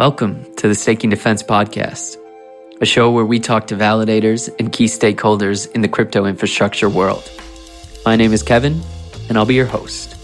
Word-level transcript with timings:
Welcome 0.00 0.46
to 0.54 0.66
the 0.66 0.74
Staking 0.74 1.10
Defense 1.10 1.42
Podcast, 1.42 2.16
a 2.80 2.86
show 2.86 3.10
where 3.10 3.26
we 3.26 3.38
talk 3.38 3.66
to 3.66 3.76
validators 3.76 4.48
and 4.58 4.72
key 4.72 4.86
stakeholders 4.86 5.70
in 5.72 5.82
the 5.82 5.88
crypto 5.88 6.24
infrastructure 6.24 6.88
world. 6.88 7.30
My 8.06 8.16
name 8.16 8.32
is 8.32 8.42
Kevin, 8.42 8.80
and 9.28 9.36
I'll 9.36 9.44
be 9.44 9.56
your 9.56 9.66
host. 9.66 10.16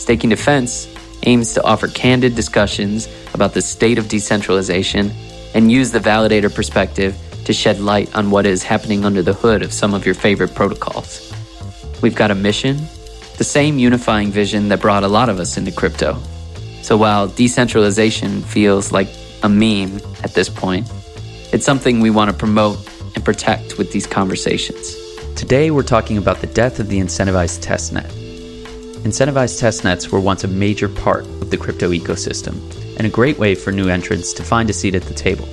Staking 0.00 0.30
Defense 0.30 0.88
aims 1.24 1.52
to 1.52 1.62
offer 1.62 1.88
candid 1.88 2.34
discussions 2.34 3.06
about 3.34 3.52
the 3.52 3.60
state 3.60 3.98
of 3.98 4.08
decentralization 4.08 5.12
and 5.52 5.70
use 5.70 5.90
the 5.90 5.98
validator 5.98 6.52
perspective 6.52 7.18
to 7.44 7.52
shed 7.52 7.78
light 7.78 8.16
on 8.16 8.30
what 8.30 8.46
is 8.46 8.62
happening 8.62 9.04
under 9.04 9.20
the 9.20 9.34
hood 9.34 9.60
of 9.60 9.74
some 9.74 9.92
of 9.92 10.06
your 10.06 10.14
favorite 10.14 10.54
protocols. 10.54 11.34
We've 12.00 12.16
got 12.16 12.30
a 12.30 12.34
mission, 12.34 12.78
the 13.36 13.44
same 13.44 13.78
unifying 13.78 14.30
vision 14.30 14.68
that 14.68 14.80
brought 14.80 15.04
a 15.04 15.08
lot 15.08 15.28
of 15.28 15.38
us 15.38 15.58
into 15.58 15.70
crypto 15.70 16.18
so 16.86 16.96
while 16.96 17.26
decentralization 17.26 18.42
feels 18.42 18.92
like 18.92 19.08
a 19.42 19.48
meme 19.48 20.00
at 20.22 20.34
this 20.34 20.48
point, 20.48 20.88
it's 21.52 21.64
something 21.64 21.98
we 21.98 22.10
want 22.10 22.30
to 22.30 22.36
promote 22.36 22.78
and 23.16 23.24
protect 23.24 23.76
with 23.76 23.90
these 23.90 24.06
conversations. 24.06 24.94
Today, 25.34 25.72
we're 25.72 25.82
talking 25.82 26.16
about 26.16 26.40
the 26.40 26.46
death 26.46 26.78
of 26.78 26.86
the 26.86 27.00
incentivized 27.00 27.58
testnet. 27.58 28.08
Incentivized 29.02 29.60
testnets 29.60 30.12
were 30.12 30.20
once 30.20 30.44
a 30.44 30.48
major 30.48 30.88
part 30.88 31.24
of 31.42 31.50
the 31.50 31.56
crypto 31.56 31.90
ecosystem 31.90 32.54
and 32.98 33.04
a 33.04 33.10
great 33.10 33.36
way 33.36 33.56
for 33.56 33.72
new 33.72 33.88
entrants 33.88 34.32
to 34.34 34.44
find 34.44 34.70
a 34.70 34.72
seat 34.72 34.94
at 34.94 35.02
the 35.02 35.14
table. 35.14 35.48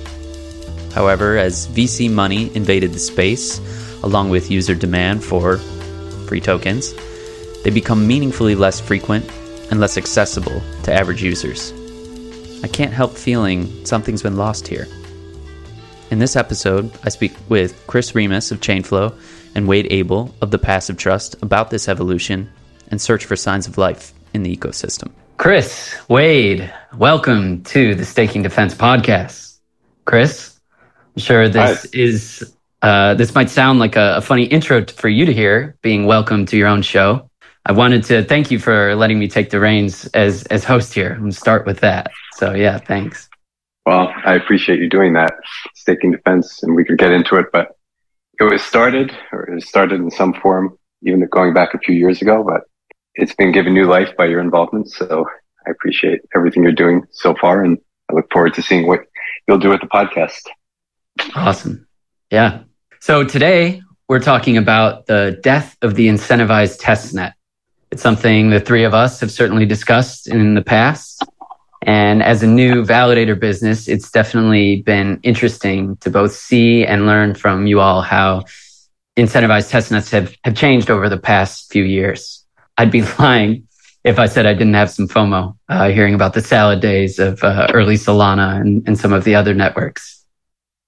However, 0.92 1.36
as 1.36 1.66
VC 1.66 2.08
money 2.08 2.54
invaded 2.54 2.92
the 2.92 3.00
space, 3.00 3.58
along 4.04 4.30
with 4.30 4.52
user 4.52 4.76
demand 4.76 5.24
for 5.24 5.56
free 6.28 6.40
tokens, 6.40 6.94
they 7.64 7.70
become 7.70 8.06
meaningfully 8.06 8.54
less 8.54 8.78
frequent 8.78 9.28
and 9.74 9.80
less 9.80 9.98
accessible 9.98 10.62
to 10.84 10.94
average 10.94 11.20
users. 11.20 11.72
I 12.62 12.68
can't 12.68 12.92
help 12.92 13.16
feeling 13.16 13.84
something's 13.84 14.22
been 14.22 14.36
lost 14.36 14.68
here. 14.68 14.86
In 16.12 16.20
this 16.20 16.36
episode, 16.36 16.92
I 17.02 17.08
speak 17.08 17.32
with 17.48 17.84
Chris 17.88 18.14
Remus 18.14 18.52
of 18.52 18.60
Chainflow 18.60 19.12
and 19.56 19.66
Wade 19.66 19.88
Abel 19.90 20.32
of 20.40 20.52
the 20.52 20.60
Passive 20.60 20.96
Trust 20.96 21.34
about 21.42 21.70
this 21.70 21.88
evolution 21.88 22.48
and 22.92 23.00
search 23.00 23.24
for 23.24 23.34
signs 23.34 23.66
of 23.66 23.76
life 23.76 24.12
in 24.32 24.44
the 24.44 24.56
ecosystem. 24.56 25.10
Chris, 25.38 25.96
Wade, 26.06 26.72
welcome 26.96 27.64
to 27.64 27.96
the 27.96 28.04
Staking 28.04 28.42
Defense 28.42 28.76
podcast. 28.76 29.58
Chris, 30.04 30.56
I'm 31.16 31.20
sure 31.20 31.48
this 31.48 31.82
Hi. 31.82 31.88
is 31.92 32.54
uh, 32.80 33.14
this 33.14 33.34
might 33.34 33.50
sound 33.50 33.80
like 33.80 33.96
a, 33.96 34.18
a 34.18 34.20
funny 34.20 34.44
intro 34.44 34.84
for 34.86 35.08
you 35.08 35.26
to 35.26 35.32
hear, 35.32 35.74
being 35.82 36.06
welcome 36.06 36.46
to 36.46 36.56
your 36.56 36.68
own 36.68 36.82
show. 36.82 37.28
I 37.66 37.72
wanted 37.72 38.04
to 38.04 38.22
thank 38.24 38.50
you 38.50 38.58
for 38.58 38.94
letting 38.94 39.18
me 39.18 39.26
take 39.26 39.50
the 39.50 39.58
reins 39.58 40.06
as 40.08 40.44
as 40.44 40.64
host 40.64 40.92
here 40.92 41.12
and 41.12 41.34
start 41.34 41.64
with 41.64 41.80
that. 41.80 42.10
So 42.34 42.52
yeah, 42.52 42.78
thanks. 42.78 43.28
Well, 43.86 44.12
I 44.24 44.34
appreciate 44.34 44.80
you 44.80 44.88
doing 44.88 45.12
that, 45.14 45.34
staking 45.74 46.12
defense, 46.12 46.62
and 46.62 46.74
we 46.74 46.84
could 46.84 46.98
get 46.98 47.12
into 47.12 47.36
it, 47.36 47.46
but 47.52 47.76
it 48.40 48.44
was 48.44 48.62
started 48.62 49.14
or 49.30 49.44
it 49.44 49.62
started 49.62 50.00
in 50.00 50.10
some 50.10 50.32
form, 50.32 50.78
even 51.02 51.26
going 51.30 51.52
back 51.52 51.74
a 51.74 51.78
few 51.78 51.94
years 51.94 52.22
ago, 52.22 52.42
but 52.42 52.62
it's 53.14 53.34
been 53.34 53.52
given 53.52 53.74
new 53.74 53.86
life 53.86 54.16
by 54.16 54.24
your 54.26 54.40
involvement. 54.40 54.90
So 54.90 55.26
I 55.66 55.70
appreciate 55.70 56.20
everything 56.34 56.62
you're 56.62 56.72
doing 56.72 57.02
so 57.12 57.34
far, 57.34 57.62
and 57.62 57.78
I 58.10 58.14
look 58.14 58.32
forward 58.32 58.54
to 58.54 58.62
seeing 58.62 58.86
what 58.86 59.00
you'll 59.46 59.58
do 59.58 59.68
with 59.68 59.82
the 59.82 59.86
podcast. 59.86 60.40
Awesome. 61.34 61.86
Yeah. 62.30 62.62
So 63.00 63.22
today 63.22 63.82
we're 64.08 64.20
talking 64.20 64.56
about 64.56 65.06
the 65.06 65.38
death 65.42 65.76
of 65.82 65.94
the 65.94 66.08
incentivized 66.08 66.80
testnet. 66.80 67.33
It's 67.94 68.02
something 68.02 68.50
the 68.50 68.58
three 68.58 68.82
of 68.82 68.92
us 68.92 69.20
have 69.20 69.30
certainly 69.30 69.66
discussed 69.66 70.26
in 70.26 70.54
the 70.54 70.62
past. 70.62 71.24
And 71.82 72.24
as 72.24 72.42
a 72.42 72.46
new 72.48 72.82
validator 72.82 73.38
business, 73.38 73.86
it's 73.86 74.10
definitely 74.10 74.82
been 74.82 75.20
interesting 75.22 75.96
to 75.98 76.10
both 76.10 76.32
see 76.34 76.84
and 76.84 77.06
learn 77.06 77.36
from 77.36 77.68
you 77.68 77.78
all 77.78 78.02
how 78.02 78.46
incentivized 79.16 79.70
testnets 79.70 80.10
have, 80.10 80.36
have 80.42 80.56
changed 80.56 80.90
over 80.90 81.08
the 81.08 81.18
past 81.18 81.70
few 81.70 81.84
years. 81.84 82.44
I'd 82.76 82.90
be 82.90 83.02
lying 83.20 83.68
if 84.02 84.18
I 84.18 84.26
said 84.26 84.44
I 84.44 84.54
didn't 84.54 84.74
have 84.74 84.90
some 84.90 85.06
FOMO 85.06 85.56
uh, 85.68 85.90
hearing 85.90 86.14
about 86.14 86.34
the 86.34 86.40
salad 86.40 86.80
days 86.80 87.20
of 87.20 87.44
uh, 87.44 87.68
early 87.72 87.94
Solana 87.94 88.60
and, 88.60 88.82
and, 88.88 88.98
some 88.98 89.12
of 89.12 89.22
the 89.22 89.36
other 89.36 89.54
networks. 89.54 90.24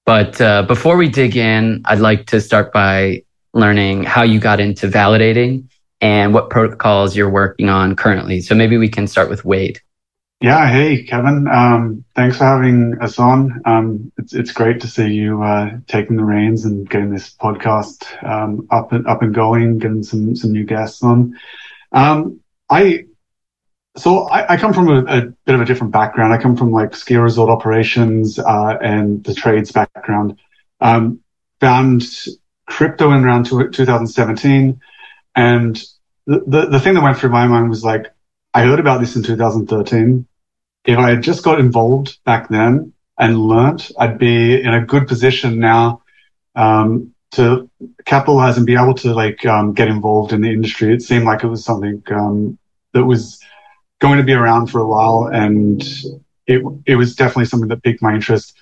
But 0.07 0.41
uh, 0.41 0.65
before 0.65 0.97
we 0.97 1.09
dig 1.09 1.37
in, 1.37 1.83
I'd 1.85 2.01
like 2.01 2.27
to 2.27 2.41
start 2.41 2.73
by 2.73 3.23
learning 3.55 4.03
how 4.03 4.25
you 4.25 4.41
got 4.41 4.59
into 4.59 4.89
validating 4.89 5.69
and 6.01 6.35
what 6.35 6.51
protocols 6.51 7.17
you're 7.17 7.31
working 7.31 7.69
on 7.69 7.97
currently. 7.97 8.41
So 8.41 8.55
maybe 8.55 8.77
we 8.77 8.89
can 8.89 9.07
start 9.07 9.31
with 9.31 9.45
Wade. 9.45 9.81
Yeah. 10.41 10.69
Hey, 10.69 11.03
Kevin. 11.03 11.49
Um, 11.49 12.05
thanks 12.15 12.37
for 12.37 12.45
having 12.45 12.99
us 13.01 13.19
on. 13.19 13.63
Um, 13.65 14.13
it's, 14.19 14.35
it's 14.35 14.53
great 14.53 14.81
to 14.83 14.87
see 14.87 15.09
you, 15.09 15.43
uh, 15.43 15.79
taking 15.87 16.17
the 16.17 16.25
reins 16.25 16.67
and 16.67 16.89
getting 16.89 17.11
this 17.11 17.35
podcast, 17.35 18.05
um, 18.23 18.67
up 18.71 18.93
and, 18.93 19.07
up 19.07 19.23
and 19.23 19.35
going, 19.35 19.79
getting 19.79 20.03
some, 20.03 20.37
some 20.37 20.53
new 20.53 20.65
guests 20.65 21.03
on. 21.03 21.39
Um, 21.93 22.41
I, 22.69 23.07
so 23.97 24.29
I, 24.29 24.55
I 24.55 24.57
come 24.59 24.75
from 24.75 24.89
a, 24.89 24.99
a, 25.05 25.21
bit 25.47 25.55
of 25.55 25.63
a 25.63 25.65
different 25.65 25.95
background. 25.95 26.35
I 26.35 26.39
come 26.39 26.55
from 26.55 26.71
like 26.71 26.95
ski 26.95 27.17
resort 27.17 27.49
operations, 27.49 28.39
uh, 28.39 28.77
and 28.83 29.25
the 29.25 29.35
trades 29.35 29.73
background. 29.73 30.39
Um, 30.83 31.21
found 31.61 32.05
crypto 32.67 33.13
in 33.13 33.25
around 33.25 33.47
2017 33.47 34.81
and 35.37 35.77
the, 36.27 36.43
the, 36.47 36.67
the 36.67 36.81
thing 36.81 36.95
that 36.95 37.03
went 37.03 37.19
through 37.19 37.31
my 37.31 37.47
mind 37.47 37.69
was 37.69 37.85
like, 37.85 38.07
I 38.55 38.63
heard 38.63 38.81
about 38.81 39.01
this 39.01 39.17
in 39.17 39.23
2013. 39.23 40.27
If 40.87 40.99
I 40.99 41.11
had 41.11 41.23
just 41.23 41.45
got 41.45 41.61
involved 41.61 42.19
back 42.25 42.49
then 42.49 42.95
and 43.19 43.39
learnt, 43.39 43.93
I'd 43.99 44.19
be 44.19 44.61
in 44.61 44.73
a 44.73 44.85
good 44.85 45.07
position 45.07 45.61
now, 45.61 46.03
um, 46.55 47.13
to 47.33 47.69
capitalize 48.07 48.57
and 48.57 48.67
be 48.67 48.77
able 48.77 48.95
to 48.95 49.13
like, 49.13 49.45
um, 49.45 49.75
get 49.75 49.89
involved 49.89 50.33
in 50.33 50.41
the 50.41 50.51
industry. 50.51 50.95
It 50.95 51.03
seemed 51.03 51.27
like 51.27 51.45
it 51.45 51.49
was 51.49 51.65
something, 51.65 52.03
um, 52.11 52.59
that 52.93 53.05
was 53.05 53.41
going 53.99 54.19
to 54.19 54.25
be 54.25 54.33
around 54.33 54.69
for 54.69 54.81
a 54.81 54.87
while 54.87 55.29
and 55.31 55.83
it, 56.47 56.63
it 56.87 56.97
was 56.97 57.15
definitely 57.15 57.47
something 57.47 57.69
that 57.69 57.83
piqued 57.83 58.01
my 58.01 58.15
interest. 58.15 58.57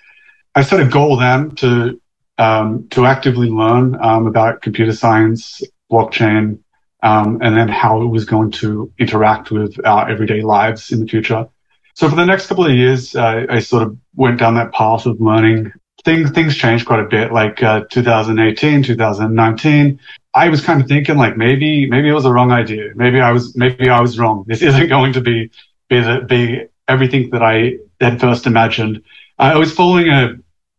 I 0.56 0.62
set 0.62 0.80
a 0.80 0.86
goal 0.86 1.18
then 1.18 1.54
to, 1.56 2.00
um, 2.38 2.88
to 2.88 3.06
actively 3.06 3.48
learn, 3.48 3.96
um, 4.02 4.26
about 4.26 4.62
computer 4.62 4.92
science, 4.92 5.62
blockchain, 5.94 6.58
um, 7.02 7.38
and 7.42 7.56
then 7.56 7.68
how 7.68 8.02
it 8.02 8.06
was 8.06 8.24
going 8.24 8.50
to 8.62 8.92
interact 8.98 9.50
with 9.50 9.72
our 9.84 10.08
everyday 10.08 10.40
lives 10.42 10.90
in 10.92 11.00
the 11.00 11.06
future. 11.06 11.48
So 11.94 12.08
for 12.10 12.16
the 12.16 12.26
next 12.26 12.48
couple 12.48 12.66
of 12.66 12.72
years, 12.72 13.14
uh, 13.14 13.46
I 13.48 13.60
sort 13.60 13.84
of 13.84 13.96
went 14.16 14.40
down 14.40 14.54
that 14.56 14.72
path 14.72 15.06
of 15.06 15.20
learning. 15.20 15.72
Things 16.04 16.30
things 16.32 16.56
changed 16.56 16.86
quite 16.86 17.00
a 17.00 17.08
bit. 17.16 17.32
Like 17.32 17.62
uh, 17.62 17.84
2018, 17.90 18.82
2019, 18.82 20.00
I 20.34 20.48
was 20.48 20.60
kind 20.60 20.82
of 20.82 20.88
thinking 20.88 21.16
like 21.16 21.36
maybe 21.36 21.88
maybe 21.88 22.08
it 22.08 22.12
was 22.12 22.24
a 22.24 22.32
wrong 22.32 22.50
idea. 22.50 22.90
Maybe 22.96 23.20
I 23.20 23.30
was 23.30 23.56
maybe 23.56 23.88
I 23.88 24.00
was 24.00 24.18
wrong. 24.18 24.44
This 24.46 24.62
isn't 24.70 24.88
going 24.88 25.12
to 25.14 25.20
be 25.20 25.50
be 25.88 26.00
the, 26.00 26.26
be 26.28 26.66
everything 26.88 27.30
that 27.30 27.42
I 27.42 27.78
had 28.00 28.20
first 28.20 28.46
imagined. 28.46 29.02
I 29.38 29.56
was 29.56 29.72
following 29.72 30.08
a 30.08 30.34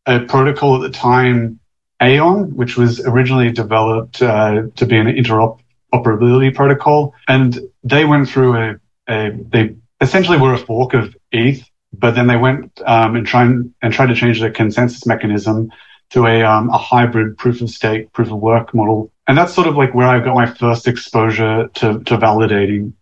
a 0.05 0.19
protocol 0.25 0.75
at 0.75 0.81
the 0.81 0.95
time, 0.97 1.59
Aion, 2.01 2.53
which 2.53 2.77
was 2.77 2.99
originally 2.99 3.51
developed 3.51 4.21
uh, 4.21 4.63
to 4.75 4.85
be 4.85 4.97
an 4.97 5.07
interoperability 5.07 6.53
protocol. 6.53 7.13
And 7.27 7.57
they 7.83 8.05
went 8.05 8.29
through 8.29 8.57
a, 8.57 8.75
a 9.07 9.31
they 9.31 9.75
essentially 10.01 10.37
were 10.37 10.53
a 10.53 10.57
fork 10.57 10.93
of 10.93 11.15
ETH, 11.31 11.63
but 11.93 12.15
then 12.15 12.27
they 12.27 12.35
went 12.35 12.81
um, 12.85 13.15
and 13.15 13.25
tried 13.25 13.49
and 13.81 13.93
tried 13.93 14.07
to 14.07 14.15
change 14.15 14.41
the 14.41 14.51
consensus 14.51 15.05
mechanism 15.05 15.71
to 16.11 16.25
a 16.25 16.43
um, 16.43 16.69
a 16.69 16.77
hybrid 16.77 17.37
proof 17.37 17.61
of 17.61 17.69
stake, 17.69 18.11
proof 18.13 18.31
of 18.31 18.39
work 18.39 18.73
model. 18.73 19.11
And 19.27 19.37
that's 19.37 19.53
sort 19.53 19.67
of 19.67 19.75
like 19.75 19.95
where 19.95 20.07
I 20.07 20.19
got 20.19 20.35
my 20.35 20.45
first 20.45 20.87
exposure 20.87 21.69
to 21.75 21.99
to 22.03 22.17
validating 22.17 22.93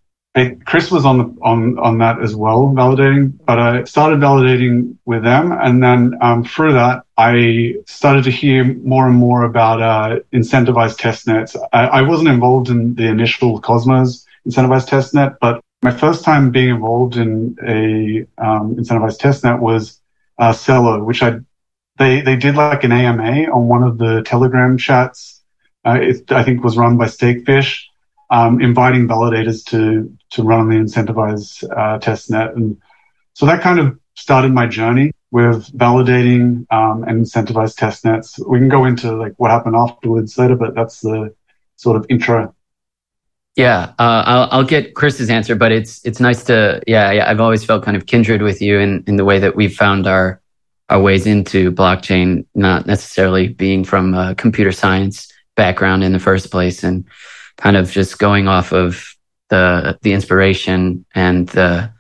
Chris 0.66 0.89
was 0.89 1.05
on 1.05 1.38
on 1.44 1.77
on 1.77 1.99
that 1.99 2.19
as 2.21 2.35
well, 2.35 2.73
validating. 2.75 3.33
But 3.45 3.59
I 3.59 3.84
started 3.84 4.19
validating 4.19 4.97
with 5.05 5.23
them, 5.23 5.52
and 5.52 5.81
then 5.84 6.17
um, 6.22 6.43
through 6.43 6.73
that, 6.73 7.03
I 7.17 7.75
started 7.85 8.23
to 8.23 8.31
hear 8.31 8.63
more 8.63 9.08
and 9.08 9.16
more 9.16 9.43
about 9.43 9.81
uh, 9.81 10.19
incentivized 10.34 10.97
testnets. 10.97 11.55
I, 11.72 11.85
I 11.99 12.02
wasn't 12.02 12.29
involved 12.29 12.69
in 12.69 12.96
the 12.96 13.08
initial 13.08 13.59
Cosmos 13.59 14.25
incentivized 14.47 14.90
testnet, 14.90 15.37
but 15.40 15.61
my 15.84 15.91
first 15.91 16.23
time 16.23 16.49
being 16.49 16.69
involved 16.69 17.16
in 17.16 17.55
a 17.61 18.25
um, 18.43 18.75
incentivized 18.75 19.19
testnet 19.19 19.59
was 19.59 19.99
uh, 20.40 20.52
Celo, 20.52 21.05
which 21.05 21.22
I 21.22 21.41
they 21.99 22.22
they 22.22 22.37
did 22.37 22.55
like 22.55 22.84
an 22.84 22.91
AMA 22.91 23.52
on 23.52 23.67
one 23.67 23.84
of 23.84 23.99
the 23.99 24.23
Telegram 24.23 24.79
chats. 24.79 25.41
Uh, 25.85 25.99
it, 26.02 26.31
I 26.31 26.43
think 26.43 26.63
was 26.63 26.75
run 26.75 26.97
by 26.97 27.05
Stakefish 27.05 27.90
um, 28.29 28.61
inviting 28.61 29.08
validators 29.08 29.64
to 29.66 30.16
to 30.31 30.43
run 30.43 30.70
the 30.70 30.75
incentivized 30.75 31.64
uh, 31.78 31.99
test 31.99 32.31
net, 32.31 32.55
and 32.55 32.78
so 33.34 33.46
that 33.46 33.61
kind 33.61 33.79
of 33.79 33.99
started 34.16 34.52
my 34.52 34.67
journey 34.67 35.11
with 35.31 35.72
validating 35.72 36.72
um, 36.72 37.03
and 37.03 37.25
incentivized 37.25 37.75
test 37.75 38.05
nets. 38.05 38.40
We 38.40 38.59
can 38.59 38.70
go 38.70 38.85
into 38.85 39.11
like 39.16 39.34
what 39.37 39.52
happened 39.52 39.75
afterwards 39.75 40.37
later, 40.37 40.55
but 40.55 40.75
that's 40.75 41.02
the 41.02 41.34
sort 41.75 41.97
of 41.97 42.05
intro. 42.09 42.53
Yeah, 43.55 43.93
uh, 43.99 44.23
I'll, 44.25 44.47
I'll 44.52 44.64
get 44.64 44.96
Chris's 44.96 45.29
answer, 45.29 45.55
but 45.55 45.72
it's 45.72 46.03
it's 46.05 46.20
nice 46.20 46.43
to 46.46 46.81
yeah, 46.87 47.11
yeah. 47.11 47.29
I've 47.29 47.40
always 47.40 47.64
felt 47.64 47.84
kind 47.84 47.96
of 47.96 48.08
kindred 48.08 48.41
with 48.41 48.61
you 48.61 48.79
in 48.79 49.03
in 49.05 49.16
the 49.16 49.25
way 49.25 49.40
that 49.40 49.55
we've 49.55 49.75
found 49.75 50.08
our 50.08 50.41
our 50.90 50.99
ways 50.99 51.28
into 51.28 51.72
blockchain, 51.72 52.46
not 52.55 52.85
necessarily 52.85 53.47
being 53.47 53.84
from 53.84 54.14
a 54.14 54.35
computer 54.35 54.72
science 54.72 55.31
background 55.55 56.03
in 56.03 56.14
the 56.14 56.20
first 56.20 56.49
place, 56.49 56.84
and 56.84 57.05
kind 57.58 57.78
of 57.78 57.91
just 57.91 58.20
going 58.20 58.47
off 58.47 58.72
of 58.72 59.16
the 59.50 59.97
the 60.02 60.14
inspiration 60.14 61.05
and 61.14 61.50
the 61.50 61.91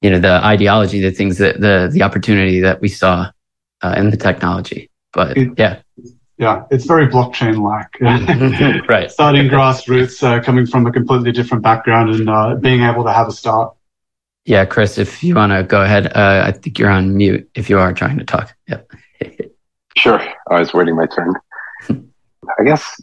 you 0.00 0.10
know 0.10 0.18
the 0.18 0.44
ideology, 0.44 1.00
the 1.00 1.10
things 1.10 1.38
that 1.38 1.60
the 1.60 1.90
the 1.92 2.02
opportunity 2.02 2.60
that 2.60 2.80
we 2.80 2.88
saw 2.88 3.30
uh, 3.82 3.94
in 3.96 4.10
the 4.10 4.16
technology. 4.16 4.90
But 5.12 5.36
it, 5.36 5.58
yeah, 5.58 5.82
yeah, 6.38 6.64
it's 6.70 6.86
very 6.86 7.06
blockchain 7.06 7.60
like. 7.60 8.00
right. 8.88 9.10
Starting 9.18 9.48
grassroots, 9.48 10.22
uh, 10.22 10.42
coming 10.42 10.66
from 10.66 10.86
a 10.86 10.92
completely 10.92 11.32
different 11.32 11.62
background 11.62 12.10
and 12.10 12.30
uh, 12.30 12.54
being 12.54 12.82
able 12.82 13.04
to 13.04 13.12
have 13.12 13.28
a 13.28 13.32
start. 13.32 13.74
Yeah, 14.46 14.64
Chris, 14.64 14.96
if 14.96 15.22
you 15.22 15.34
want 15.34 15.52
to 15.52 15.62
go 15.62 15.82
ahead, 15.82 16.06
uh, 16.16 16.44
I 16.46 16.52
think 16.52 16.78
you're 16.78 16.90
on 16.90 17.14
mute 17.14 17.50
if 17.54 17.68
you 17.68 17.78
are 17.78 17.92
trying 17.92 18.18
to 18.18 18.24
talk. 18.24 18.56
Yeah. 18.66 18.80
sure. 19.98 20.20
I 20.50 20.58
was 20.58 20.72
waiting 20.72 20.96
my 20.96 21.06
turn. 21.06 21.34
I 21.90 22.64
guess 22.64 23.00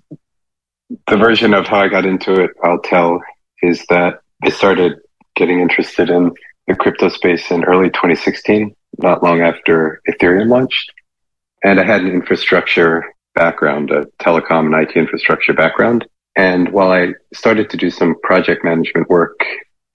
the 0.90 1.18
version 1.18 1.54
of 1.54 1.68
how 1.68 1.82
I 1.82 1.88
got 1.88 2.06
into 2.06 2.42
it, 2.42 2.52
I'll 2.64 2.82
tell, 2.82 3.22
is 3.62 3.86
that 3.90 4.22
I 4.44 4.50
started 4.50 5.00
getting 5.36 5.60
interested 5.60 6.10
in 6.10 6.32
the 6.68 6.76
crypto 6.76 7.10
space 7.10 7.52
in 7.52 7.64
early 7.64 7.90
2016, 7.90 8.76
not 9.00 9.24
long 9.24 9.42
after 9.42 10.02
Ethereum 10.10 10.50
launched. 10.50 10.92
And 11.64 11.80
I 11.80 11.86
had 11.86 12.02
an 12.02 12.10
infrastructure 12.10 13.04
background, 13.36 13.92
a 13.92 14.06
telecom 14.22 14.68
and 14.68 14.76
IT 14.76 14.96
infrastructure 14.96 15.54
background. 15.54 16.08
And 16.36 16.72
while 16.72 16.92
I 16.92 17.14
started 17.34 17.70
to 17.72 17.78
do 17.78 17.90
some 17.90 18.16
project 18.22 18.64
management 18.64 19.10
work 19.10 19.40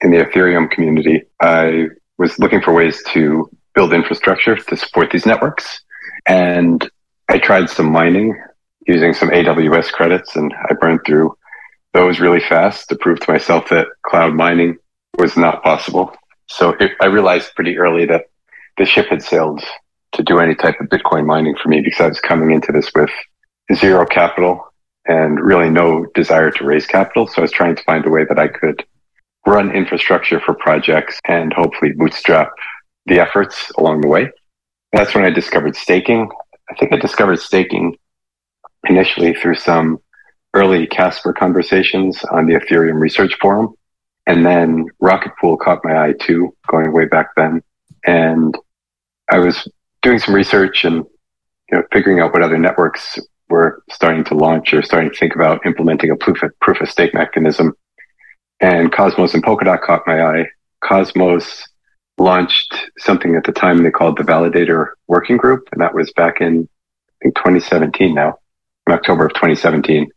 in 0.01 0.11
the 0.11 0.19
Ethereum 0.19 0.71
community, 0.71 1.23
I 1.41 1.89
was 2.19 2.39
looking 2.39 2.61
for 2.61 2.73
ways 2.73 3.03
to 3.13 3.49
build 3.75 3.93
infrastructure 3.93 4.57
to 4.57 4.77
support 4.77 5.11
these 5.11 5.27
networks. 5.27 5.83
And 6.27 6.89
I 7.29 7.39
tried 7.39 7.71
some 7.71 7.91
mining 7.91 8.37
using 8.87 9.15
some 9.15 9.31
AWS 9.31 9.93
credits 9.93 10.37
and 10.37 10.53
I 10.71 10.75
burned 10.75 11.01
through 11.07 11.37
those 11.93 12.21
really 12.21 12.41
fast 12.41 12.89
to 12.89 12.97
prove 12.97 13.21
to 13.21 13.31
myself 13.31 13.69
that 13.69 13.89
cloud 14.07 14.35
mining 14.35 14.79
was 15.19 15.37
not 15.37 15.63
possible. 15.63 16.15
So 16.47 16.71
it, 16.81 16.93
I 17.01 17.07
realized 17.07 17.55
pretty 17.55 17.79
early 17.79 18.07
that 18.07 18.27
the 18.79 18.87
ship 18.87 19.09
had 19.09 19.23
sailed 19.23 19.63
to 20.13 20.23
do 20.23 20.39
any 20.39 20.55
type 20.55 20.81
of 20.81 20.89
Bitcoin 20.89 21.27
mining 21.27 21.55
for 21.63 21.69
me 21.69 21.81
because 21.81 22.01
I 22.01 22.09
was 22.09 22.21
coming 22.21 22.51
into 22.51 22.73
this 22.73 22.91
with 22.95 23.11
zero 23.75 24.07
capital 24.07 24.73
and 25.07 25.41
really 25.41 25.71
no 25.71 26.07
desire 26.15 26.51
to 26.51 26.65
raise 26.65 26.87
capital. 26.87 27.27
So 27.27 27.39
I 27.39 27.43
was 27.43 27.53
trying 27.53 27.77
to 27.77 27.83
find 27.85 28.05
a 28.07 28.11
way 28.11 28.25
that 28.25 28.39
I 28.39 28.49
could 28.49 28.85
run 29.47 29.75
infrastructure 29.75 30.41
for 30.41 30.55
projects 30.55 31.19
and 31.27 31.53
hopefully 31.53 31.93
bootstrap 31.93 32.51
the 33.07 33.19
efforts 33.19 33.71
along 33.79 34.03
the 34.03 34.09
way. 34.09 34.31
That's 34.93 35.15
when 35.15 35.25
I 35.25 35.31
discovered 35.31 35.75
staking. 35.77 36.31
I 36.71 36.75
think 36.75 36.93
I 36.93 36.97
discovered 36.97 37.41
staking 37.41 37.97
initially 38.89 39.35
through 39.35 39.57
some 39.57 39.99
early 40.55 40.87
Casper 40.87 41.33
conversations 41.33 42.23
on 42.25 42.47
the 42.47 42.55
Ethereum 42.55 43.01
research 43.01 43.37
forum. 43.41 43.75
And 44.27 44.45
then 44.45 44.87
Rocket 45.01 45.33
Pool 45.41 45.57
caught 45.57 45.85
my 45.85 46.05
eye 46.05 46.15
too, 46.21 46.55
going 46.69 46.93
way 46.93 47.07
back 47.07 47.31
then. 47.37 47.63
And 48.05 48.57
I 49.31 49.39
was 49.39 49.69
doing 50.03 50.19
some 50.19 50.35
research 50.35 50.85
and 50.85 50.97
you 51.71 51.79
know, 51.79 51.83
figuring 51.93 52.21
out 52.21 52.33
what 52.33 52.43
other 52.43 52.59
networks 52.59 53.19
were 53.49 53.83
starting 53.91 54.25
to 54.25 54.35
launch 54.35 54.73
or 54.73 54.83
starting 54.83 55.11
to 55.11 55.17
think 55.17 55.35
about 55.35 55.65
implementing 55.67 56.11
a 56.11 56.17
proof 56.17 56.43
of, 56.43 56.59
proof 56.61 56.81
of 56.81 56.91
stake 56.91 57.15
mechanism. 57.15 57.75
And 58.61 58.93
Cosmos 58.93 59.35
and 59.35 59.43
Polkadot 59.43 59.83
caught 59.83 60.07
my 60.07 60.23
eye. 60.23 60.47
Cosmos 60.81 61.67
launched 62.19 62.75
something 62.99 63.37
at 63.37 63.45
the 63.45 63.53
time 63.53 63.83
they 63.83 63.91
called 63.91 64.17
the 64.17 64.23
Validator 64.23 64.89
Working 65.09 65.37
Group, 65.37 65.69
and 65.73 65.81
that 65.81 65.95
was 65.95 66.13
back 66.13 66.41
in 66.41 66.69
I 66.69 67.25
think 67.25 67.37
2017 67.37 68.15
now, 68.15 68.39
in 68.87 68.93
October 68.93 69.27
of 69.27 69.35
2017. 69.35 70.09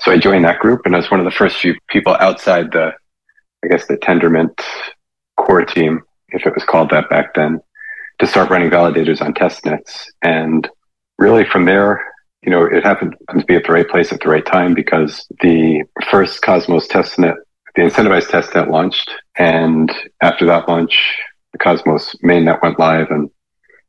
So 0.00 0.12
I 0.12 0.18
joined 0.18 0.44
that 0.44 0.58
group, 0.58 0.82
and 0.84 0.94
I 0.94 0.98
was 0.98 1.10
one 1.10 1.20
of 1.20 1.24
the 1.24 1.30
first 1.30 1.56
few 1.56 1.74
people 1.88 2.16
outside 2.20 2.72
the, 2.72 2.92
I 3.64 3.68
guess, 3.68 3.86
the 3.86 3.96
Tendermint 3.96 4.60
core 5.36 5.64
team, 5.64 6.02
if 6.28 6.46
it 6.46 6.54
was 6.54 6.64
called 6.64 6.90
that 6.90 7.08
back 7.08 7.34
then, 7.34 7.60
to 8.18 8.26
start 8.26 8.50
running 8.50 8.70
validators 8.70 9.20
on 9.20 9.34
testnets. 9.34 10.06
And 10.22 10.68
really 11.18 11.44
from 11.44 11.64
there, 11.64 12.04
you 12.42 12.50
know, 12.50 12.64
it 12.64 12.84
happened 12.84 13.16
to 13.30 13.44
be 13.44 13.56
at 13.56 13.64
the 13.64 13.72
right 13.72 13.88
place 13.88 14.12
at 14.12 14.20
the 14.20 14.28
right 14.28 14.44
time 14.44 14.74
because 14.74 15.26
the 15.40 15.84
first 16.10 16.42
Cosmos 16.42 16.86
testnet, 16.88 17.34
the 17.74 17.82
incentivized 17.82 18.28
testnet 18.28 18.70
launched. 18.70 19.10
And 19.36 19.92
after 20.22 20.46
that 20.46 20.68
launch, 20.68 21.16
the 21.52 21.58
Cosmos 21.58 22.14
mainnet 22.22 22.62
went 22.62 22.78
live 22.78 23.10
and 23.10 23.30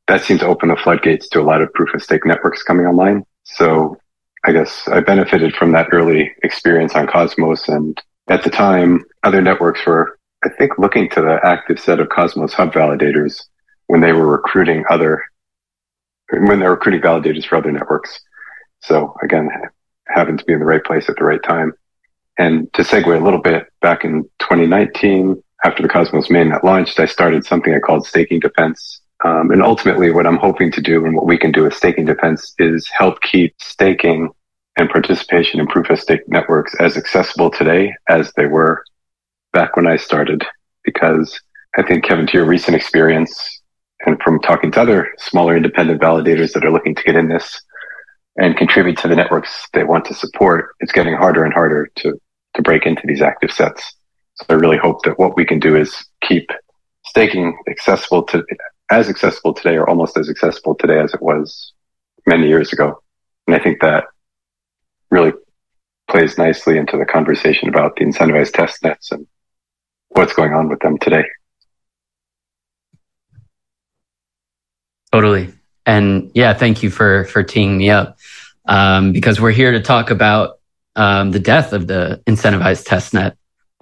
that 0.08 0.24
seemed 0.24 0.40
to 0.40 0.48
open 0.48 0.70
the 0.70 0.78
floodgates 0.78 1.28
to 1.30 1.42
a 1.42 1.44
lot 1.44 1.62
of 1.62 1.74
proof 1.74 1.94
of 1.94 2.02
stake 2.02 2.26
networks 2.26 2.64
coming 2.64 2.86
online. 2.86 3.24
So 3.44 3.98
I 4.46 4.52
guess 4.52 4.88
I 4.88 5.00
benefited 5.02 5.56
from 5.56 5.72
that 5.74 5.88
early 5.92 6.34
experience 6.44 6.96
on 6.96 7.08
Cosmos. 7.08 7.68
And 7.68 8.00
at 8.30 8.44
the 8.44 8.50
time, 8.50 9.04
other 9.24 9.42
networks 9.42 9.86
were, 9.86 10.18
I 10.44 10.50
think, 10.50 10.78
looking 10.78 11.10
to 11.12 11.22
the 11.22 11.40
active 11.44 11.80
set 11.80 12.00
of 12.00 12.10
Cosmos 12.10 12.54
hub 12.54 12.74
validators 12.74 13.44
when 13.88 14.02
they 14.02 14.14
were 14.14 14.28
recruiting 14.28 14.84
other, 14.90 15.24
when 16.32 16.60
they 16.60 16.66
were 16.66 16.72
recruiting 16.72 17.02
validators 17.02 17.46
for 17.46 17.58
other 17.58 17.72
networks. 17.72 18.20
So 18.82 19.16
again, 19.24 19.50
happened 20.08 20.40
to 20.40 20.46
be 20.46 20.54
in 20.54 20.60
the 20.60 20.66
right 20.66 20.84
place 20.84 21.10
at 21.10 21.16
the 21.18 21.26
right 21.26 21.42
time. 21.44 21.74
And 22.38 22.72
to 22.74 22.84
segue 22.84 23.20
a 23.20 23.24
little 23.24 23.42
bit, 23.42 23.68
back 23.82 24.06
in 24.06 24.24
2019, 24.40 25.42
after 25.64 25.82
the 25.82 25.90
Cosmos 25.90 26.28
mainnet 26.28 26.64
launched, 26.64 27.00
I 27.00 27.08
started 27.08 27.46
something 27.46 27.74
I 27.74 27.80
called 27.80 28.06
staking 28.06 28.40
defense. 28.40 28.97
Um, 29.26 29.52
and 29.52 29.64
ultimately 29.64 30.12
what 30.12 30.28
I'm 30.28 30.38
hoping 30.38 30.72
to 30.74 30.82
do 30.82 31.06
and 31.06 31.16
what 31.16 31.26
we 31.26 31.38
can 31.38 31.52
do 31.52 31.64
with 31.64 31.74
staking 31.74 32.06
defense 32.06 32.54
is 32.60 32.88
help 32.88 33.22
keep 33.22 33.56
staking 33.60 34.30
and 34.78 34.90
participation 34.90 35.60
in 35.60 35.68
proof 35.68 35.90
of 35.90 36.00
stake 36.00 36.28
networks 36.28 36.76
as 36.80 36.98
accessible 36.98 37.50
today 37.50 37.94
as 38.08 38.32
they 38.34 38.46
were 38.46 38.84
back 39.54 39.76
when 39.76 39.88
I 39.88 39.96
started. 39.96 40.46
Because 40.84 41.40
I 41.78 41.84
think 41.84 42.04
Kevin, 42.04 42.28
to 42.28 42.34
your 42.34 42.46
recent 42.46 42.76
experience 42.76 43.62
and 44.06 44.22
from 44.22 44.40
talking 44.40 44.72
to 44.72 44.82
other 44.82 45.10
smaller 45.18 45.58
independent 45.58 46.00
validators 46.00 46.54
that 46.54 46.64
are 46.64 46.72
looking 46.72 46.94
to 46.94 47.04
get 47.04 47.16
in 47.16 47.28
this, 47.28 47.60
and 48.38 48.56
contribute 48.56 48.98
to 49.00 49.08
the 49.08 49.16
networks 49.16 49.68
they 49.74 49.84
want 49.84 50.06
to 50.06 50.14
support, 50.14 50.70
it's 50.80 50.92
getting 50.92 51.16
harder 51.16 51.44
and 51.44 51.54
harder 51.54 51.90
to, 51.96 52.20
to 52.54 52.62
break 52.62 52.86
into 52.86 53.02
these 53.06 53.22
active 53.22 53.52
sets. 53.52 53.96
So 54.36 54.46
I 54.50 54.54
really 54.54 54.78
hope 54.78 55.04
that 55.04 55.18
what 55.18 55.36
we 55.36 55.46
can 55.46 55.60
do 55.60 55.76
is 55.76 56.06
keep 56.22 56.50
staking 57.06 57.58
accessible 57.68 58.24
to 58.24 58.44
as 58.90 59.10
accessible 59.10 59.54
today 59.54 59.78
or 59.78 59.90
almost 59.90 60.18
as 60.18 60.30
accessible 60.30 60.76
today 60.76 61.00
as 61.00 61.14
it 61.14 61.22
was 61.22 61.74
many 62.26 62.48
years 62.48 62.72
ago. 62.74 63.02
And 63.46 63.56
I 63.56 63.60
think 63.60 63.82
that 63.82 64.06
really 65.12 65.34
plays 66.10 66.38
nicely 66.38 66.78
into 66.78 66.98
the 66.98 67.06
conversation 67.06 67.70
about 67.70 67.96
the 67.96 68.06
incentivized 68.06 68.54
test 68.54 68.84
nets 68.84 69.12
and 69.12 69.28
what's 70.10 70.34
going 70.34 70.54
on 70.54 70.70
with 70.70 70.80
them 70.80 70.98
today. 70.98 71.26
Totally. 75.12 75.54
And 75.86 76.32
yeah, 76.34 76.54
thank 76.54 76.84
you 76.84 76.90
for 76.90 77.26
for 77.26 77.44
teeing 77.44 77.78
me 77.78 77.90
up 77.90 78.18
um, 78.68 79.14
because 79.14 79.40
we're 79.40 79.52
here 79.52 79.72
to 79.72 79.82
talk 79.82 80.12
about 80.12 80.60
um, 80.96 81.32
the 81.32 81.40
death 81.40 81.74
of 81.74 81.88
the 81.88 82.22
incentivized 82.28 82.86
testnet. 82.86 83.32
Um, 83.32 83.38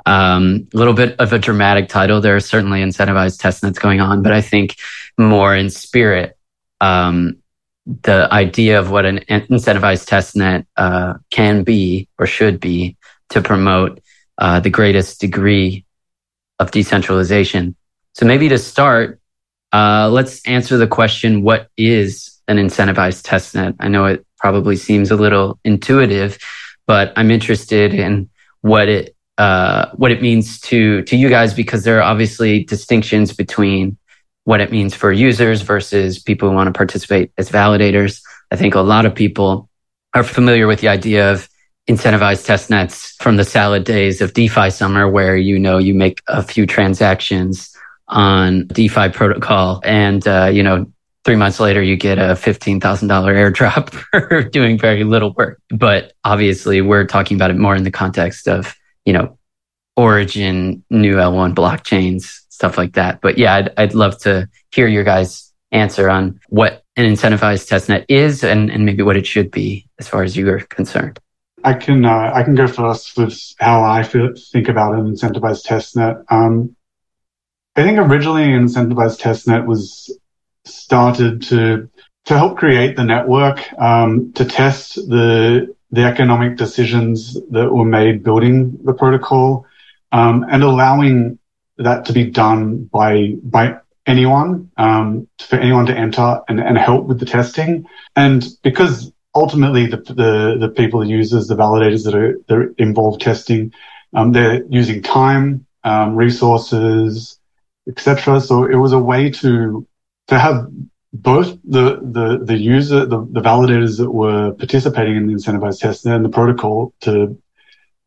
a 0.06 0.78
little 0.78 0.94
bit 0.94 1.20
of 1.20 1.34
a 1.34 1.40
dramatic 1.40 1.90
title. 1.90 2.22
There 2.22 2.36
are 2.36 2.42
certainly 2.42 2.82
incentivized 2.82 3.40
testnets 3.40 3.80
going 3.80 4.02
on, 4.02 4.22
but 4.22 4.32
I 4.32 4.42
think 4.42 4.76
more 5.18 5.56
in 5.56 5.70
spirit, 5.70 6.38
um, 6.82 7.38
the 7.86 8.28
idea 8.32 8.80
of 8.80 8.90
what 8.90 9.06
an 9.06 9.20
incentivized 9.30 10.08
testnet 10.08 10.66
uh, 10.76 11.16
can 11.30 11.64
be 11.64 12.08
or 12.18 12.26
should 12.26 12.60
be 12.60 12.98
to 13.30 13.42
promote 13.42 14.02
uh, 14.38 14.60
the 14.60 14.70
greatest 14.70 15.22
degree 15.22 15.86
of 16.60 16.72
decentralization. 16.72 17.76
So 18.14 18.26
maybe 18.26 18.50
to 18.50 18.58
start, 18.58 19.20
uh, 19.72 20.10
let's 20.12 20.46
answer 20.48 20.78
the 20.78 20.88
question: 20.88 21.44
What 21.44 21.70
is 21.78 22.42
an 22.48 22.58
incentivized 22.58 23.24
testnet? 23.24 23.76
I 23.80 23.88
know 23.88 24.06
it 24.06 24.26
probably 24.38 24.76
seems 24.78 25.12
a 25.12 25.16
little 25.16 25.60
intuitive, 25.64 26.38
but 26.88 27.14
I'm 27.16 27.32
interested 27.32 27.94
in 27.94 28.30
what 28.62 28.90
it 28.90 29.15
uh, 29.38 29.88
what 29.96 30.12
it 30.12 30.22
means 30.22 30.60
to 30.62 31.02
to 31.04 31.16
you 31.16 31.30
guys 31.30 31.54
because 31.54 31.84
there 31.84 32.00
are 32.00 32.04
obviously 32.04 32.64
distinctions 32.64 33.34
between 33.34 33.98
what 34.46 34.62
it 34.62 34.72
means 34.72 34.94
for 34.94 35.12
users 35.12 35.62
versus 35.62 36.20
people 36.20 36.50
who 36.50 36.56
want 36.56 36.68
to 36.68 36.78
participate 36.78 37.32
as 37.38 37.50
validators. 37.50 38.22
I 38.52 38.56
think 38.56 38.76
a 38.76 38.82
lot 38.82 39.06
of 39.06 39.16
people 39.16 39.70
are 40.14 40.24
familiar 40.24 40.68
with 40.68 40.80
the 40.80 40.88
idea 40.88 41.32
of 41.32 41.50
incentivized 41.90 42.46
test 42.46 42.70
nets 42.70 43.16
from 43.20 43.36
the 43.36 43.44
salad 43.44 43.84
days 43.84 44.22
of 44.22 44.34
DeFi 44.34 44.70
summer, 44.70 45.10
where 45.10 45.36
you 45.36 45.60
know 45.60 45.78
you 45.78 45.94
make 45.94 46.22
a 46.28 46.42
few 46.42 46.66
transactions 46.66 47.76
on 48.08 48.68
DeFi 48.68 49.10
protocol, 49.10 49.82
and 49.84 50.28
uh, 50.28 50.50
you 50.52 50.64
know 50.64 50.86
three 51.26 51.36
months 51.36 51.60
later 51.60 51.82
you 51.82 51.98
get 51.98 52.20
a 52.20 52.36
$15,000 52.36 52.80
airdrop 52.80 53.90
for 54.12 54.44
doing 54.44 54.78
very 54.78 55.04
little 55.04 55.34
work. 55.34 55.60
But 55.70 56.14
obviously 56.24 56.82
we're 56.82 57.08
talking 57.08 57.36
about 57.36 57.50
it 57.50 57.58
more 57.58 57.76
in 57.76 57.84
the 57.84 57.92
context 57.92 58.48
of, 58.48 58.76
you 59.06 59.14
know, 59.14 59.38
origin, 59.96 60.84
new 60.90 61.16
L1 61.16 61.56
blockchains, 61.56 62.42
stuff 62.50 62.78
like 62.78 62.94
that. 62.94 63.22
But 63.22 63.38
yeah, 63.38 63.56
I'd, 63.56 63.74
I'd 63.78 63.94
love 63.94 64.18
to 64.20 64.50
hear 64.72 64.88
your 64.88 65.04
guys' 65.04 65.54
answer 65.72 66.10
on 66.10 66.40
what 66.50 66.84
an 66.96 67.06
incentivized 67.06 67.70
testnet 67.70 68.06
is 68.10 68.44
and, 68.44 68.70
and 68.70 68.86
maybe 68.86 69.04
what 69.04 69.18
it 69.18 69.28
should 69.28 69.52
be 69.52 69.88
as 70.00 70.08
far 70.08 70.24
as 70.24 70.36
you 70.36 70.50
are 70.50 70.60
concerned. 70.60 71.20
I 71.64 71.74
can 71.74 72.06
uh, 72.06 72.32
I 72.34 72.44
can 72.44 72.54
go 72.54 72.68
first 72.68 73.18
with 73.18 73.42
how 73.60 73.84
I 73.84 74.04
feel, 74.04 74.34
think 74.52 74.70
about 74.70 74.94
an 74.94 75.12
incentivized 75.12 75.66
testnet. 75.66 76.24
Um, 76.30 76.76
I 77.76 77.84
think 77.84 77.98
originally 77.98 78.44
an 78.44 78.66
incentivized 78.66 79.20
testnet 79.20 79.66
was 79.66 80.16
started 80.66 81.42
to 81.44 81.90
to 82.26 82.38
help 82.38 82.58
create 82.58 82.96
the 82.96 83.04
network 83.04 83.60
um, 83.80 84.32
to 84.34 84.46
test 84.46 84.96
the 84.96 85.75
the 85.96 86.04
economic 86.04 86.58
decisions 86.58 87.34
that 87.52 87.72
were 87.72 87.86
made 87.86 88.24
building 88.24 88.78
the 88.84 88.94
protocol 88.94 89.66
um, 90.12 90.46
and 90.50 90.64
allowing 90.64 91.40
that 91.78 92.06
to 92.06 92.14
be 92.14 92.26
done 92.30 92.86
by 92.86 93.34
by 93.44 93.78
anyone 94.06 94.70
um, 94.78 95.28
for 95.40 95.58
anyone 95.58 95.86
to 95.88 95.98
enter 95.98 96.42
and, 96.48 96.60
and 96.60 96.78
help 96.78 97.06
with 97.08 97.20
the 97.20 97.26
testing 97.26 97.86
and 98.16 98.46
because 98.62 99.12
ultimately 99.36 99.86
the, 99.86 99.98
the, 99.98 100.58
the 100.60 100.70
people, 100.70 101.02
the 101.02 101.08
users, 101.08 101.48
the 101.48 101.56
validators 101.56 102.06
that 102.06 102.16
are, 102.16 102.40
that 102.48 102.74
involved 102.78 103.22
testing, 103.22 103.74
um, 104.14 104.32
they're 104.32 104.64
using 104.66 105.04
time, 105.04 105.66
um, 105.84 106.16
resources, 106.16 107.38
etc. 107.88 108.40
So 108.40 108.64
it 108.66 108.76
was 108.76 108.94
a 108.94 109.00
way 109.00 109.30
to 109.32 109.86
to 110.28 110.40
have 110.40 110.68
both 111.16 111.58
the 111.64 112.00
the 112.02 112.40
the 112.44 112.58
user, 112.58 113.06
the, 113.06 113.20
the 113.32 113.42
validators 113.42 113.98
that 113.98 114.12
were 114.12 114.52
participating 114.54 115.16
in 115.16 115.28
the 115.28 115.34
incentivized 115.34 115.80
test 115.80 116.06
and 116.06 116.26
the 116.26 116.30
protocol 116.30 116.94
to 117.02 117.42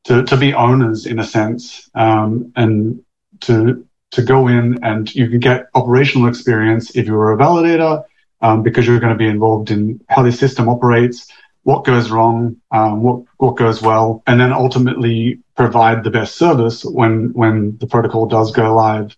to 0.05 0.25
to 0.25 0.37
be 0.37 0.53
owners 0.53 1.07
in 1.07 1.19
a 1.19 1.25
sense, 1.25 1.89
um, 1.95 2.53
and 2.55 3.03
to 3.41 3.87
to 4.11 4.23
go 4.23 4.49
in 4.49 4.83
and 4.85 5.15
you 5.15 5.29
can 5.29 5.39
get 5.39 5.69
operational 5.75 6.29
experience 6.29 6.97
if 6.97 7.07
you're 7.07 7.33
a 7.33 7.37
validator 7.37 8.05
um, 8.41 8.63
because 8.63 8.87
you're 8.87 9.01
going 9.01 9.13
to 9.13 9.19
be 9.19 9.29
involved 9.29 9.71
in 9.71 10.01
how 10.09 10.23
the 10.23 10.33
system 10.33 10.69
operates, 10.69 11.31
what 11.63 11.85
goes 11.85 12.11
wrong, 12.11 12.57
um, 12.71 13.03
what 13.03 13.23
what 13.39 13.57
goes 13.57 13.81
well, 13.81 14.23
and 14.27 14.39
then 14.39 14.53
ultimately 14.53 15.41
provide 15.57 16.05
the 16.05 16.11
best 16.11 16.35
service 16.37 16.85
when 16.85 17.33
when 17.33 17.79
the 17.79 17.87
protocol 17.87 18.27
does 18.27 18.53
go 18.53 18.75
live. 18.75 19.17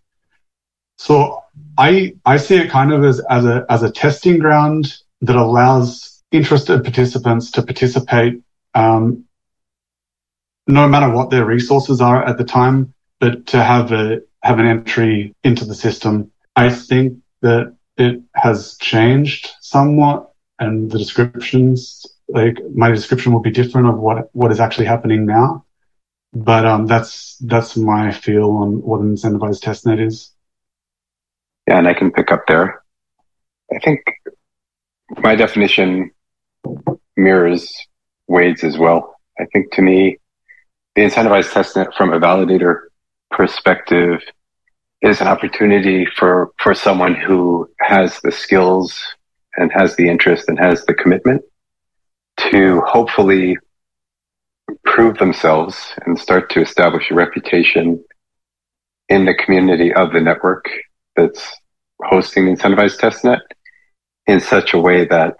So 0.98 1.42
I 1.80 2.12
I 2.26 2.36
see 2.36 2.56
it 2.56 2.68
kind 2.68 2.92
of 2.92 3.04
as 3.04 3.20
as 3.20 3.46
a 3.46 3.64
as 3.70 3.82
a 3.82 3.90
testing 3.90 4.38
ground 4.38 4.98
that 5.22 5.36
allows 5.36 6.22
interested 6.30 6.84
participants 6.84 7.50
to 7.52 7.62
participate, 7.62 8.42
um, 8.74 9.24
no 10.66 10.86
matter 10.86 11.08
what 11.10 11.30
their 11.30 11.46
resources 11.46 12.02
are 12.02 12.22
at 12.22 12.36
the 12.36 12.44
time, 12.44 12.92
but 13.18 13.46
to 13.46 13.62
have 13.62 13.92
a 13.92 14.20
have 14.42 14.58
an 14.58 14.66
entry 14.66 15.34
into 15.42 15.64
the 15.64 15.74
system. 15.74 16.30
I 16.54 16.68
think 16.68 17.18
that 17.40 17.74
it 17.96 18.20
has 18.34 18.76
changed 18.76 19.48
somewhat 19.62 20.32
and 20.58 20.90
the 20.90 20.98
descriptions 20.98 22.04
like 22.28 22.58
my 22.74 22.90
description 22.90 23.32
will 23.32 23.40
be 23.40 23.50
different 23.50 23.88
of 23.88 23.98
what 23.98 24.28
what 24.34 24.52
is 24.52 24.60
actually 24.60 24.86
happening 24.86 25.24
now 25.24 25.64
but 26.32 26.64
um, 26.64 26.86
that's 26.86 27.36
that's 27.38 27.76
my 27.76 28.12
feel 28.12 28.50
on 28.62 28.80
what 28.82 29.00
an 29.00 29.14
incentivized 29.14 29.62
testnet 29.62 30.00
is 30.00 30.32
and 31.70 31.88
i 31.88 31.94
can 31.94 32.10
pick 32.10 32.32
up 32.32 32.42
there. 32.46 32.82
I 33.74 33.78
think 33.78 34.00
my 35.18 35.34
definition 35.36 36.10
mirrors 37.16 37.72
wade's 38.26 38.64
as 38.64 38.76
well. 38.76 39.16
I 39.38 39.44
think 39.52 39.72
to 39.72 39.82
me 39.82 40.18
the 40.94 41.02
incentivized 41.02 41.52
testnet 41.52 41.94
from 41.96 42.12
a 42.12 42.20
validator 42.20 42.80
perspective 43.30 44.20
is 45.02 45.20
an 45.20 45.28
opportunity 45.28 46.04
for, 46.04 46.50
for 46.58 46.74
someone 46.74 47.14
who 47.14 47.68
has 47.80 48.20
the 48.20 48.32
skills 48.32 49.02
and 49.56 49.70
has 49.72 49.96
the 49.96 50.08
interest 50.08 50.48
and 50.48 50.58
has 50.58 50.84
the 50.84 50.94
commitment 50.94 51.42
to 52.38 52.80
hopefully 52.82 53.56
prove 54.84 55.16
themselves 55.18 55.94
and 56.04 56.18
start 56.18 56.50
to 56.50 56.60
establish 56.60 57.10
a 57.10 57.14
reputation 57.14 58.02
in 59.08 59.24
the 59.24 59.34
community 59.34 59.92
of 59.92 60.12
the 60.12 60.20
network 60.20 60.66
that's 61.16 61.56
hosting 62.04 62.44
incentivized 62.44 62.98
testnet 62.98 63.40
in 64.26 64.40
such 64.40 64.74
a 64.74 64.78
way 64.78 65.04
that 65.06 65.36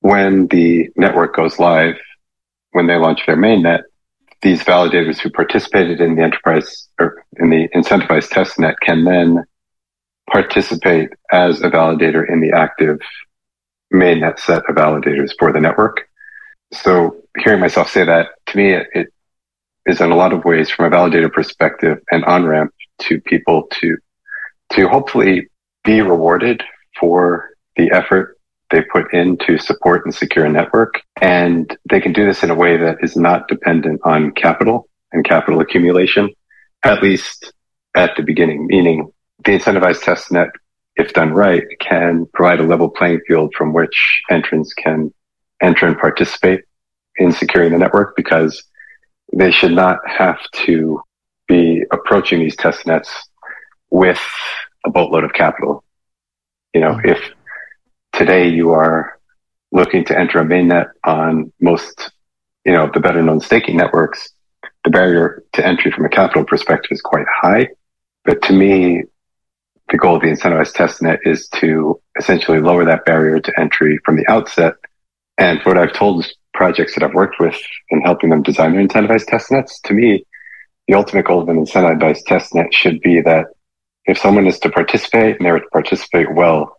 when 0.00 0.46
the 0.48 0.90
network 0.96 1.34
goes 1.34 1.58
live, 1.58 1.96
when 2.72 2.86
they 2.86 2.96
launch 2.96 3.20
their 3.26 3.36
mainnet, 3.36 3.82
these 4.42 4.62
validators 4.62 5.18
who 5.18 5.30
participated 5.30 6.00
in 6.00 6.14
the 6.14 6.22
enterprise 6.22 6.88
or 7.00 7.24
in 7.38 7.50
the 7.50 7.68
incentivized 7.74 8.30
testnet 8.30 8.74
can 8.82 9.04
then 9.04 9.44
participate 10.30 11.10
as 11.32 11.62
a 11.62 11.70
validator 11.70 12.28
in 12.28 12.40
the 12.40 12.52
active 12.52 12.98
mainnet 13.92 14.38
set 14.38 14.62
of 14.68 14.76
validators 14.76 15.30
for 15.38 15.52
the 15.52 15.60
network. 15.60 16.08
So 16.72 17.16
hearing 17.38 17.60
myself 17.60 17.90
say 17.90 18.04
that 18.04 18.28
to 18.46 18.56
me, 18.56 18.72
it, 18.72 18.86
it 18.94 19.08
is 19.86 20.00
in 20.00 20.10
a 20.10 20.16
lot 20.16 20.32
of 20.32 20.44
ways 20.44 20.68
from 20.68 20.92
a 20.92 20.96
validator 20.96 21.32
perspective 21.32 21.98
an 22.10 22.24
on 22.24 22.44
ramp 22.44 22.72
to 23.02 23.20
people 23.20 23.68
to, 23.80 23.96
to 24.72 24.88
hopefully 24.88 25.48
be 25.84 26.00
rewarded 26.02 26.62
for 26.98 27.50
the 27.76 27.90
effort 27.92 28.36
they 28.70 28.82
put 28.82 29.12
in 29.14 29.36
to 29.38 29.58
support 29.58 30.04
and 30.04 30.14
secure 30.14 30.44
a 30.44 30.50
network. 30.50 31.00
And 31.20 31.76
they 31.88 32.00
can 32.00 32.12
do 32.12 32.26
this 32.26 32.42
in 32.42 32.50
a 32.50 32.54
way 32.54 32.76
that 32.76 32.98
is 33.00 33.16
not 33.16 33.48
dependent 33.48 34.00
on 34.04 34.32
capital 34.32 34.88
and 35.12 35.24
capital 35.24 35.60
accumulation, 35.60 36.30
at 36.82 37.02
least 37.02 37.52
at 37.94 38.16
the 38.16 38.22
beginning, 38.22 38.66
meaning 38.66 39.12
the 39.44 39.52
incentivized 39.52 40.02
test 40.02 40.32
net, 40.32 40.48
if 40.96 41.12
done 41.12 41.32
right, 41.32 41.64
can 41.78 42.26
provide 42.34 42.60
a 42.60 42.64
level 42.64 42.88
playing 42.88 43.20
field 43.26 43.54
from 43.54 43.72
which 43.72 44.22
entrants 44.30 44.72
can 44.72 45.12
enter 45.62 45.86
and 45.86 45.98
participate 45.98 46.64
in 47.16 47.32
securing 47.32 47.72
the 47.72 47.78
network 47.78 48.16
because 48.16 48.64
they 49.32 49.50
should 49.50 49.72
not 49.72 49.98
have 50.06 50.38
to 50.52 51.00
be 51.48 51.84
approaching 51.92 52.40
these 52.40 52.56
test 52.56 52.86
nets 52.86 53.25
with 53.90 54.20
a 54.84 54.90
boatload 54.90 55.24
of 55.24 55.32
capital. 55.32 55.84
You 56.74 56.80
know, 56.80 57.00
if 57.04 57.18
today 58.12 58.48
you 58.48 58.72
are 58.72 59.18
looking 59.72 60.04
to 60.06 60.18
enter 60.18 60.38
a 60.38 60.44
mainnet 60.44 60.88
on 61.04 61.52
most, 61.60 62.12
you 62.64 62.72
know, 62.72 62.90
the 62.92 63.00
better 63.00 63.22
known 63.22 63.40
staking 63.40 63.76
networks, 63.76 64.30
the 64.84 64.90
barrier 64.90 65.42
to 65.52 65.66
entry 65.66 65.90
from 65.90 66.04
a 66.04 66.08
capital 66.08 66.44
perspective 66.44 66.92
is 66.92 67.00
quite 67.00 67.26
high. 67.42 67.68
But 68.24 68.42
to 68.42 68.52
me, 68.52 69.04
the 69.90 69.98
goal 69.98 70.16
of 70.16 70.22
the 70.22 70.28
incentivized 70.28 70.74
testnet 70.74 71.18
is 71.24 71.48
to 71.60 72.00
essentially 72.18 72.60
lower 72.60 72.84
that 72.84 73.04
barrier 73.04 73.40
to 73.40 73.60
entry 73.60 73.98
from 74.04 74.16
the 74.16 74.28
outset. 74.28 74.74
And 75.38 75.60
what 75.62 75.78
I've 75.78 75.92
told 75.92 76.26
projects 76.54 76.94
that 76.94 77.04
I've 77.04 77.14
worked 77.14 77.38
with 77.38 77.56
in 77.90 78.00
helping 78.00 78.30
them 78.30 78.42
design 78.42 78.72
their 78.72 78.86
incentivized 78.86 79.26
testnets, 79.26 79.80
to 79.84 79.94
me, 79.94 80.24
the 80.88 80.94
ultimate 80.94 81.26
goal 81.26 81.42
of 81.42 81.48
an 81.48 81.56
incentivized 81.56 82.24
testnet 82.26 82.72
should 82.72 83.00
be 83.00 83.20
that 83.20 83.46
if 84.06 84.18
someone 84.18 84.46
is 84.46 84.58
to 84.60 84.70
participate 84.70 85.36
and 85.36 85.46
they're 85.46 85.60
to 85.60 85.68
participate 85.72 86.32
well, 86.34 86.76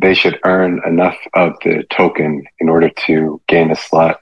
they 0.00 0.14
should 0.14 0.38
earn 0.44 0.80
enough 0.86 1.16
of 1.34 1.54
the 1.64 1.84
token 1.90 2.44
in 2.60 2.68
order 2.68 2.90
to 3.06 3.40
gain 3.48 3.70
a 3.70 3.76
slot 3.76 4.20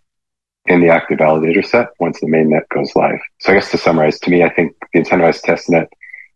in 0.67 0.81
the 0.81 0.89
active 0.89 1.19
validator 1.19 1.65
set 1.65 1.89
once 1.99 2.21
the 2.21 2.27
mainnet 2.27 2.69
goes 2.75 2.95
live. 2.95 3.19
So 3.39 3.53
I 3.53 3.55
guess 3.55 3.71
to 3.71 3.79
summarize, 3.79 4.19
to 4.21 4.31
me, 4.31 4.43
I 4.43 4.53
think 4.53 4.75
the 4.93 5.01
incentivized 5.01 5.43
testnet, 5.43 5.87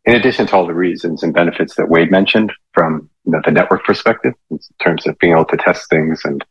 in 0.04 0.14
addition 0.14 0.46
to 0.46 0.56
all 0.56 0.66
the 0.66 0.74
reasons 0.74 1.22
and 1.22 1.34
benefits 1.34 1.76
that 1.76 1.88
Wade 1.88 2.10
mentioned 2.10 2.52
from 2.72 3.08
you 3.24 3.32
know, 3.32 3.40
the 3.44 3.50
network 3.50 3.84
perspective, 3.84 4.34
in 4.50 4.58
terms 4.82 5.06
of 5.06 5.18
being 5.18 5.32
able 5.32 5.44
to 5.46 5.56
test 5.56 5.88
things 5.88 6.22
and 6.24 6.44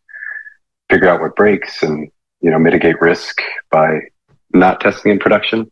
figure 0.89 1.09
out 1.09 1.21
what 1.21 1.35
breaks 1.35 1.81
and 1.83 2.09
you 2.41 2.51
know 2.51 2.59
mitigate 2.59 3.00
risk 3.01 3.41
by 3.71 4.00
not 4.53 4.79
testing 4.79 5.12
in 5.12 5.19
production, 5.19 5.71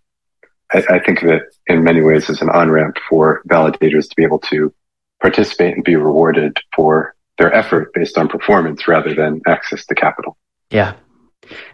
I, 0.74 0.84
I 0.90 1.00
think 1.00 1.22
that 1.22 1.42
in 1.68 1.84
many 1.84 2.02
ways 2.02 2.30
is 2.30 2.42
an 2.42 2.50
on 2.50 2.70
ramp 2.70 2.98
for 3.10 3.42
validators 3.50 4.10
to 4.10 4.16
be 4.16 4.24
able 4.24 4.40
to 4.40 4.74
participate 5.22 5.76
and 5.76 5.84
be 5.84 5.96
rewarded 5.96 6.58
for 6.76 7.16
their 7.38 7.54
effort 7.54 7.94
based 7.94 8.18
on 8.18 8.28
performance 8.28 8.88
rather 8.88 9.14
than 9.14 9.42
access 9.48 9.86
to 9.86 9.96
capital. 9.96 10.38
Yeah. 10.70 10.94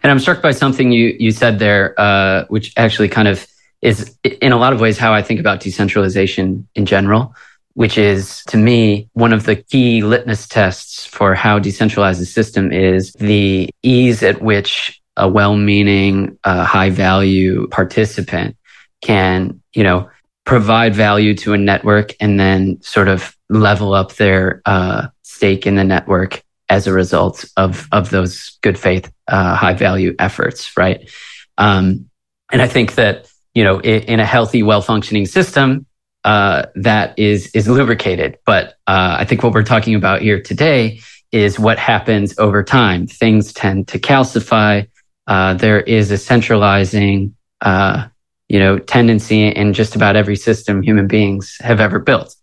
And 0.02 0.10
I'm 0.10 0.18
struck 0.18 0.42
by 0.42 0.52
something 0.52 0.92
you, 0.92 1.16
you 1.18 1.30
said 1.30 1.58
there, 1.58 1.94
uh, 1.98 2.44
which 2.48 2.72
actually 2.76 3.08
kind 3.08 3.28
of 3.28 3.46
is 3.80 4.16
in 4.24 4.52
a 4.52 4.56
lot 4.56 4.72
of 4.72 4.80
ways 4.80 4.98
how 4.98 5.12
I 5.12 5.22
think 5.22 5.38
about 5.38 5.60
decentralization 5.60 6.66
in 6.74 6.84
general, 6.84 7.34
which 7.74 7.96
is 7.96 8.42
to 8.48 8.56
me, 8.56 9.08
one 9.12 9.32
of 9.32 9.44
the 9.44 9.56
key 9.56 10.02
litmus 10.02 10.48
tests 10.48 11.06
for 11.06 11.34
how 11.34 11.58
decentralized 11.58 12.20
a 12.20 12.26
system 12.26 12.72
is 12.72 13.12
the 13.12 13.70
ease 13.82 14.22
at 14.22 14.42
which 14.42 15.00
a 15.16 15.28
well-meaning, 15.28 16.38
uh, 16.44 16.64
high 16.64 16.90
value 16.90 17.66
participant 17.68 18.56
can, 19.00 19.62
you 19.74 19.82
know, 19.82 20.10
provide 20.44 20.94
value 20.94 21.34
to 21.34 21.52
a 21.52 21.58
network 21.58 22.14
and 22.20 22.40
then 22.40 22.80
sort 22.82 23.08
of 23.08 23.36
level 23.50 23.94
up 23.94 24.14
their 24.14 24.62
uh, 24.64 25.08
stake 25.22 25.66
in 25.66 25.76
the 25.76 25.84
network 25.84 26.42
as 26.70 26.86
a 26.86 26.92
result 26.92 27.44
of 27.56 27.88
of 27.92 28.10
those 28.10 28.58
good 28.62 28.78
faith 28.78 29.10
uh, 29.28 29.54
high 29.54 29.72
value 29.72 30.14
efforts 30.18 30.76
right 30.76 31.10
um, 31.56 32.08
and 32.52 32.60
i 32.60 32.68
think 32.68 32.94
that 32.94 33.26
you 33.58 33.64
know, 33.64 33.80
in, 33.80 34.02
in 34.02 34.20
a 34.20 34.24
healthy, 34.24 34.62
well 34.62 34.80
functioning 34.80 35.26
system, 35.26 35.84
uh, 36.22 36.66
that 36.76 37.18
is 37.18 37.48
is 37.56 37.68
lubricated. 37.68 38.38
But 38.46 38.76
uh, 38.86 39.16
I 39.18 39.24
think 39.24 39.42
what 39.42 39.52
we're 39.52 39.64
talking 39.64 39.96
about 39.96 40.22
here 40.22 40.40
today 40.40 41.00
is 41.32 41.58
what 41.58 41.76
happens 41.76 42.38
over 42.38 42.62
time. 42.62 43.08
Things 43.08 43.52
tend 43.52 43.88
to 43.88 43.98
calcify. 43.98 44.88
Uh, 45.26 45.54
there 45.54 45.80
is 45.80 46.12
a 46.12 46.18
centralizing, 46.18 47.34
uh, 47.60 48.06
you 48.48 48.58
know, 48.58 48.78
tendency 48.78 49.48
in 49.48 49.72
just 49.72 49.94
about 49.94 50.16
every 50.16 50.36
system 50.36 50.82
human 50.82 51.06
beings 51.06 51.56
have 51.60 51.80
ever 51.80 51.98
built. 51.98 52.34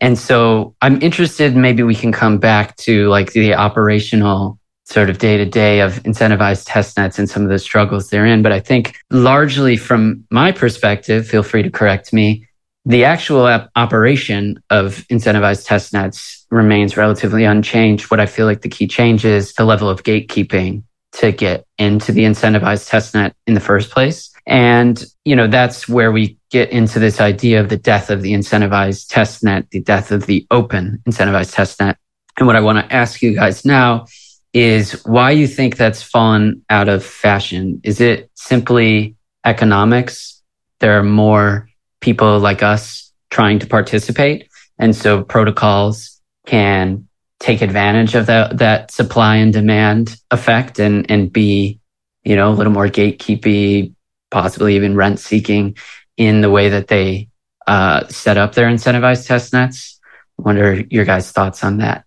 And 0.00 0.18
so 0.18 0.74
I'm 0.82 1.00
interested, 1.00 1.56
maybe 1.56 1.82
we 1.82 1.94
can 1.94 2.12
come 2.12 2.38
back 2.38 2.76
to 2.78 3.08
like 3.08 3.32
the 3.32 3.54
operational 3.54 4.58
sort 4.84 5.08
of 5.08 5.18
day 5.18 5.36
to 5.38 5.46
day 5.46 5.80
of 5.80 6.02
incentivized 6.02 6.64
test 6.66 6.98
nets 6.98 7.18
and 7.18 7.30
some 7.30 7.42
of 7.42 7.48
the 7.48 7.58
struggles 7.58 8.10
therein. 8.10 8.42
But 8.42 8.52
I 8.52 8.60
think 8.60 8.96
largely 9.10 9.76
from 9.76 10.24
my 10.30 10.52
perspective, 10.52 11.26
feel 11.26 11.42
free 11.42 11.62
to 11.62 11.70
correct 11.70 12.12
me, 12.12 12.46
the 12.84 13.04
actual 13.04 13.46
operation 13.76 14.62
of 14.68 15.06
incentivized 15.10 15.66
test 15.66 15.94
nets 15.94 16.44
remains 16.50 16.98
relatively 16.98 17.44
unchanged. 17.44 18.10
What 18.10 18.20
I 18.20 18.26
feel 18.26 18.44
like 18.44 18.60
the 18.60 18.68
key 18.68 18.86
change 18.86 19.24
is 19.24 19.54
the 19.54 19.64
level 19.64 19.88
of 19.88 20.02
gatekeeping 20.02 20.82
to 21.14 21.32
get 21.32 21.66
into 21.78 22.12
the 22.12 22.22
incentivized 22.22 22.88
test 22.88 23.14
net 23.14 23.34
in 23.46 23.54
the 23.54 23.60
first 23.60 23.90
place. 23.90 24.32
And, 24.46 25.02
you 25.24 25.34
know, 25.36 25.46
that's 25.46 25.88
where 25.88 26.12
we 26.12 26.38
get 26.50 26.70
into 26.70 26.98
this 26.98 27.20
idea 27.20 27.60
of 27.60 27.68
the 27.68 27.76
death 27.76 28.10
of 28.10 28.22
the 28.22 28.32
incentivized 28.32 29.08
test 29.08 29.42
net, 29.42 29.70
the 29.70 29.80
death 29.80 30.10
of 30.10 30.26
the 30.26 30.46
open 30.50 31.02
incentivized 31.08 31.54
test 31.54 31.80
net. 31.80 31.96
And 32.36 32.46
what 32.46 32.56
I 32.56 32.60
want 32.60 32.78
to 32.78 32.94
ask 32.94 33.22
you 33.22 33.34
guys 33.34 33.64
now 33.64 34.06
is 34.52 35.04
why 35.04 35.30
you 35.30 35.46
think 35.46 35.76
that's 35.76 36.02
fallen 36.02 36.64
out 36.68 36.88
of 36.88 37.04
fashion. 37.04 37.80
Is 37.84 38.00
it 38.00 38.30
simply 38.34 39.16
economics? 39.44 40.42
There 40.80 40.98
are 40.98 41.04
more 41.04 41.68
people 42.00 42.38
like 42.38 42.62
us 42.62 43.12
trying 43.30 43.60
to 43.60 43.66
participate. 43.66 44.48
And 44.78 44.94
so 44.94 45.22
protocols 45.22 46.20
can 46.46 47.08
take 47.40 47.62
advantage 47.62 48.14
of 48.14 48.26
that, 48.26 48.58
that 48.58 48.90
supply 48.90 49.36
and 49.36 49.52
demand 49.52 50.16
effect 50.30 50.78
and, 50.78 51.10
and 51.10 51.32
be, 51.32 51.80
you 52.22 52.36
know, 52.36 52.50
a 52.50 52.54
little 52.54 52.72
more 52.72 52.86
gatekeepy, 52.86 53.92
possibly 54.30 54.76
even 54.76 54.96
rent 54.96 55.18
seeking 55.18 55.76
in 56.16 56.40
the 56.40 56.50
way 56.50 56.70
that 56.70 56.88
they 56.88 57.28
uh, 57.66 58.06
set 58.08 58.36
up 58.36 58.54
their 58.54 58.68
incentivized 58.68 59.26
test 59.26 59.52
nets. 59.52 60.00
I 60.38 60.42
wonder 60.42 60.84
your 60.90 61.04
guys' 61.04 61.30
thoughts 61.30 61.62
on 61.64 61.78
that. 61.78 62.04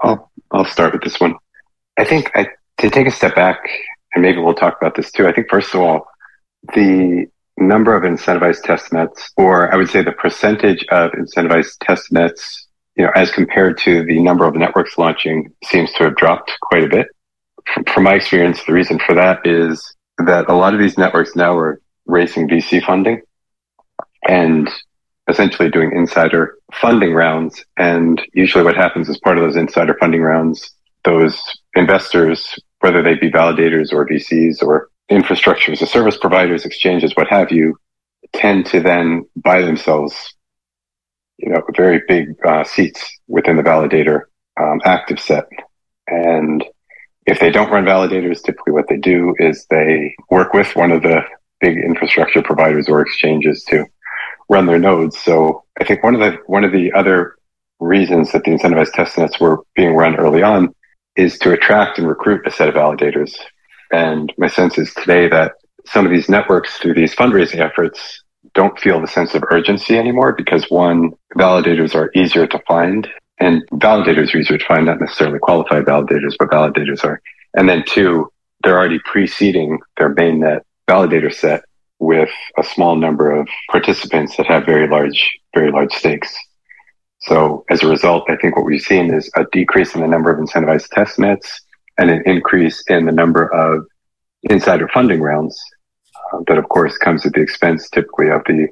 I'll, 0.00 0.30
I'll 0.50 0.64
start 0.64 0.92
with 0.92 1.02
this 1.02 1.20
one. 1.20 1.34
I 1.98 2.04
think 2.04 2.30
I, 2.34 2.48
to 2.78 2.90
take 2.90 3.06
a 3.06 3.10
step 3.10 3.34
back, 3.34 3.58
and 4.14 4.22
maybe 4.22 4.38
we'll 4.40 4.54
talk 4.54 4.76
about 4.80 4.94
this 4.94 5.10
too. 5.10 5.26
I 5.26 5.32
think 5.32 5.48
first 5.50 5.74
of 5.74 5.80
all, 5.80 6.06
the 6.74 7.26
number 7.56 7.96
of 7.96 8.02
incentivized 8.02 8.62
test 8.62 8.92
nets, 8.92 9.32
or 9.36 9.72
I 9.72 9.76
would 9.76 9.88
say 9.88 10.02
the 10.02 10.12
percentage 10.12 10.84
of 10.90 11.12
incentivized 11.12 11.76
test 11.80 12.12
nets, 12.12 12.65
you 12.96 13.04
know, 13.04 13.12
as 13.14 13.30
compared 13.30 13.78
to 13.78 14.04
the 14.04 14.20
number 14.20 14.46
of 14.46 14.54
networks 14.54 14.96
launching 14.98 15.52
seems 15.64 15.92
to 15.92 16.04
have 16.04 16.16
dropped 16.16 16.52
quite 16.62 16.84
a 16.84 16.88
bit. 16.88 17.08
From 17.92 18.04
my 18.04 18.14
experience, 18.14 18.64
the 18.64 18.72
reason 18.72 18.98
for 18.98 19.14
that 19.14 19.46
is 19.46 19.94
that 20.18 20.48
a 20.48 20.54
lot 20.54 20.72
of 20.72 20.80
these 20.80 20.96
networks 20.96 21.36
now 21.36 21.56
are 21.56 21.80
raising 22.06 22.48
VC 22.48 22.82
funding 22.82 23.20
and 24.26 24.70
essentially 25.28 25.68
doing 25.68 25.92
insider 25.94 26.58
funding 26.72 27.12
rounds. 27.12 27.64
And 27.76 28.22
usually 28.32 28.64
what 28.64 28.76
happens 28.76 29.08
as 29.08 29.18
part 29.18 29.36
of 29.36 29.44
those 29.44 29.56
insider 29.56 29.96
funding 29.98 30.22
rounds, 30.22 30.70
those 31.04 31.40
investors, 31.74 32.58
whether 32.80 33.02
they 33.02 33.14
be 33.14 33.30
validators 33.30 33.92
or 33.92 34.06
VCs 34.06 34.62
or 34.62 34.88
infrastructure 35.08 35.72
as 35.72 35.82
a 35.82 35.86
service 35.86 36.16
providers, 36.16 36.64
exchanges, 36.64 37.14
what 37.16 37.28
have 37.28 37.50
you, 37.50 37.76
tend 38.32 38.66
to 38.66 38.80
then 38.80 39.24
buy 39.36 39.62
themselves, 39.62 40.34
you 41.38 41.50
know, 41.50 41.62
very 41.76 42.02
big 42.08 42.34
uh, 42.44 42.64
seats 42.64 43.18
within 43.28 43.56
the 43.56 43.62
validator 43.62 44.22
um, 44.60 44.80
active 44.84 45.20
set. 45.20 45.46
And 46.06 46.64
if 47.26 47.40
they 47.40 47.50
don't 47.50 47.70
run 47.70 47.84
validators, 47.84 48.42
typically 48.42 48.72
what 48.72 48.88
they 48.88 48.96
do 48.96 49.34
is 49.38 49.66
they 49.68 50.14
work 50.30 50.52
with 50.52 50.74
one 50.76 50.92
of 50.92 51.02
the 51.02 51.22
big 51.60 51.76
infrastructure 51.76 52.42
providers 52.42 52.88
or 52.88 53.00
exchanges 53.00 53.64
to 53.64 53.84
run 54.48 54.66
their 54.66 54.78
nodes. 54.78 55.18
So 55.18 55.64
I 55.80 55.84
think 55.84 56.02
one 56.02 56.14
of 56.14 56.20
the 56.20 56.38
one 56.46 56.64
of 56.64 56.72
the 56.72 56.92
other 56.92 57.36
reasons 57.80 58.32
that 58.32 58.44
the 58.44 58.52
incentivized 58.52 58.92
testnets 58.92 59.40
were 59.40 59.62
being 59.74 59.94
run 59.94 60.16
early 60.16 60.42
on 60.42 60.74
is 61.16 61.38
to 61.40 61.52
attract 61.52 61.98
and 61.98 62.08
recruit 62.08 62.46
a 62.46 62.50
set 62.50 62.68
of 62.68 62.74
validators 62.74 63.34
and 63.92 64.32
my 64.36 64.48
sense 64.48 64.78
is 64.78 64.92
today 64.94 65.28
that 65.28 65.52
some 65.86 66.04
of 66.04 66.10
these 66.10 66.28
networks 66.28 66.78
through 66.78 66.94
these 66.94 67.14
fundraising 67.14 67.60
efforts 67.60 68.22
don't 68.56 68.80
feel 68.80 69.00
the 69.00 69.06
sense 69.06 69.34
of 69.34 69.44
urgency 69.50 69.96
anymore 69.96 70.32
because 70.32 70.68
one, 70.70 71.12
validators 71.36 71.94
are 71.94 72.10
easier 72.14 72.46
to 72.48 72.58
find 72.66 73.06
and 73.38 73.62
validators 73.70 74.34
are 74.34 74.38
easier 74.38 74.58
to 74.58 74.64
find, 74.64 74.86
not 74.86 74.98
necessarily 74.98 75.38
qualified 75.38 75.84
validators, 75.84 76.34
but 76.38 76.48
validators 76.48 77.04
are. 77.04 77.20
And 77.54 77.68
then 77.68 77.84
two, 77.86 78.32
they're 78.64 78.78
already 78.78 78.98
preceding 79.04 79.78
their 79.98 80.14
mainnet 80.14 80.62
validator 80.88 81.32
set 81.32 81.64
with 81.98 82.30
a 82.58 82.64
small 82.64 82.96
number 82.96 83.30
of 83.30 83.46
participants 83.70 84.36
that 84.36 84.46
have 84.46 84.64
very 84.64 84.88
large, 84.88 85.38
very 85.54 85.70
large 85.70 85.92
stakes. 85.92 86.34
So 87.20 87.64
as 87.70 87.82
a 87.82 87.88
result, 87.88 88.24
I 88.28 88.36
think 88.36 88.56
what 88.56 88.64
we've 88.64 88.80
seen 88.80 89.12
is 89.12 89.30
a 89.36 89.44
decrease 89.52 89.94
in 89.94 90.00
the 90.00 90.08
number 90.08 90.30
of 90.30 90.38
incentivized 90.38 90.88
test 90.90 91.18
nets 91.18 91.60
and 91.98 92.10
an 92.10 92.22
increase 92.24 92.82
in 92.88 93.04
the 93.04 93.12
number 93.12 93.52
of 93.52 93.86
insider 94.44 94.88
funding 94.88 95.20
rounds. 95.20 95.58
Uh, 96.32 96.40
that, 96.46 96.58
of 96.58 96.68
course, 96.68 96.96
comes 96.98 97.24
at 97.26 97.32
the 97.32 97.40
expense 97.40 97.88
typically 97.90 98.28
of 98.30 98.42
the 98.46 98.68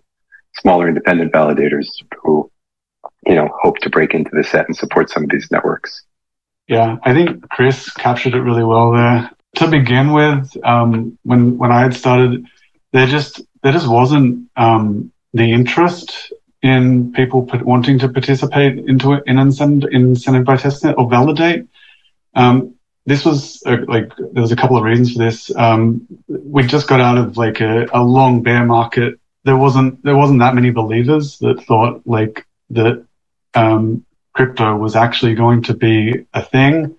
smaller 0.56 0.88
independent 0.88 1.32
validators 1.32 1.88
who, 2.22 2.50
you 3.26 3.34
know, 3.34 3.48
hope 3.62 3.78
to 3.78 3.90
break 3.90 4.14
into 4.14 4.30
the 4.32 4.44
set 4.44 4.66
and 4.66 4.76
support 4.76 5.10
some 5.10 5.24
of 5.24 5.30
these 5.30 5.50
networks. 5.50 6.02
Yeah, 6.68 6.96
I 7.02 7.12
think 7.12 7.48
Chris 7.50 7.90
captured 7.90 8.34
it 8.34 8.40
really 8.40 8.64
well 8.64 8.92
there. 8.92 9.30
To 9.56 9.68
begin 9.68 10.12
with, 10.12 10.56
um, 10.64 11.18
when 11.22 11.58
when 11.58 11.70
I 11.70 11.80
had 11.82 11.94
started, 11.94 12.46
there 12.92 13.06
just 13.06 13.42
there 13.62 13.72
just 13.72 13.86
wasn't 13.86 14.50
um, 14.56 15.12
the 15.32 15.52
interest 15.52 16.32
in 16.62 17.12
people 17.12 17.42
wanting 17.62 17.98
to 17.98 18.08
participate 18.08 18.78
into 18.78 19.12
it 19.12 19.24
in 19.26 19.38
incentive, 19.38 19.90
incentive 19.92 20.44
by 20.44 20.56
testnet 20.56 20.96
or 20.96 21.08
validate. 21.08 21.66
Um, 22.34 22.73
this 23.06 23.24
was 23.24 23.62
a, 23.66 23.76
like 23.76 24.16
there 24.16 24.42
was 24.42 24.52
a 24.52 24.56
couple 24.56 24.76
of 24.76 24.84
reasons 24.84 25.12
for 25.12 25.18
this. 25.18 25.54
Um, 25.54 26.06
we 26.28 26.66
just 26.66 26.88
got 26.88 27.00
out 27.00 27.18
of 27.18 27.36
like 27.36 27.60
a, 27.60 27.86
a, 27.92 28.02
long 28.02 28.42
bear 28.42 28.64
market. 28.64 29.20
There 29.44 29.56
wasn't 29.56 30.02
there 30.02 30.16
wasn't 30.16 30.40
that 30.40 30.54
many 30.54 30.70
believers 30.70 31.38
that 31.38 31.64
thought 31.64 32.02
like 32.06 32.46
that 32.70 33.04
um, 33.54 34.04
crypto 34.32 34.76
was 34.76 34.96
actually 34.96 35.34
going 35.34 35.62
to 35.64 35.74
be 35.74 36.26
a 36.32 36.42
thing. 36.42 36.96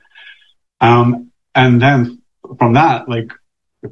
Um, 0.79 1.31
and 1.55 1.81
then 1.81 2.21
from 2.59 2.73
that, 2.73 3.09
like, 3.09 3.31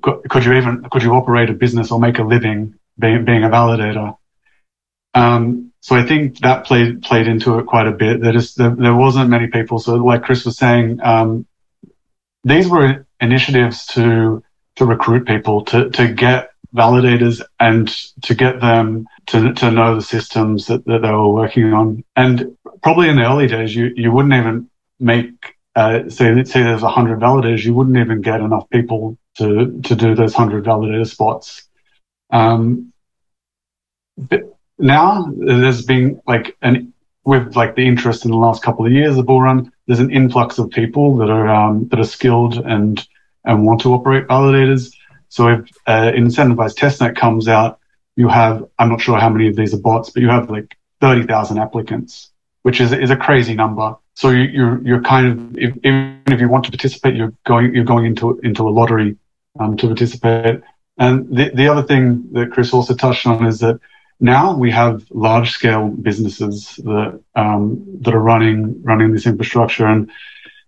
could, 0.02 0.30
could, 0.30 0.46
you 0.46 0.54
even 0.54 0.84
could 0.92 1.04
you 1.04 1.14
operate 1.14 1.50
a 1.50 1.54
business 1.54 1.92
or 1.92 2.00
make 2.00 2.20
a 2.20 2.24
living 2.24 2.76
being, 3.00 3.26
being 3.26 3.44
a 3.44 3.50
validator? 3.50 4.18
Um, 5.14 5.72
so 5.82 5.96
I 5.96 6.04
think 6.04 6.40
that 6.40 6.66
played 6.66 7.02
played 7.02 7.28
into 7.28 7.60
it 7.60 7.66
quite 7.66 7.88
a 7.88 7.92
bit. 7.92 8.22
There 8.22 8.32
just 8.32 8.58
there, 8.58 8.72
there 8.72 8.96
wasn't 8.96 9.30
many 9.30 9.48
people. 9.48 9.80
So 9.80 9.96
like 9.96 10.24
Chris 10.24 10.46
was 10.46 10.58
saying, 10.58 11.00
um, 11.04 11.46
these 12.44 12.68
were 12.68 13.06
initiatives 13.22 13.86
to 13.88 14.44
to 14.76 14.86
recruit 14.86 15.28
people 15.28 15.64
to 15.66 15.90
to 15.92 16.14
get 16.14 16.52
validators 16.76 17.42
and 17.60 17.88
to 18.24 18.34
get 18.36 18.60
them 18.60 19.08
to 19.28 19.54
to 19.54 19.72
know 19.72 19.96
the 19.96 20.02
systems 20.02 20.68
that, 20.68 20.86
that 20.86 21.02
they 21.02 21.12
were 21.12 21.32
working 21.32 21.74
on. 21.74 22.04
And 22.16 22.58
probably 22.82 23.10
in 23.10 23.16
the 23.16 23.24
early 23.24 23.48
days, 23.48 23.76
you 23.76 23.92
you 23.96 24.12
wouldn't 24.12 24.34
even 24.34 24.70
make 25.00 25.56
uh, 25.76 26.10
say 26.10 26.44
say 26.44 26.64
there's 26.64 26.82
hundred 26.82 27.20
validators, 27.20 27.64
you 27.64 27.74
wouldn't 27.74 27.98
even 27.98 28.22
get 28.22 28.42
enough 28.42 28.70
people 28.70 29.18
to 29.38 29.82
to 29.82 29.96
do 29.96 30.16
those 30.16 30.34
hundred 30.34 30.66
validator 30.66 31.08
spots. 31.08 31.68
Um, 32.30 32.94
now 34.78 35.32
there's 35.38 35.84
been 35.86 36.22
like 36.28 36.58
an 36.62 36.94
with 37.26 37.56
like 37.56 37.76
the 37.76 37.88
interest 37.88 38.26
in 38.26 38.32
the 38.32 38.38
last 38.38 38.64
couple 38.64 38.86
of 38.86 38.92
years 38.92 39.18
of 39.18 39.26
bull 39.26 39.42
run, 39.42 39.72
there's 39.88 40.00
an 40.00 40.12
influx 40.12 40.58
of 40.58 40.70
people 40.70 41.18
that 41.18 41.30
are 41.30 41.48
um, 41.48 41.88
that 41.90 42.00
are 42.00 42.06
skilled 42.06 42.58
and 42.58 43.06
and 43.46 43.66
want 43.66 43.82
to 43.82 43.94
operate 43.94 44.28
validators. 44.28 44.94
So 45.30 45.48
if 45.50 45.60
uh, 45.88 46.12
incentivized 46.12 46.76
testnet 46.76 47.16
comes 47.16 47.48
out, 47.48 47.80
you 48.16 48.28
have 48.28 48.66
I'm 48.80 48.90
not 48.90 49.02
sure 49.02 49.20
how 49.20 49.30
many 49.30 49.48
of 49.48 49.56
these 49.56 49.74
are 49.74 49.80
bots, 49.80 50.10
but 50.10 50.22
you 50.22 50.30
have 50.30 50.50
like 50.50 50.78
thirty 51.02 51.24
thousand 51.24 51.60
applicants, 51.60 52.32
which 52.62 52.80
is 52.80 52.94
is 52.94 53.12
a 53.12 53.18
crazy 53.18 53.56
number. 53.56 53.96
So 54.16 54.30
you, 54.30 54.44
you're 54.44 54.82
you're 54.84 55.02
kind 55.02 55.28
of 55.28 55.58
if, 55.58 55.76
even 55.78 56.22
if 56.28 56.40
you 56.40 56.48
want 56.48 56.66
to 56.66 56.72
participate, 56.72 57.16
you're 57.16 57.34
going 57.46 57.74
you're 57.74 57.84
going 57.84 58.06
into 58.06 58.40
into 58.40 58.68
a 58.68 58.72
lottery 58.72 59.18
um, 59.60 59.76
to 59.78 59.88
participate. 59.88 60.62
And 60.98 61.36
the 61.36 61.50
the 61.50 61.68
other 61.68 61.84
thing 61.84 62.32
that 62.34 62.52
Chris 62.52 62.74
also 62.74 62.94
touched 62.94 63.26
on 63.26 63.46
is 63.46 63.60
that 63.60 63.80
now 64.20 64.56
we 64.56 64.72
have 64.72 65.06
large 65.10 65.52
scale 65.52 65.88
businesses 65.90 66.76
that 66.84 67.20
um, 67.36 67.98
that 68.02 68.14
are 68.14 68.20
running 68.20 68.82
running 68.84 69.12
this 69.12 69.26
infrastructure 69.28 69.86
and 69.86 70.12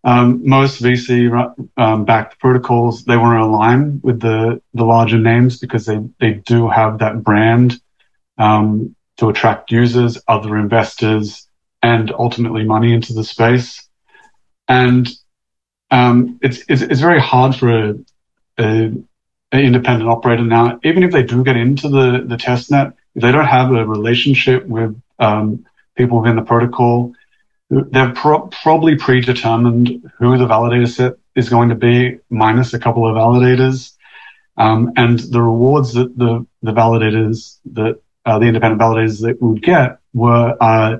um, 0.03 0.47
most 0.47 0.83
VC 0.83 1.55
um, 1.77 2.05
backed 2.05 2.39
protocols 2.39 3.05
they 3.05 3.17
want 3.17 3.39
to 3.39 3.43
align 3.43 3.99
with 4.03 4.19
the 4.19 4.61
the 4.73 4.83
larger 4.83 5.17
names 5.17 5.59
because 5.59 5.85
they 5.85 5.99
they 6.19 6.33
do 6.33 6.69
have 6.69 6.99
that 6.99 7.23
brand 7.23 7.79
um, 8.37 8.95
to 9.17 9.29
attract 9.29 9.71
users, 9.71 10.21
other 10.27 10.57
investors, 10.57 11.47
and 11.81 12.11
ultimately 12.11 12.63
money 12.63 12.93
into 12.93 13.13
the 13.13 13.23
space. 13.23 13.87
And 14.67 15.09
um, 15.91 16.39
it's, 16.41 16.63
it's, 16.67 16.81
it's 16.81 16.99
very 16.99 17.21
hard 17.21 17.55
for 17.55 17.69
a, 17.69 17.95
a, 18.57 18.91
independent 19.51 20.09
operator 20.09 20.43
now, 20.43 20.79
even 20.83 21.03
if 21.03 21.11
they 21.11 21.23
do 21.23 21.43
get 21.43 21.55
into 21.55 21.87
the 21.87 22.25
the 22.27 22.35
test 22.35 22.71
net, 22.71 22.93
if 23.15 23.21
they 23.21 23.31
don't 23.31 23.45
have 23.45 23.71
a 23.71 23.85
relationship 23.85 24.65
with 24.65 24.99
um, 25.19 25.65
people 25.95 26.21
within 26.21 26.35
the 26.35 26.41
protocol, 26.41 27.13
they've 27.69 28.13
pro- 28.13 28.47
probably 28.47 28.95
predetermined 28.95 30.11
who 30.17 30.37
the 30.37 30.45
validator 30.45 30.87
set 30.87 31.13
is 31.35 31.49
going 31.49 31.69
to 31.69 31.75
be, 31.75 32.19
minus 32.29 32.73
a 32.73 32.79
couple 32.79 33.07
of 33.07 33.15
validators. 33.15 33.93
Um, 34.57 34.93
and 34.95 35.19
the 35.19 35.41
rewards 35.41 35.93
that 35.93 36.17
the, 36.17 36.45
the 36.61 36.71
validators, 36.71 37.57
that 37.73 38.01
uh, 38.25 38.39
the 38.39 38.45
independent 38.45 38.81
validators 38.81 39.21
that 39.21 39.41
would 39.41 39.61
get 39.61 39.99
were 40.13 40.55
uh, 40.59 40.97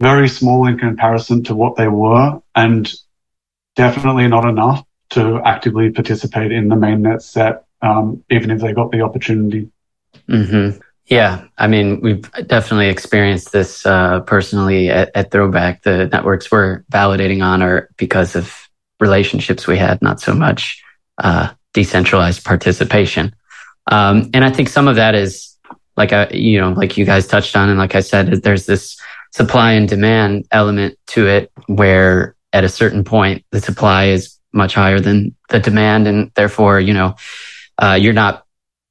very 0.00 0.28
small 0.28 0.66
in 0.66 0.78
comparison 0.78 1.44
to 1.44 1.54
what 1.54 1.76
they 1.76 1.88
were, 1.88 2.40
and 2.54 2.92
definitely 3.76 4.28
not 4.28 4.44
enough 4.44 4.84
to 5.10 5.40
actively 5.44 5.90
participate 5.90 6.50
in 6.50 6.68
the 6.68 6.74
mainnet 6.74 7.22
set, 7.22 7.64
um, 7.80 8.24
even 8.30 8.50
if 8.50 8.60
they 8.60 8.72
got 8.72 8.90
the 8.90 9.02
opportunity. 9.02 9.70
Mm-hmm. 10.28 10.80
Yeah, 11.06 11.44
I 11.58 11.66
mean, 11.66 12.00
we've 12.00 12.30
definitely 12.46 12.88
experienced 12.88 13.52
this 13.52 13.84
uh, 13.84 14.20
personally 14.20 14.88
at, 14.88 15.10
at, 15.14 15.30
Throwback. 15.30 15.82
The 15.82 16.06
networks 16.06 16.50
we're 16.50 16.82
validating 16.90 17.44
on 17.44 17.62
are 17.62 17.90
because 17.98 18.34
of 18.34 18.68
relationships 19.00 19.66
we 19.66 19.76
had, 19.76 20.00
not 20.00 20.20
so 20.20 20.32
much 20.32 20.82
uh, 21.18 21.52
decentralized 21.74 22.42
participation. 22.42 23.34
Um, 23.90 24.30
and 24.32 24.44
I 24.44 24.50
think 24.50 24.70
some 24.70 24.88
of 24.88 24.96
that 24.96 25.14
is 25.14 25.54
like 25.96 26.12
I, 26.12 26.28
you 26.30 26.58
know, 26.58 26.70
like 26.70 26.96
you 26.96 27.04
guys 27.04 27.26
touched 27.26 27.54
on, 27.54 27.68
and 27.68 27.78
like 27.78 27.94
I 27.94 28.00
said, 28.00 28.42
there's 28.42 28.64
this 28.64 28.98
supply 29.30 29.72
and 29.72 29.86
demand 29.86 30.46
element 30.50 30.98
to 31.08 31.28
it, 31.28 31.52
where 31.66 32.34
at 32.52 32.64
a 32.64 32.68
certain 32.68 33.04
point 33.04 33.44
the 33.50 33.60
supply 33.60 34.06
is 34.06 34.38
much 34.52 34.74
higher 34.74 35.00
than 35.00 35.34
the 35.50 35.60
demand, 35.60 36.08
and 36.08 36.30
therefore, 36.34 36.80
you 36.80 36.94
know, 36.94 37.14
uh, 37.78 37.98
you're 38.00 38.14
not 38.14 38.43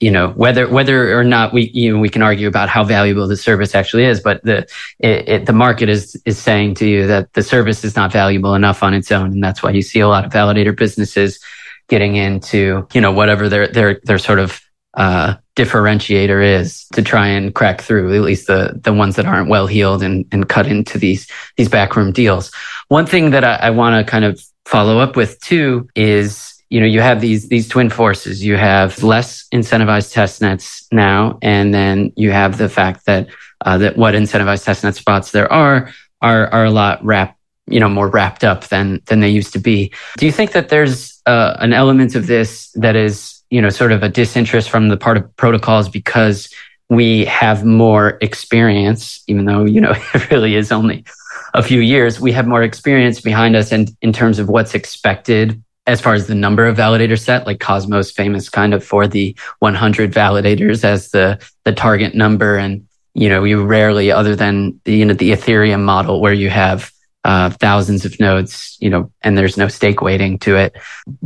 you 0.03 0.11
know 0.11 0.29
whether 0.31 0.67
whether 0.67 1.17
or 1.17 1.23
not 1.23 1.53
we 1.53 1.71
you 1.73 1.93
know 1.93 1.99
we 1.99 2.09
can 2.09 2.21
argue 2.21 2.47
about 2.47 2.67
how 2.67 2.83
valuable 2.83 3.25
the 3.25 3.37
service 3.37 3.73
actually 3.73 4.03
is 4.03 4.19
but 4.19 4.43
the 4.43 4.57
it, 4.99 5.29
it, 5.29 5.45
the 5.45 5.53
market 5.53 5.87
is 5.87 6.21
is 6.25 6.37
saying 6.37 6.75
to 6.75 6.85
you 6.85 7.07
that 7.07 7.31
the 7.33 7.41
service 7.41 7.85
is 7.85 7.95
not 7.95 8.11
valuable 8.11 8.53
enough 8.53 8.83
on 8.83 8.93
its 8.93 9.11
own 9.11 9.31
and 9.31 9.43
that's 9.43 9.63
why 9.63 9.71
you 9.71 9.81
see 9.81 10.01
a 10.01 10.07
lot 10.09 10.25
of 10.25 10.31
validator 10.31 10.75
businesses 10.75 11.39
getting 11.87 12.17
into 12.17 12.85
you 12.93 12.99
know 12.99 13.13
whatever 13.13 13.47
their 13.47 13.67
their 13.67 14.01
their 14.03 14.17
sort 14.17 14.39
of 14.39 14.59
uh, 14.95 15.35
differentiator 15.55 16.59
is 16.59 16.85
to 16.93 17.01
try 17.01 17.27
and 17.27 17.55
crack 17.55 17.81
through 17.81 18.13
at 18.13 18.21
least 18.21 18.47
the 18.47 18.79
the 18.83 18.93
ones 18.93 19.15
that 19.15 19.25
aren't 19.25 19.49
well 19.49 19.65
heeled 19.65 20.03
and 20.03 20.25
and 20.31 20.49
cut 20.49 20.67
into 20.67 20.99
these 20.99 21.27
these 21.57 21.69
backroom 21.69 22.11
deals. 22.11 22.51
One 22.89 23.07
thing 23.07 23.31
that 23.31 23.43
I, 23.43 23.55
I 23.55 23.69
want 23.71 24.05
to 24.05 24.11
kind 24.11 24.25
of 24.25 24.39
follow 24.65 24.99
up 24.99 25.15
with 25.15 25.39
too 25.39 25.87
is 25.95 26.52
you 26.73 26.79
know, 26.79 26.87
you 26.87 27.01
have 27.01 27.21
these, 27.21 27.49
these 27.49 27.67
twin 27.67 27.87
forces. 27.87 28.43
You 28.43 28.57
have 28.57 29.03
less 29.03 29.47
incentivized 29.53 30.11
test 30.11 30.41
nets 30.41 30.87
now. 30.91 31.37
And 31.43 31.71
then 31.71 32.11
you 32.15 32.31
have 32.31 32.57
the 32.57 32.67
fact 32.67 33.05
that, 33.05 33.27
uh, 33.63 33.77
that 33.77 33.95
what 33.95 34.15
incentivized 34.15 34.63
test 34.65 34.83
net 34.83 34.95
spots 34.95 35.29
there 35.29 35.53
are, 35.53 35.93
are, 36.23 36.47
are 36.47 36.65
a 36.65 36.71
lot 36.71 37.05
wrapped, 37.05 37.37
you 37.67 37.79
know, 37.79 37.89
more 37.89 38.07
wrapped 38.07 38.43
up 38.43 38.69
than, 38.69 39.03
than 39.05 39.19
they 39.19 39.29
used 39.29 39.53
to 39.53 39.59
be. 39.59 39.93
Do 40.17 40.25
you 40.25 40.31
think 40.31 40.53
that 40.53 40.69
there's 40.69 41.21
uh, 41.27 41.57
an 41.59 41.73
element 41.73 42.15
of 42.15 42.25
this 42.25 42.71
that 42.71 42.95
is, 42.95 43.43
you 43.51 43.61
know, 43.61 43.69
sort 43.69 43.91
of 43.91 44.01
a 44.01 44.09
disinterest 44.09 44.67
from 44.67 44.87
the 44.87 44.97
part 44.97 45.17
of 45.17 45.35
protocols 45.35 45.87
because 45.89 46.51
we 46.89 47.25
have 47.25 47.63
more 47.63 48.17
experience, 48.21 49.21
even 49.27 49.45
though, 49.45 49.65
you 49.65 49.79
know, 49.79 49.93
it 50.15 50.31
really 50.31 50.55
is 50.55 50.71
only 50.71 51.05
a 51.53 51.61
few 51.61 51.81
years, 51.81 52.19
we 52.19 52.31
have 52.31 52.47
more 52.47 52.63
experience 52.63 53.21
behind 53.21 53.55
us 53.55 53.71
and 53.71 53.95
in 54.01 54.11
terms 54.11 54.39
of 54.39 54.49
what's 54.49 54.73
expected 54.73 55.63
as 55.85 55.99
far 55.99 56.13
as 56.13 56.27
the 56.27 56.35
number 56.35 56.65
of 56.65 56.77
validators 56.77 57.19
set, 57.19 57.45
like 57.45 57.59
Cosmos 57.59 58.11
famous 58.11 58.49
kind 58.49 58.73
of 58.73 58.83
for 58.83 59.07
the 59.07 59.35
100 59.59 60.13
validators 60.13 60.83
as 60.83 61.09
the, 61.09 61.43
the 61.65 61.73
target 61.73 62.15
number. 62.15 62.55
And, 62.57 62.87
you 63.13 63.29
know, 63.29 63.43
you 63.43 63.63
rarely, 63.63 64.11
other 64.11 64.35
than 64.35 64.79
the, 64.85 64.95
you 64.95 65.05
know, 65.05 65.13
the 65.13 65.31
Ethereum 65.31 65.81
model 65.81 66.21
where 66.21 66.33
you 66.33 66.49
have 66.49 66.91
uh, 67.25 67.49
thousands 67.49 68.05
of 68.05 68.19
nodes, 68.19 68.77
you 68.79 68.89
know, 68.89 69.11
and 69.21 69.37
there's 69.37 69.57
no 69.57 69.67
stake 69.67 70.01
weighting 70.01 70.37
to 70.39 70.55
it. 70.55 70.75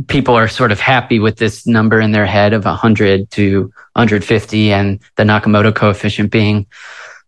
People 0.06 0.34
are 0.34 0.48
sort 0.48 0.72
of 0.72 0.80
happy 0.80 1.18
with 1.18 1.36
this 1.36 1.66
number 1.66 2.00
in 2.00 2.12
their 2.12 2.26
head 2.26 2.52
of 2.52 2.64
100 2.64 3.30
to 3.32 3.62
150 3.94 4.72
and 4.72 5.00
the 5.16 5.24
Nakamoto 5.24 5.74
coefficient 5.74 6.30
being 6.30 6.66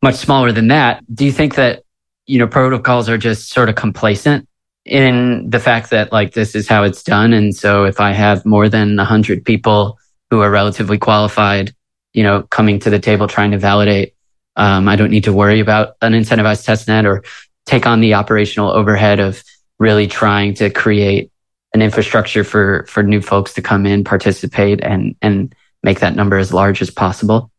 much 0.02 0.16
smaller 0.16 0.52
than 0.52 0.68
that. 0.68 1.02
Do 1.12 1.24
you 1.24 1.32
think 1.32 1.56
that, 1.56 1.82
you 2.26 2.38
know, 2.38 2.46
protocols 2.46 3.08
are 3.08 3.18
just 3.18 3.50
sort 3.50 3.68
of 3.68 3.74
complacent 3.74 4.48
in 4.84 5.48
the 5.48 5.60
fact 5.60 5.90
that 5.90 6.12
like 6.12 6.32
this 6.32 6.54
is 6.54 6.68
how 6.68 6.84
it's 6.84 7.02
done. 7.02 7.32
And 7.32 7.54
so 7.54 7.84
if 7.84 8.00
I 8.00 8.12
have 8.12 8.46
more 8.46 8.68
than 8.68 8.98
a 8.98 9.04
hundred 9.04 9.44
people 9.44 9.98
who 10.30 10.40
are 10.40 10.50
relatively 10.50 10.98
qualified, 10.98 11.74
you 12.12 12.22
know, 12.22 12.42
coming 12.42 12.78
to 12.80 12.90
the 12.90 12.98
table 12.98 13.28
trying 13.28 13.50
to 13.50 13.58
validate, 13.58 14.14
um, 14.56 14.88
I 14.88 14.96
don't 14.96 15.10
need 15.10 15.24
to 15.24 15.32
worry 15.32 15.60
about 15.60 15.96
an 16.02 16.12
incentivized 16.12 16.64
test 16.64 16.88
net 16.88 17.06
or 17.06 17.22
take 17.66 17.86
on 17.86 18.00
the 18.00 18.14
operational 18.14 18.70
overhead 18.70 19.20
of 19.20 19.42
really 19.78 20.06
trying 20.06 20.54
to 20.54 20.70
create 20.70 21.30
an 21.72 21.82
infrastructure 21.82 22.42
for 22.42 22.84
for 22.88 23.02
new 23.02 23.20
folks 23.20 23.54
to 23.54 23.62
come 23.62 23.86
in, 23.86 24.02
participate, 24.04 24.80
and 24.82 25.14
and 25.22 25.54
make 25.82 26.00
that 26.00 26.16
number 26.16 26.36
as 26.36 26.52
large 26.52 26.82
as 26.82 26.90
possible. 26.90 27.50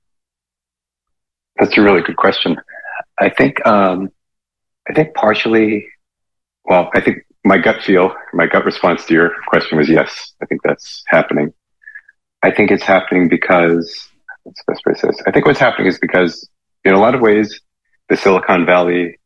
That's 1.58 1.78
a 1.78 1.82
really 1.82 2.02
good 2.02 2.18
question. 2.18 2.58
I 3.20 3.30
think 3.30 3.66
um, 3.66 4.10
I 4.90 4.94
think 4.94 5.14
partially 5.14 5.88
well, 6.66 6.90
I 6.94 7.02
think 7.02 7.26
my 7.44 7.58
gut 7.58 7.82
feel, 7.82 8.14
my 8.34 8.48
gut 8.48 8.66
response 8.66 9.06
to 9.06 9.14
your 9.14 9.32
question 9.48 9.78
was 9.78 9.90
yes. 9.90 10.34
I 10.42 10.46
think 10.46 10.62
that's 10.64 11.04
happening. 11.08 11.54
I 12.44 12.52
think 12.52 12.72
it's 12.72 12.84
happening 12.84 13.28
because 13.28 14.10
what's 14.44 14.62
the 14.66 14.74
best 14.74 14.86
way 14.86 14.94
to 14.94 15.00
say 15.00 15.08
this? 15.08 15.22
I 15.28 15.32
think 15.32 15.46
what's 15.46 15.60
happening 15.60 15.88
is 15.88 16.00
because 16.00 16.48
in 16.84 16.94
a 16.94 17.00
lot 17.00 17.16
of 17.16 17.22
ways, 17.22 17.60
the 18.10 18.18
Silicon 18.18 18.66
Valley 18.66 19.20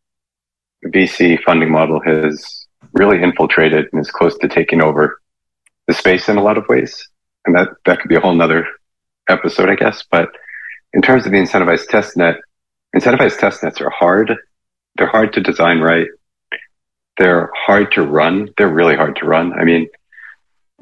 VC 0.85 1.41
funding 1.43 1.71
model 1.71 2.01
has 2.01 2.67
really 2.93 3.21
infiltrated 3.21 3.87
and 3.91 4.01
is 4.01 4.11
close 4.11 4.37
to 4.37 4.47
taking 4.47 4.81
over 4.81 5.19
the 5.87 5.93
space 5.93 6.29
in 6.29 6.37
a 6.37 6.43
lot 6.43 6.57
of 6.57 6.67
ways. 6.67 7.07
And 7.45 7.55
that, 7.55 7.69
that 7.85 7.99
could 7.99 8.09
be 8.09 8.15
a 8.15 8.19
whole 8.19 8.33
nother 8.33 8.67
episode, 9.29 9.69
I 9.69 9.75
guess. 9.75 10.03
But 10.09 10.29
in 10.93 11.01
terms 11.01 11.25
of 11.25 11.31
the 11.31 11.37
incentivized 11.37 11.87
test 11.87 12.17
net, 12.17 12.35
incentivized 12.95 13.39
test 13.39 13.63
nets 13.63 13.81
are 13.81 13.89
hard. 13.89 14.33
They're 14.97 15.07
hard 15.07 15.33
to 15.33 15.41
design 15.41 15.79
right. 15.79 16.07
They're 17.17 17.51
hard 17.55 17.91
to 17.93 18.03
run. 18.03 18.49
They're 18.57 18.73
really 18.73 18.95
hard 18.95 19.15
to 19.17 19.25
run. 19.25 19.53
I 19.53 19.63
mean, 19.63 19.87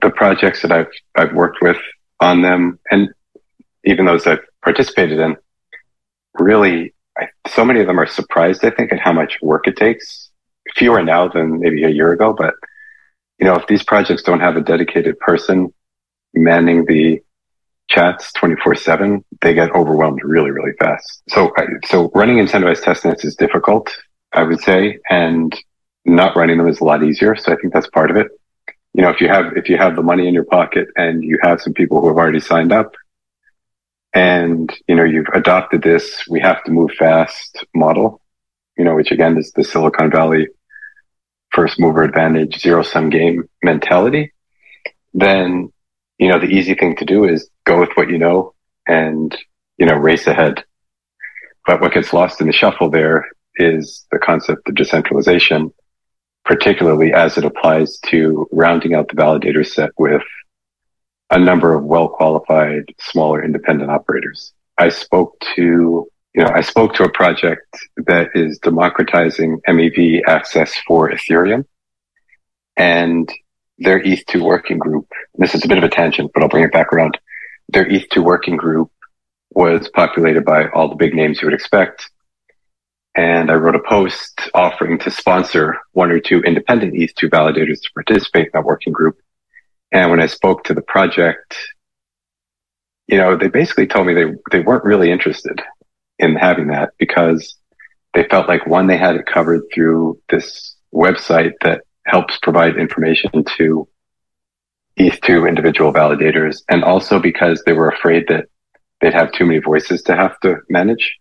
the 0.02 0.10
projects 0.10 0.62
that 0.64 0.72
I've, 0.72 0.92
I've 1.16 1.34
worked 1.34 1.62
with 1.62 1.78
on 2.20 2.42
them 2.42 2.80
and 2.92 3.10
even 3.86 4.06
those 4.06 4.26
I've 4.26 4.44
participated 4.64 5.20
in, 5.20 5.38
really, 6.34 6.94
I, 7.18 7.28
so 7.48 7.64
many 7.64 7.82
of 7.82 7.88
them 7.88 8.00
are 8.00 8.08
surprised, 8.08 8.66
I 8.66 8.72
think, 8.72 8.92
at 8.92 9.00
how 9.00 9.14
much 9.14 9.38
work 9.42 9.68
it 9.68 9.78
takes. 9.78 10.30
Fewer 10.76 11.04
now 11.04 11.28
than 11.28 11.60
maybe 11.60 11.84
a 11.84 11.90
year 11.90 12.14
ago, 12.14 12.34
but 12.34 12.54
you 13.40 13.46
know, 13.46 13.56
if 13.56 13.68
these 13.68 13.84
projects 13.84 14.24
don't 14.24 14.40
have 14.40 14.56
a 14.56 14.62
dedicated 14.62 15.20
person 15.20 15.74
manning 16.34 16.86
the 16.86 17.22
chats 17.90 18.32
24 18.34 18.76
seven, 18.76 19.26
they 19.42 19.54
get 19.54 19.72
overwhelmed 19.72 20.22
really, 20.24 20.52
really 20.52 20.72
fast. 20.80 21.22
So, 21.30 21.52
so 21.86 22.10
running 22.16 22.38
incentivized 22.38 22.84
testnets 22.84 23.26
is 23.26 23.36
difficult, 23.36 23.90
I 24.32 24.44
would 24.44 24.62
say. 24.62 25.00
And 25.10 25.54
not 26.06 26.36
running 26.36 26.58
them 26.58 26.68
is 26.68 26.80
a 26.80 26.84
lot 26.84 27.04
easier. 27.04 27.36
So 27.36 27.52
I 27.52 27.56
think 27.56 27.74
that's 27.74 27.88
part 27.88 28.12
of 28.12 28.18
it. 28.18 28.28
You 28.94 29.02
know, 29.02 29.10
if 29.10 29.22
you 29.22 29.28
have, 29.28 29.58
if 29.58 29.70
you 29.70 29.78
have 29.78 29.96
the 29.96 30.04
money 30.04 30.28
in 30.28 30.34
your 30.34 30.46
pocket 30.46 30.88
and 30.96 31.24
you 31.24 31.40
have 31.42 31.62
some 31.62 31.74
people 31.74 32.02
who 32.02 32.08
have 32.08 32.18
already 32.18 32.40
signed 32.40 32.72
up 32.72 32.94
and, 34.14 34.72
you 34.88 34.96
know, 34.96 35.04
you've 35.04 35.30
adopted 35.34 35.82
this, 35.82 36.28
we 36.28 36.40
have 36.42 36.64
to 36.66 36.72
move 36.72 36.92
fast 36.92 37.66
model, 37.74 38.22
you 38.78 38.84
know, 38.84 38.96
which 38.96 39.12
again 39.12 39.38
is 39.38 39.52
the 39.56 39.64
Silicon 39.64 40.12
Valley 40.12 40.48
first 41.54 41.80
mover 41.80 42.04
advantage, 42.04 42.60
zero 42.60 42.84
sum 42.84 43.10
game 43.10 43.48
mentality, 43.64 44.34
then, 45.14 45.72
you 46.18 46.28
know, 46.28 46.40
the 46.40 46.48
easy 46.48 46.74
thing 46.74 46.96
to 46.98 47.06
do 47.06 47.26
is 47.26 47.50
go 47.66 47.80
with 47.80 47.92
what 47.96 48.10
you 48.10 48.18
know 48.18 48.54
and, 48.88 49.38
you 49.78 49.86
know, 49.86 49.96
race 49.96 50.28
ahead. 50.28 50.64
But 51.66 51.80
what 51.80 51.94
gets 51.94 52.12
lost 52.12 52.42
in 52.42 52.48
the 52.48 52.54
shuffle 52.54 52.90
there 52.90 53.26
is 53.56 54.06
the 54.12 54.20
concept 54.20 54.68
of 54.68 54.76
decentralization 54.76 55.72
particularly 56.46 57.14
as 57.14 57.38
it 57.38 57.46
applies 57.46 57.98
to 58.00 58.48
rounding 58.52 58.94
out 58.94 59.08
the 59.08 59.16
validator 59.16 59.66
set 59.66 59.92
with 59.98 60.22
a 61.32 61.40
number 61.40 61.74
of 61.74 61.84
well 61.84 62.10
qualified 62.10 62.84
smaller 63.00 63.44
independent 63.44 63.90
operators. 63.90 64.54
I 64.78 64.90
spoke 64.90 65.40
to, 65.56 66.08
you 66.36 66.44
know, 66.44 66.52
I 66.54 66.62
spoke 66.62 66.94
to 66.96 67.04
a 67.04 67.12
project 67.12 67.76
that 68.06 68.30
is 68.36 68.60
democratizing 68.60 69.62
MEV 69.68 70.22
access 70.28 70.74
for 70.88 71.12
Ethereum. 71.12 71.66
and 72.78 73.32
their 73.80 74.00
ETH2 74.00 74.42
working 74.42 74.78
group, 74.78 75.08
this 75.36 75.56
is 75.56 75.66
a 75.66 75.68
bit 75.68 75.80
of 75.80 75.84
a 75.84 75.90
tangent, 75.90 76.32
but 76.34 76.44
I'll 76.44 76.50
bring 76.50 76.64
it 76.64 76.72
back 76.72 76.94
around. 76.94 77.18
Their 77.70 77.86
ETH2 77.86 78.24
working 78.24 78.56
group 78.56 78.92
was 79.52 79.90
populated 79.90 80.46
by 80.46 80.70
all 80.70 80.90
the 80.90 80.96
big 80.96 81.14
names 81.16 81.42
you 81.42 81.48
would 81.48 81.56
expect. 81.56 82.10
And 83.16 83.52
I 83.52 83.56
wrote 83.56 83.76
a 83.76 83.80
post 83.80 84.50
offering 84.54 84.98
to 85.00 85.12
sponsor 85.12 85.78
one 85.92 86.12
or 86.12 86.20
two 86.20 86.40
independent 86.42 86.94
ETH2 86.94 87.30
validators 87.30 87.82
to 87.82 87.92
participate 87.94 88.46
in 88.46 88.52
that 88.54 88.66
working 88.66 88.92
group. 88.92 89.20
And 89.92 90.10
when 90.10 90.20
I 90.20 90.26
spoke 90.26 90.64
to 90.64 90.74
the 90.74 90.82
project, 90.82 91.56
you 93.08 93.18
know, 93.18 93.38
they 93.38 93.50
basically 93.50 93.86
told 93.86 94.08
me 94.08 94.14
they, 94.14 94.34
they 94.52 94.62
weren't 94.62 94.86
really 94.86 95.12
interested 95.12 95.62
in 96.18 96.36
having 96.36 96.68
that 96.68 96.92
because 96.98 97.56
they 98.14 98.24
felt 98.24 98.48
like 98.48 98.66
one, 98.66 98.88
they 98.88 98.98
had 98.98 99.16
it 99.16 99.28
covered 99.28 99.62
through 99.74 100.20
this 100.30 100.76
website 100.94 101.54
that 101.62 101.82
helps 102.06 102.38
provide 102.42 102.78
information 102.78 103.44
to 103.58 103.88
ETH2 105.00 105.48
individual 105.48 105.94
validators. 105.94 106.64
And 106.70 106.84
also 106.84 107.20
because 107.20 107.62
they 107.66 107.74
were 107.74 107.90
afraid 107.90 108.26
that 108.30 108.46
they'd 109.02 109.14
have 109.14 109.32
too 109.32 109.46
many 109.46 109.60
voices 109.60 110.02
to 110.04 110.16
have 110.16 110.40
to 110.40 110.58
manage. 110.70 111.20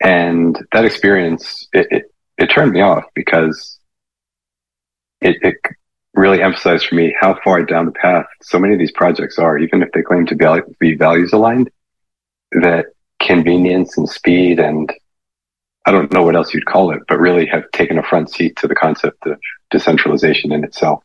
And 0.00 0.56
that 0.72 0.84
experience, 0.84 1.68
it, 1.72 1.86
it, 1.90 2.14
it 2.38 2.46
turned 2.46 2.72
me 2.72 2.80
off 2.80 3.04
because 3.14 3.78
it, 5.20 5.36
it 5.42 5.56
really 6.14 6.42
emphasized 6.42 6.86
for 6.86 6.94
me 6.94 7.14
how 7.18 7.38
far 7.42 7.64
down 7.64 7.86
the 7.86 7.92
path 7.92 8.26
so 8.42 8.58
many 8.58 8.74
of 8.74 8.78
these 8.78 8.92
projects 8.92 9.38
are, 9.38 9.58
even 9.58 9.82
if 9.82 9.90
they 9.92 10.02
claim 10.02 10.26
to 10.26 10.34
be, 10.34 10.46
be 10.78 10.94
values 10.94 11.32
aligned, 11.32 11.70
that 12.52 12.86
convenience 13.20 13.96
and 13.96 14.08
speed 14.08 14.60
and 14.60 14.92
I 15.86 15.92
don't 15.92 16.12
know 16.12 16.22
what 16.22 16.34
else 16.34 16.54
you'd 16.54 16.64
call 16.64 16.92
it, 16.92 17.02
but 17.08 17.20
really 17.20 17.46
have 17.46 17.70
taken 17.72 17.98
a 17.98 18.02
front 18.02 18.30
seat 18.30 18.56
to 18.56 18.68
the 18.68 18.74
concept 18.74 19.26
of 19.26 19.38
decentralization 19.70 20.50
in 20.52 20.64
itself. 20.64 21.02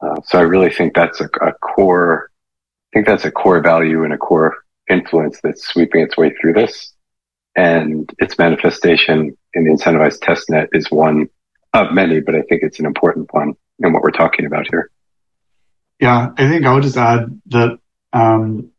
Uh, 0.00 0.20
so 0.24 0.38
I 0.38 0.42
really 0.42 0.70
think 0.70 0.94
that's 0.94 1.20
a, 1.20 1.28
a, 1.40 1.52
core, 1.52 2.30
I 2.32 2.90
think 2.92 3.06
that's 3.06 3.24
a 3.24 3.30
core 3.30 3.60
value 3.60 4.02
and 4.02 4.12
a 4.12 4.18
core 4.18 4.56
influence 4.90 5.38
that's 5.42 5.66
sweeping 5.66 6.02
its 6.02 6.16
way 6.16 6.34
through 6.40 6.54
this. 6.54 6.92
And 7.56 8.12
its 8.18 8.36
manifestation 8.38 9.36
in 9.54 9.64
the 9.64 9.70
incentivized 9.70 10.18
testnet 10.20 10.68
is 10.72 10.90
one 10.90 11.28
of 11.72 11.92
many, 11.92 12.20
but 12.20 12.34
I 12.34 12.42
think 12.42 12.62
it's 12.62 12.80
an 12.80 12.86
important 12.86 13.32
one 13.32 13.54
in 13.78 13.92
what 13.92 14.02
we're 14.02 14.10
talking 14.10 14.46
about 14.46 14.66
here. 14.68 14.90
Yeah, 16.00 16.30
I 16.36 16.48
think 16.48 16.66
I 16.66 16.74
would 16.74 16.82
just 16.82 16.96
add 16.96 17.40
that 17.46 17.78
um, 18.12 18.70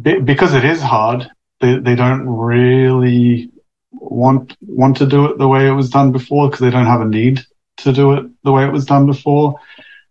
because 0.00 0.54
it 0.54 0.64
is 0.64 0.80
hard, 0.80 1.30
they, 1.60 1.78
they 1.78 1.94
don't 1.94 2.26
really 2.28 3.50
want 3.92 4.56
want 4.60 4.96
to 4.98 5.06
do 5.06 5.26
it 5.26 5.38
the 5.38 5.48
way 5.48 5.66
it 5.66 5.72
was 5.72 5.90
done 5.90 6.12
before 6.12 6.48
because 6.48 6.60
they 6.60 6.70
don't 6.70 6.86
have 6.86 7.00
a 7.00 7.06
need 7.06 7.40
to 7.78 7.92
do 7.92 8.12
it 8.12 8.26
the 8.44 8.52
way 8.52 8.64
it 8.64 8.72
was 8.72 8.84
done 8.84 9.06
before. 9.06 9.56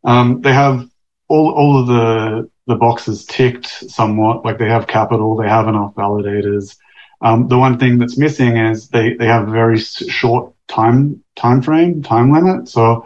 Um, 0.03 0.41
they 0.41 0.53
have 0.53 0.87
all 1.27 1.51
all 1.51 1.79
of 1.79 1.87
the 1.87 2.49
the 2.67 2.75
boxes 2.75 3.25
ticked 3.25 3.67
somewhat, 3.67 4.43
like 4.43 4.57
they 4.57 4.69
have 4.69 4.87
capital, 4.87 5.35
they 5.35 5.47
have 5.47 5.67
enough 5.67 5.95
validators. 5.95 6.75
Um, 7.21 7.47
the 7.47 7.57
one 7.57 7.79
thing 7.79 7.97
that's 7.97 8.17
missing 8.17 8.57
is 8.57 8.89
they 8.89 9.13
they 9.13 9.27
have 9.27 9.47
a 9.47 9.51
very 9.51 9.79
short 9.79 10.53
time 10.67 11.23
time 11.35 11.61
frame 11.61 12.03
time 12.03 12.31
limit. 12.31 12.67
So 12.67 13.05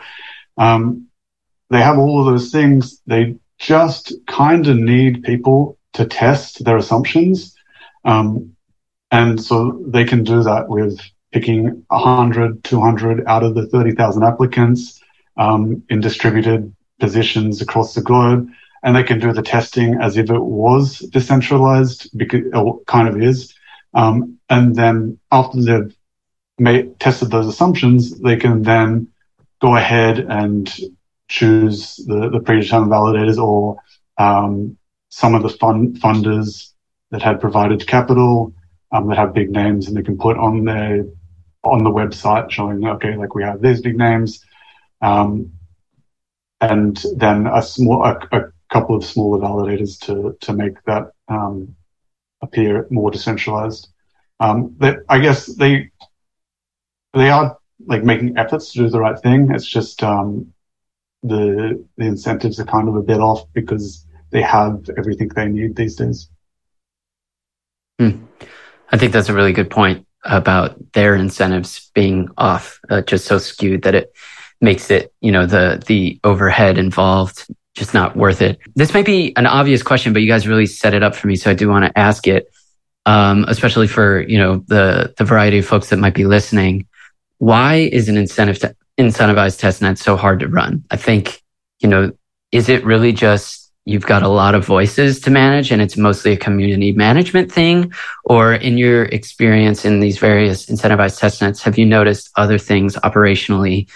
um, 0.57 1.07
they 1.69 1.81
have 1.81 1.97
all 1.97 2.19
of 2.19 2.25
those 2.25 2.51
things. 2.51 3.01
They 3.07 3.35
just 3.57 4.13
kind 4.27 4.67
of 4.67 4.77
need 4.77 5.23
people 5.23 5.77
to 5.93 6.05
test 6.05 6.63
their 6.65 6.77
assumptions. 6.77 7.55
Um, 8.03 8.55
and 9.11 9.41
so 9.41 9.83
they 9.87 10.05
can 10.05 10.23
do 10.23 10.43
that 10.43 10.67
with 10.67 10.99
picking 11.31 11.83
100, 11.87 12.63
200 12.63 13.27
out 13.27 13.43
of 13.43 13.55
the 13.55 13.67
30,000 13.67 14.23
applicants 14.23 15.01
um, 15.37 15.83
in 15.89 16.01
distributed 16.01 16.73
positions 16.99 17.61
across 17.61 17.93
the 17.93 18.01
globe. 18.01 18.49
And 18.83 18.95
they 18.95 19.03
can 19.03 19.19
do 19.19 19.31
the 19.31 19.43
testing 19.43 19.99
as 20.01 20.17
if 20.17 20.31
it 20.31 20.41
was 20.41 20.99
decentralized, 20.99 22.09
because 22.17 22.41
it 22.45 22.87
kind 22.87 23.07
of 23.07 23.21
is. 23.21 23.53
Um, 23.93 24.39
and 24.49 24.75
then 24.75 25.19
after 25.31 25.61
they've 25.61 25.95
made, 26.57 26.99
tested 26.99 27.31
those 27.31 27.47
assumptions, 27.47 28.19
they 28.19 28.37
can 28.37 28.61
then 28.63 29.09
go 29.61 29.75
ahead 29.75 30.19
and 30.19 30.71
choose 31.27 31.97
the, 32.07 32.29
the 32.29 32.39
predetermined 32.39 32.91
validators 32.91 33.37
or 33.37 33.77
um, 34.17 34.77
some 35.09 35.35
of 35.35 35.43
the 35.43 35.49
fund 35.49 35.97
funders 35.99 36.71
that 37.11 37.21
had 37.21 37.41
provided 37.41 37.87
capital 37.87 38.53
um, 38.91 39.07
that 39.07 39.17
have 39.17 39.33
big 39.33 39.51
names 39.51 39.87
and 39.87 39.95
they 39.95 40.03
can 40.03 40.17
put 40.17 40.37
on 40.37 40.65
their 40.65 41.05
on 41.63 41.83
the 41.83 41.89
website 41.91 42.49
showing 42.49 42.85
okay 42.85 43.15
like 43.15 43.35
we 43.35 43.43
have 43.43 43.61
these 43.61 43.81
big 43.81 43.97
names. 43.97 44.43
Um, 45.01 45.53
and 46.59 47.03
then 47.15 47.47
a 47.47 47.61
small 47.61 48.03
a, 48.03 48.17
a, 48.31 48.51
couple 48.69 48.95
of 48.95 49.03
smaller 49.03 49.37
validators 49.37 49.99
to 49.99 50.37
to 50.39 50.53
make 50.53 50.81
that 50.85 51.11
um, 51.27 51.75
appear 52.41 52.87
more 52.89 53.11
decentralized 53.11 53.89
um, 54.39 54.75
I 55.09 55.19
guess 55.19 55.45
they 55.45 55.91
they 57.13 57.29
are 57.29 57.57
like 57.85 58.03
making 58.03 58.37
efforts 58.37 58.71
to 58.71 58.79
do 58.79 58.89
the 58.89 58.99
right 58.99 59.19
thing 59.19 59.51
it's 59.51 59.65
just 59.65 60.03
um, 60.03 60.53
the 61.23 61.85
the 61.97 62.05
incentives 62.05 62.59
are 62.59 62.65
kind 62.65 62.87
of 62.87 62.95
a 62.95 63.01
bit 63.01 63.19
off 63.19 63.45
because 63.53 64.05
they 64.31 64.41
have 64.41 64.89
everything 64.97 65.27
they 65.29 65.47
need 65.47 65.75
these 65.75 65.95
days. 65.95 66.29
Hmm. 67.99 68.23
I 68.91 68.97
think 68.97 69.13
that's 69.13 69.29
a 69.29 69.33
really 69.33 69.53
good 69.53 69.69
point 69.69 70.05
about 70.23 70.75
their 70.93 71.15
incentives 71.15 71.91
being 71.93 72.29
off, 72.37 72.79
uh, 72.89 73.01
just 73.01 73.25
so 73.25 73.37
skewed 73.37 73.83
that 73.83 73.95
it 73.95 74.13
makes 74.59 74.89
it, 74.89 75.13
you 75.21 75.31
know, 75.31 75.45
the 75.45 75.81
the 75.85 76.19
overhead 76.23 76.77
involved 76.77 77.47
just 77.75 77.93
not 77.93 78.15
worth 78.15 78.41
it. 78.41 78.59
This 78.75 78.93
might 78.93 79.05
be 79.05 79.35
an 79.37 79.45
obvious 79.45 79.81
question, 79.83 80.13
but 80.13 80.21
you 80.21 80.27
guys 80.27 80.47
really 80.47 80.65
set 80.65 80.93
it 80.93 81.03
up 81.03 81.15
for 81.15 81.27
me, 81.27 81.35
so 81.35 81.49
I 81.49 81.53
do 81.53 81.69
want 81.69 81.85
to 81.85 81.97
ask 81.97 82.27
it, 82.27 82.51
um, 83.05 83.45
especially 83.47 83.87
for 83.87 84.21
you 84.21 84.37
know 84.37 84.63
the 84.67 85.13
the 85.17 85.25
variety 85.25 85.59
of 85.59 85.65
folks 85.65 85.89
that 85.89 85.99
might 85.99 86.13
be 86.13 86.25
listening. 86.25 86.87
Why 87.37 87.75
is 87.75 88.09
an 88.09 88.17
incentive 88.17 88.59
to 88.59 88.75
incentivize 88.99 89.59
testnet 89.59 89.97
so 89.97 90.15
hard 90.15 90.41
to 90.41 90.47
run? 90.47 90.83
I 90.91 90.97
think 90.97 91.41
you 91.81 91.89
know, 91.89 92.11
is 92.51 92.69
it 92.69 92.85
really 92.85 93.11
just 93.11 93.71
you've 93.85 94.05
got 94.05 94.21
a 94.21 94.27
lot 94.27 94.53
of 94.53 94.63
voices 94.63 95.19
to 95.21 95.31
manage 95.31 95.71
and 95.71 95.81
it's 95.81 95.97
mostly 95.97 96.33
a 96.33 96.37
community 96.37 96.91
management 96.91 97.51
thing? 97.51 97.91
Or 98.25 98.53
in 98.53 98.77
your 98.77 99.05
experience 99.05 99.85
in 99.85 99.99
these 99.99 100.19
various 100.19 100.67
incentivized 100.67 101.19
testnets, 101.19 101.63
have 101.63 101.77
you 101.77 101.85
noticed 101.85 102.29
other 102.35 102.57
things 102.57 102.95
operationally 102.97 103.89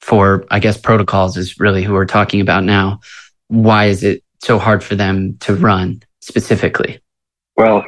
for, 0.00 0.44
I 0.50 0.58
guess, 0.58 0.76
protocols 0.78 1.36
is 1.36 1.60
really 1.60 1.82
who 1.82 1.92
we're 1.92 2.06
talking 2.06 2.40
about 2.40 2.64
now? 2.64 3.00
Why 3.48 3.86
is 3.86 4.02
it 4.02 4.22
so 4.40 4.58
hard 4.58 4.82
for 4.82 4.96
them 4.96 5.36
to 5.40 5.54
run 5.54 6.02
specifically? 6.20 7.00
Well, 7.56 7.84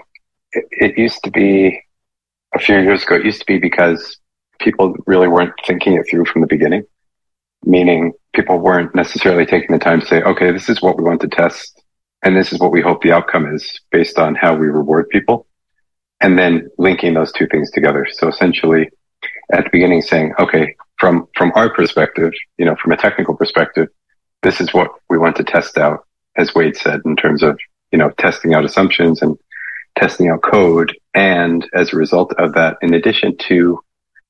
it, 0.53 0.65
it 0.71 0.99
used 0.99 1.23
to 1.25 1.31
be 1.31 1.83
a 2.55 2.59
few 2.59 2.79
years 2.79 3.03
ago, 3.03 3.17
it 3.17 3.25
used 3.25 3.41
to 3.41 3.47
be 3.47 3.59
because 3.59 4.19
people 4.61 4.95
really 5.07 5.29
weren't 5.29 5.55
thinking 5.67 5.95
it 5.95 6.05
through 6.09 6.27
from 6.27 6.43
the 6.43 6.47
beginning, 6.47 6.85
meaning 7.65 8.13
people 8.35 8.59
weren't 8.59 8.95
necessarily 8.95 9.47
taking 9.47 9.73
the 9.73 9.83
time 9.83 10.01
to 10.01 10.07
say, 10.07 10.23
okay, 10.23 10.53
this 10.53 10.69
is 10.69 10.83
what 10.83 10.97
we 10.97 11.05
want 11.05 11.21
to 11.23 11.29
test. 11.29 11.83
And 12.23 12.37
this 12.37 12.53
is 12.53 12.61
what 12.61 12.71
we 12.71 12.81
hope 12.81 13.03
the 13.03 13.13
outcome 13.13 13.53
is 13.53 13.81
based 13.91 14.19
on 14.19 14.35
how 14.35 14.55
we 14.55 14.67
reward 14.67 15.09
people. 15.09 15.47
And 16.21 16.39
then 16.39 16.71
linking 16.79 17.15
those 17.15 17.33
two 17.33 17.49
things 17.49 17.71
together. 17.73 18.07
So 18.13 18.29
essentially 18.29 18.91
at 19.53 19.65
the 19.65 19.71
beginning 19.71 20.03
saying, 20.03 20.35
okay, 20.39 20.77
from, 21.03 21.27
from 21.35 21.51
our 21.57 21.69
perspective, 21.69 22.33
you 22.59 22.65
know, 22.65 22.77
from 22.77 22.93
a 22.93 22.97
technical 22.97 23.37
perspective, 23.37 23.89
this 24.45 24.61
is 24.61 24.73
what 24.73 24.89
we 25.11 25.19
want 25.19 25.35
to 25.35 25.43
test 25.43 25.77
out, 25.77 26.07
as 26.37 26.55
Wade 26.55 26.77
said, 26.77 27.01
in 27.05 27.17
terms 27.17 27.43
of, 27.43 27.59
you 27.91 27.99
know, 27.99 28.11
testing 28.11 28.55
out 28.55 28.65
assumptions 28.65 29.21
and 29.21 29.37
testing 29.99 30.29
out 30.29 30.43
code. 30.43 30.97
And 31.13 31.69
as 31.75 31.93
a 31.93 31.97
result 31.97 32.33
of 32.39 32.55
that, 32.55 32.77
in 32.83 32.95
addition 32.95 33.37
to 33.49 33.81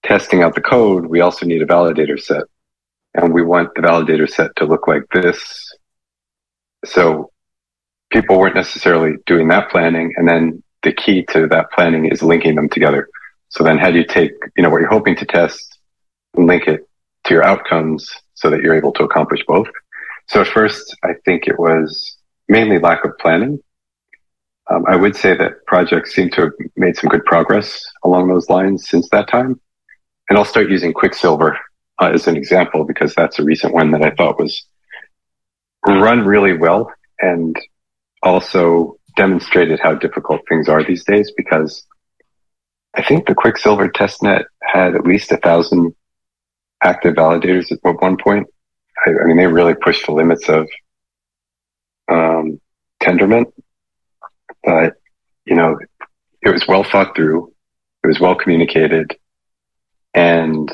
testing 0.03 0.43
out 0.43 0.55
the 0.55 0.63
code, 0.63 1.05
we 1.05 1.21
also 1.21 1.45
need 1.45 1.61
a 1.61 1.67
validator 1.67 2.19
set 2.19 2.45
and 3.13 3.35
we 3.35 3.43
want 3.43 3.75
the 3.75 3.83
validator 3.83 4.27
set 4.27 4.57
to 4.57 4.65
look 4.65 4.89
like 4.89 5.03
this. 5.13 5.77
So 6.87 7.33
people 8.11 8.39
weren't 8.39 8.55
necessarily 8.55 9.17
doing 9.27 9.49
that 9.49 9.71
planning. 9.71 10.15
And 10.17 10.27
then 10.27 10.63
the 10.83 10.95
key 10.95 11.27
to 11.33 11.49
that 11.49 11.71
planning 11.71 12.07
is 12.07 12.23
linking 12.23 12.55
them 12.55 12.71
together. 12.71 13.11
So 13.51 13.63
then 13.63 13.77
how 13.77 13.91
do 13.91 13.99
you 13.99 14.07
take, 14.07 14.33
you 14.57 14.63
know, 14.63 14.71
what 14.71 14.81
you're 14.81 14.89
hoping 14.89 15.17
to 15.17 15.27
test 15.27 15.72
link 16.37 16.67
it 16.67 16.89
to 17.25 17.35
your 17.35 17.45
outcomes 17.45 18.11
so 18.35 18.51
that 18.51 18.61
you're 18.61 18.77
able 18.77 18.93
to 18.93 19.05
accomplish 19.05 19.41
both? 19.47 19.69
So 20.29 20.45
first, 20.45 20.97
I 21.03 21.15
think 21.25 21.47
it 21.47 21.59
was 21.59 22.17
mainly 22.49 22.79
lack 22.79 23.05
of 23.05 23.17
planning. 23.19 23.61
Um, 24.71 24.85
I 24.89 24.97
would 24.97 25.17
say 25.17 25.37
that 25.37 25.67
projects 25.67 26.15
seem 26.15 26.31
to 26.31 26.43
have 26.43 26.53
made 26.77 26.97
some 26.97 27.11
good 27.11 27.25
progress 27.25 27.85
along 28.05 28.29
those 28.29 28.49
lines 28.49 28.89
since 28.89 29.09
that 29.11 29.29
time. 29.29 29.61
And 30.29 30.39
I'll 30.39 30.45
start 30.45 30.71
using 30.71 30.93
Quicksilver 30.93 31.59
uh, 32.01 32.11
as 32.15 32.27
an 32.27 32.37
example 32.37 32.85
because 32.85 33.15
that's 33.15 33.39
a 33.39 33.45
recent 33.45 33.75
one 33.75 33.91
that 33.91 34.05
I 34.05 34.11
thought 34.11 34.39
was 34.39 34.65
run 35.87 36.25
really 36.25 36.57
well 36.57 36.93
and 37.21 37.57
also 38.23 38.97
demonstrated 39.17 39.81
how 39.81 39.95
difficult 39.95 40.41
things 40.49 40.69
are 40.69 40.85
these 40.85 41.05
days 41.05 41.33
because 41.37 41.85
I 42.95 43.03
think 43.03 43.27
the 43.27 43.35
Quicksilver 43.35 43.89
testnet 43.89 44.45
had 44.63 44.95
at 44.95 45.05
least 45.05 45.33
a 45.33 45.37
thousand 45.37 45.95
active 46.83 47.15
validators 47.15 47.71
at 47.73 47.79
one 47.83 48.17
point. 48.17 48.47
I, 49.07 49.11
I 49.11 49.25
mean, 49.25 49.37
they 49.37 49.47
really 49.47 49.75
pushed 49.75 50.07
the 50.07 50.13
limits 50.13 50.49
of 50.49 50.69
um, 52.09 52.61
Tendermint, 53.03 53.53
but 54.65 54.95
you 55.45 55.57
know, 55.57 55.79
it 56.43 56.51
was 56.51 56.67
well 56.67 56.85
thought 56.85 57.15
through. 57.17 57.53
It 58.05 58.07
was 58.07 58.21
well 58.21 58.35
communicated, 58.35 59.17
and 60.15 60.71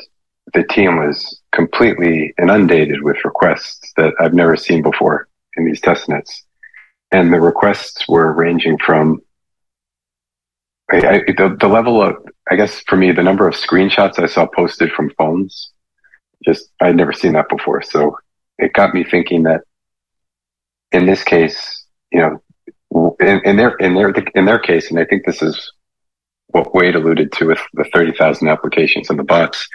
the 0.55 0.64
team 0.64 0.97
was 0.97 1.40
completely 1.53 2.35
inundated 2.40 3.03
with 3.03 3.25
requests 3.25 3.92
that 3.97 4.14
I've 4.18 4.35
never 4.35 4.57
seen 4.57 4.83
before 4.83 5.29
in 5.57 5.66
these 5.66 5.81
test 5.81 6.09
nets. 6.09 6.44
And 7.12 7.33
the 7.33 7.40
requests 7.40 8.09
were 8.09 8.33
ranging 8.33 8.79
from 8.79 9.21
I, 10.90 10.97
I, 10.97 11.18
the, 11.37 11.57
the 11.61 11.68
level 11.68 12.03
of, 12.03 12.16
I 12.51 12.57
guess 12.57 12.81
for 12.87 12.97
me, 12.97 13.12
the 13.12 13.23
number 13.23 13.47
of 13.47 13.55
screenshots 13.55 14.18
I 14.18 14.27
saw 14.27 14.47
posted 14.47 14.90
from 14.92 15.11
phones, 15.18 15.73
just, 16.44 16.70
I'd 16.81 16.96
never 16.96 17.12
seen 17.12 17.33
that 17.33 17.48
before. 17.48 17.83
So 17.83 18.18
it 18.59 18.72
got 18.72 18.94
me 18.94 19.05
thinking 19.05 19.44
that 19.44 19.62
in 20.92 21.07
this 21.07 21.22
case, 21.24 21.85
you 22.12 22.20
know, 22.20 23.14
in, 23.20 23.40
in 23.44 23.57
their, 23.57 23.74
in 23.77 23.94
their, 23.94 24.11
in 24.35 24.44
their 24.44 24.59
case, 24.59 24.90
and 24.90 24.98
I 24.98 25.05
think 25.05 25.27
this 25.27 25.42
is 25.42 25.72
what 26.48 26.74
Wade 26.74 26.94
alluded 26.94 27.33
to 27.33 27.46
with 27.46 27.61
the 27.74 27.85
30,000 27.92 28.48
applications 28.48 29.11
and 29.11 29.18
the 29.18 29.24
bots, 29.24 29.68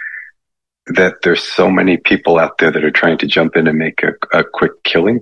that 0.86 1.14
there's 1.22 1.42
so 1.42 1.70
many 1.70 1.96
people 1.96 2.38
out 2.38 2.58
there 2.58 2.70
that 2.70 2.84
are 2.84 2.90
trying 2.90 3.18
to 3.18 3.26
jump 3.26 3.56
in 3.56 3.66
and 3.66 3.78
make 3.78 4.02
a, 4.02 4.38
a 4.38 4.44
quick 4.44 4.82
killing 4.82 5.20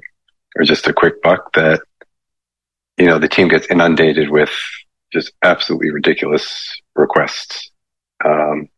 or 0.57 0.65
just 0.65 0.89
a 0.89 0.93
quick 0.93 1.23
buck 1.23 1.53
that, 1.55 1.81
you 2.99 3.07
know, 3.07 3.19
the 3.19 3.29
team 3.29 3.49
gets 3.49 3.67
inundated 3.69 4.31
with 4.31 4.51
just 5.13 5.33
absolutely 5.43 5.91
ridiculous 5.91 6.81
requests. 6.95 7.71
Um, 8.25 8.69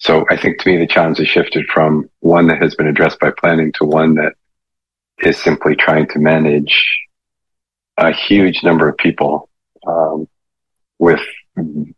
so 0.00 0.24
I 0.30 0.36
think 0.36 0.58
to 0.58 0.68
me, 0.68 0.78
the 0.78 0.86
challenge 0.86 1.18
has 1.18 1.28
shifted 1.28 1.66
from 1.66 2.08
one 2.20 2.46
that 2.48 2.60
has 2.62 2.74
been 2.74 2.86
addressed 2.86 3.20
by 3.20 3.30
planning 3.38 3.70
to 3.72 3.84
one 3.84 4.14
that 4.14 4.32
is 5.18 5.36
simply 5.36 5.76
trying 5.76 6.08
to 6.08 6.18
manage 6.18 6.74
a 7.98 8.10
huge 8.10 8.62
number 8.62 8.88
of 8.88 8.96
people, 8.96 9.50
um, 9.86 10.26
with 10.98 11.20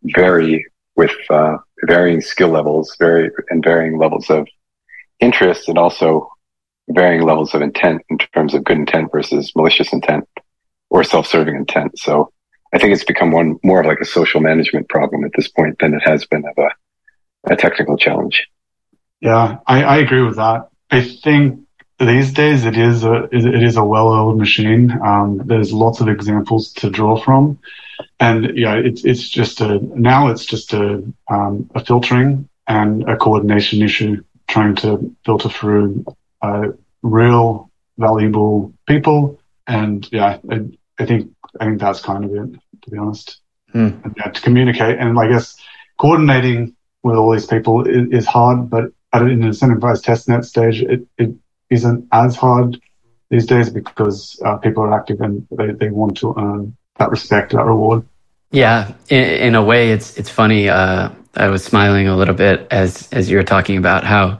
very, 0.02 0.66
with, 0.96 1.14
uh, 1.30 1.56
varying 1.84 2.20
skill 2.20 2.48
levels, 2.48 2.96
very, 2.98 3.30
and 3.50 3.62
varying 3.62 3.96
levels 3.98 4.28
of 4.30 4.48
interest 5.20 5.68
and 5.68 5.78
also 5.78 6.28
varying 6.88 7.22
levels 7.22 7.54
of 7.54 7.62
intent 7.62 8.02
in 8.10 8.18
terms 8.18 8.52
of 8.52 8.64
good 8.64 8.78
intent 8.78 9.12
versus 9.12 9.52
malicious 9.54 9.92
intent 9.92 10.28
or 10.90 11.04
self-serving 11.04 11.54
intent. 11.54 11.96
So 11.98 12.32
I 12.74 12.78
think 12.78 12.92
it's 12.92 13.04
become 13.04 13.30
one 13.30 13.60
more 13.62 13.80
of 13.80 13.86
like 13.86 14.00
a 14.00 14.04
social 14.04 14.40
management 14.40 14.88
problem 14.88 15.24
at 15.24 15.30
this 15.36 15.48
point 15.48 15.78
than 15.78 15.94
it 15.94 16.02
has 16.02 16.26
been 16.26 16.44
of 16.44 16.58
a, 16.58 16.68
a 17.44 17.56
technical 17.56 17.96
challenge. 17.96 18.48
Yeah, 19.20 19.58
I, 19.66 19.82
I 19.84 19.96
agree 19.98 20.22
with 20.22 20.36
that. 20.36 20.68
I 20.90 21.02
think 21.02 21.60
these 21.98 22.32
days 22.32 22.64
it 22.64 22.76
is 22.76 23.04
a 23.04 23.24
it 23.30 23.62
is 23.62 23.76
a 23.76 23.84
well-oiled 23.84 24.38
machine. 24.38 24.90
Um, 24.90 25.42
there's 25.44 25.72
lots 25.72 26.00
of 26.00 26.08
examples 26.08 26.72
to 26.74 26.90
draw 26.90 27.20
from, 27.20 27.58
and 28.18 28.56
yeah, 28.56 28.74
it's 28.74 29.04
it's 29.04 29.28
just 29.28 29.60
a 29.60 29.78
now 29.78 30.28
it's 30.28 30.44
just 30.44 30.72
a 30.72 31.02
um, 31.30 31.70
a 31.74 31.84
filtering 31.84 32.48
and 32.66 33.08
a 33.08 33.16
coordination 33.16 33.82
issue, 33.82 34.22
trying 34.48 34.74
to 34.76 35.14
filter 35.24 35.48
through 35.48 36.04
uh, 36.42 36.68
real 37.02 37.70
valuable 37.98 38.72
people. 38.86 39.40
And 39.66 40.08
yeah, 40.12 40.38
I, 40.50 40.60
I 40.98 41.06
think 41.06 41.30
I 41.60 41.66
think 41.66 41.80
that's 41.80 42.00
kind 42.00 42.24
of 42.24 42.34
it, 42.34 42.60
to 42.82 42.90
be 42.90 42.98
honest. 42.98 43.38
And, 44.04 44.14
yeah, 44.16 44.30
to 44.30 44.40
communicate 44.42 44.98
and 44.98 45.18
I 45.18 45.28
guess 45.28 45.56
coordinating 45.98 46.76
with 47.02 47.16
all 47.16 47.32
these 47.32 47.46
people 47.46 47.86
is, 47.86 48.08
is 48.10 48.26
hard, 48.26 48.70
but 48.70 48.84
at 49.12 49.22
an 49.22 49.42
incentivized 49.42 50.04
testnet 50.04 50.44
stage, 50.44 50.82
it, 50.82 51.06
it 51.18 51.34
isn't 51.70 52.06
as 52.12 52.36
hard 52.36 52.80
these 53.30 53.46
days 53.46 53.70
because 53.70 54.40
uh, 54.44 54.56
people 54.56 54.82
are 54.82 54.94
active 54.94 55.20
and 55.20 55.46
they, 55.50 55.72
they 55.72 55.90
want 55.90 56.16
to 56.18 56.34
earn 56.38 56.76
that 56.98 57.10
respect, 57.10 57.52
that 57.52 57.64
reward. 57.64 58.04
Yeah, 58.50 58.92
in, 59.08 59.24
in 59.24 59.54
a 59.54 59.64
way, 59.64 59.90
it's 59.92 60.18
it's 60.18 60.28
funny. 60.28 60.68
Uh, 60.68 61.08
I 61.34 61.48
was 61.48 61.64
smiling 61.64 62.06
a 62.06 62.16
little 62.16 62.34
bit 62.34 62.66
as 62.70 63.08
as 63.10 63.30
you 63.30 63.38
were 63.38 63.42
talking 63.42 63.78
about 63.78 64.04
how 64.04 64.38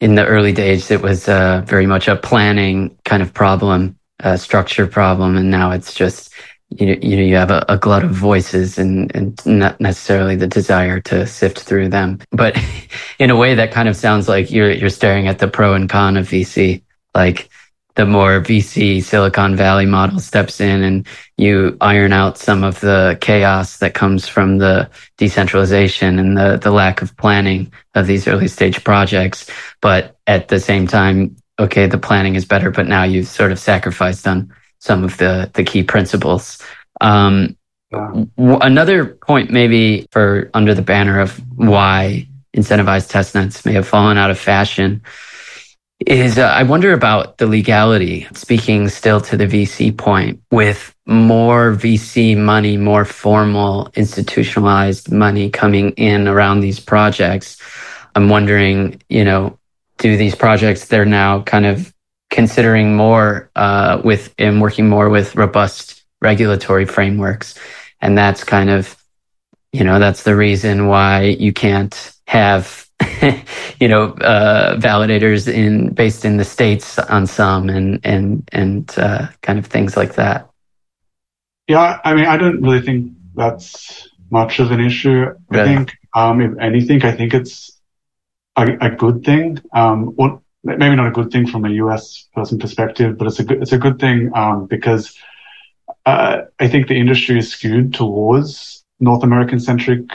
in 0.00 0.14
the 0.14 0.24
early 0.24 0.52
days 0.52 0.90
it 0.92 1.02
was 1.02 1.28
uh, 1.28 1.62
very 1.66 1.86
much 1.86 2.06
a 2.06 2.16
planning 2.16 2.96
kind 3.04 3.22
of 3.22 3.34
problem, 3.34 3.98
a 4.20 4.38
structure 4.38 4.86
problem, 4.86 5.36
and 5.36 5.50
now 5.50 5.72
it's 5.72 5.92
just 5.92 6.32
you 6.78 6.86
know, 6.86 6.96
you 7.02 7.16
know, 7.16 7.22
you 7.22 7.36
have 7.36 7.50
a, 7.50 7.64
a, 7.68 7.78
glut 7.78 8.04
of 8.04 8.10
voices 8.10 8.78
and, 8.78 9.14
and 9.14 9.44
not 9.44 9.80
necessarily 9.80 10.36
the 10.36 10.46
desire 10.46 11.00
to 11.00 11.26
sift 11.26 11.60
through 11.60 11.88
them. 11.88 12.20
But 12.30 12.56
in 13.18 13.30
a 13.30 13.36
way 13.36 13.54
that 13.54 13.72
kind 13.72 13.88
of 13.88 13.96
sounds 13.96 14.28
like 14.28 14.50
you're, 14.50 14.70
you're 14.70 14.90
staring 14.90 15.28
at 15.28 15.38
the 15.38 15.48
pro 15.48 15.74
and 15.74 15.88
con 15.88 16.16
of 16.16 16.28
VC. 16.28 16.82
Like 17.14 17.50
the 17.94 18.06
more 18.06 18.40
VC 18.40 19.02
Silicon 19.02 19.54
Valley 19.54 19.86
model 19.86 20.18
steps 20.18 20.60
in 20.60 20.82
and 20.82 21.06
you 21.36 21.76
iron 21.80 22.12
out 22.12 22.38
some 22.38 22.64
of 22.64 22.80
the 22.80 23.18
chaos 23.20 23.78
that 23.78 23.94
comes 23.94 24.26
from 24.26 24.58
the 24.58 24.88
decentralization 25.18 26.18
and 26.18 26.36
the, 26.36 26.56
the 26.56 26.70
lack 26.70 27.02
of 27.02 27.16
planning 27.18 27.70
of 27.94 28.06
these 28.06 28.26
early 28.26 28.48
stage 28.48 28.82
projects. 28.82 29.50
But 29.82 30.16
at 30.26 30.48
the 30.48 30.58
same 30.58 30.86
time, 30.86 31.36
okay, 31.58 31.86
the 31.86 31.98
planning 31.98 32.34
is 32.34 32.46
better, 32.46 32.70
but 32.70 32.88
now 32.88 33.02
you've 33.02 33.28
sort 33.28 33.52
of 33.52 33.58
sacrificed 33.58 34.26
on 34.26 34.52
some 34.82 35.04
of 35.04 35.16
the 35.16 35.48
the 35.54 35.62
key 35.62 35.84
principles. 35.84 36.58
Um, 37.00 37.56
w- 37.92 38.28
another 38.36 39.14
point, 39.26 39.50
maybe 39.50 40.08
for 40.10 40.50
under 40.54 40.74
the 40.74 40.82
banner 40.82 41.20
of 41.20 41.40
why 41.56 42.26
incentivized 42.56 43.10
testnets 43.10 43.64
may 43.64 43.74
have 43.74 43.86
fallen 43.86 44.18
out 44.18 44.32
of 44.32 44.38
fashion, 44.38 45.00
is 46.04 46.36
uh, 46.36 46.42
I 46.42 46.64
wonder 46.64 46.92
about 46.92 47.38
the 47.38 47.46
legality. 47.46 48.26
Speaking 48.32 48.88
still 48.88 49.20
to 49.20 49.36
the 49.36 49.46
VC 49.46 49.96
point, 49.96 50.42
with 50.50 50.92
more 51.06 51.72
VC 51.74 52.36
money, 52.36 52.76
more 52.76 53.04
formal 53.04 53.88
institutionalized 53.94 55.12
money 55.12 55.48
coming 55.48 55.90
in 55.92 56.26
around 56.26 56.58
these 56.58 56.80
projects, 56.80 57.56
I'm 58.16 58.28
wondering, 58.28 59.00
you 59.08 59.24
know, 59.24 59.58
do 59.98 60.16
these 60.16 60.34
projects 60.34 60.86
they're 60.86 61.04
now 61.04 61.42
kind 61.42 61.66
of 61.66 61.91
considering 62.32 62.96
more 62.96 63.50
uh, 63.54 64.00
with 64.02 64.34
and 64.38 64.60
working 64.60 64.88
more 64.88 65.08
with 65.08 65.36
robust 65.36 66.02
regulatory 66.20 66.86
frameworks, 66.86 67.56
and 68.00 68.18
that's 68.18 68.42
kind 68.42 68.70
of 68.70 68.96
you 69.72 69.84
know 69.84 70.00
that's 70.00 70.24
the 70.24 70.34
reason 70.34 70.88
why 70.88 71.22
you 71.22 71.52
can't 71.52 72.12
have 72.26 72.88
you 73.80 73.86
know 73.86 74.06
uh, 74.14 74.76
validators 74.78 75.46
in 75.46 75.92
based 75.92 76.24
in 76.24 76.38
the 76.38 76.44
states 76.44 76.98
on 76.98 77.26
some 77.26 77.68
and 77.68 78.00
and 78.02 78.48
and 78.50 78.92
uh, 78.96 79.28
kind 79.42 79.58
of 79.58 79.66
things 79.66 79.96
like 79.96 80.14
that. 80.14 80.48
Yeah, 81.68 82.00
I 82.02 82.14
mean, 82.14 82.26
I 82.26 82.36
don't 82.38 82.60
really 82.62 82.80
think 82.80 83.12
that's 83.34 84.08
much 84.30 84.58
of 84.58 84.72
an 84.72 84.80
issue. 84.80 85.26
Really? 85.50 85.62
I 85.62 85.64
think, 85.64 85.92
um, 86.14 86.40
if 86.40 86.58
anything, 86.58 87.04
I 87.04 87.12
think 87.12 87.34
it's 87.34 87.78
a, 88.56 88.66
a 88.80 88.90
good 88.90 89.24
thing. 89.24 89.58
Um, 89.72 90.06
what 90.16 90.41
maybe 90.64 90.96
not 90.96 91.08
a 91.08 91.10
good 91.10 91.30
thing 91.30 91.46
from 91.46 91.64
a 91.64 91.70
US 91.70 92.28
person 92.34 92.58
perspective, 92.58 93.18
but 93.18 93.26
it's 93.26 93.40
a 93.40 93.44
good, 93.44 93.62
it's 93.62 93.72
a 93.72 93.78
good 93.78 93.98
thing, 93.98 94.30
um, 94.34 94.66
because, 94.66 95.16
uh, 96.06 96.42
I 96.58 96.68
think 96.68 96.88
the 96.88 96.98
industry 96.98 97.38
is 97.38 97.50
skewed 97.50 97.94
towards 97.94 98.84
North 99.00 99.24
American 99.24 99.58
centric, 99.60 100.10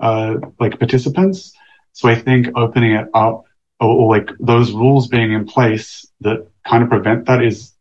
uh, 0.00 0.36
like 0.58 0.78
participants. 0.78 1.52
So 1.92 2.08
I 2.08 2.14
think 2.14 2.48
opening 2.56 2.92
it 2.92 3.08
up 3.12 3.44
or, 3.78 3.88
or, 3.88 4.16
like 4.16 4.30
those 4.40 4.72
rules 4.72 5.08
being 5.08 5.32
in 5.32 5.46
place 5.46 6.06
that 6.20 6.46
kind 6.66 6.82
of 6.82 6.88
prevent 6.88 7.26
that 7.26 7.42
is, 7.42 7.72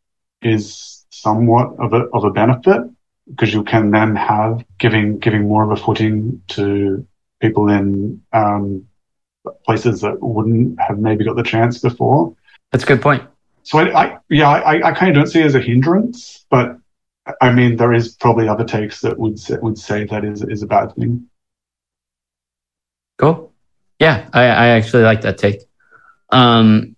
is 0.41 1.05
somewhat 1.10 1.75
of 1.79 1.93
a, 1.93 2.05
of 2.13 2.23
a 2.23 2.32
benefit 2.32 2.82
because 3.29 3.53
you 3.53 3.63
can 3.63 3.91
then 3.91 4.15
have 4.15 4.65
giving, 4.77 5.19
giving 5.19 5.47
more 5.47 5.63
of 5.63 5.71
a 5.71 5.82
footing 5.82 6.41
to 6.49 7.05
people 7.41 7.69
in, 7.69 8.21
um, 8.34 8.88
places 9.65 10.01
that 10.01 10.21
wouldn't 10.21 10.79
have 10.79 10.99
maybe 10.99 11.25
got 11.25 11.35
the 11.35 11.43
chance 11.43 11.79
before. 11.79 12.35
That's 12.71 12.83
a 12.83 12.88
good 12.88 13.01
point. 13.01 13.23
So 13.63 13.79
I, 13.79 14.05
I 14.05 14.17
yeah, 14.29 14.49
I, 14.49 14.89
I 14.89 14.91
kind 14.93 15.09
of 15.09 15.15
don't 15.15 15.27
see 15.31 15.41
it 15.41 15.45
as 15.45 15.55
a 15.55 15.59
hindrance, 15.59 16.45
but 16.49 16.77
I 17.41 17.51
mean, 17.51 17.75
there 17.75 17.93
is 17.93 18.15
probably 18.15 18.47
other 18.47 18.63
takes 18.63 19.01
that 19.01 19.19
would 19.19 19.39
say, 19.39 19.57
would 19.61 19.78
say 19.78 20.05
that 20.05 20.26
is 20.26 20.41
is 20.43 20.63
a 20.63 20.67
bad 20.67 20.95
thing. 20.95 21.28
Cool. 23.17 23.53
Yeah, 23.99 24.30
I, 24.34 24.43
I 24.43 24.67
actually 24.69 25.03
like 25.03 25.21
that 25.21 25.38
take. 25.38 25.61
Um, 26.32 26.95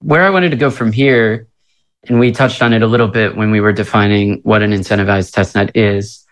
where 0.00 0.22
I 0.22 0.30
wanted 0.30 0.50
to 0.50 0.56
go 0.56 0.70
from 0.70 0.92
here, 0.92 1.48
and 2.08 2.18
we 2.18 2.32
touched 2.32 2.62
on 2.62 2.72
it 2.72 2.82
a 2.82 2.86
little 2.86 3.08
bit 3.08 3.36
when 3.36 3.50
we 3.50 3.60
were 3.60 3.72
defining 3.72 4.40
what 4.42 4.62
an 4.62 4.72
incentivized 4.72 5.32
testnet 5.32 5.70
is. 5.74 6.26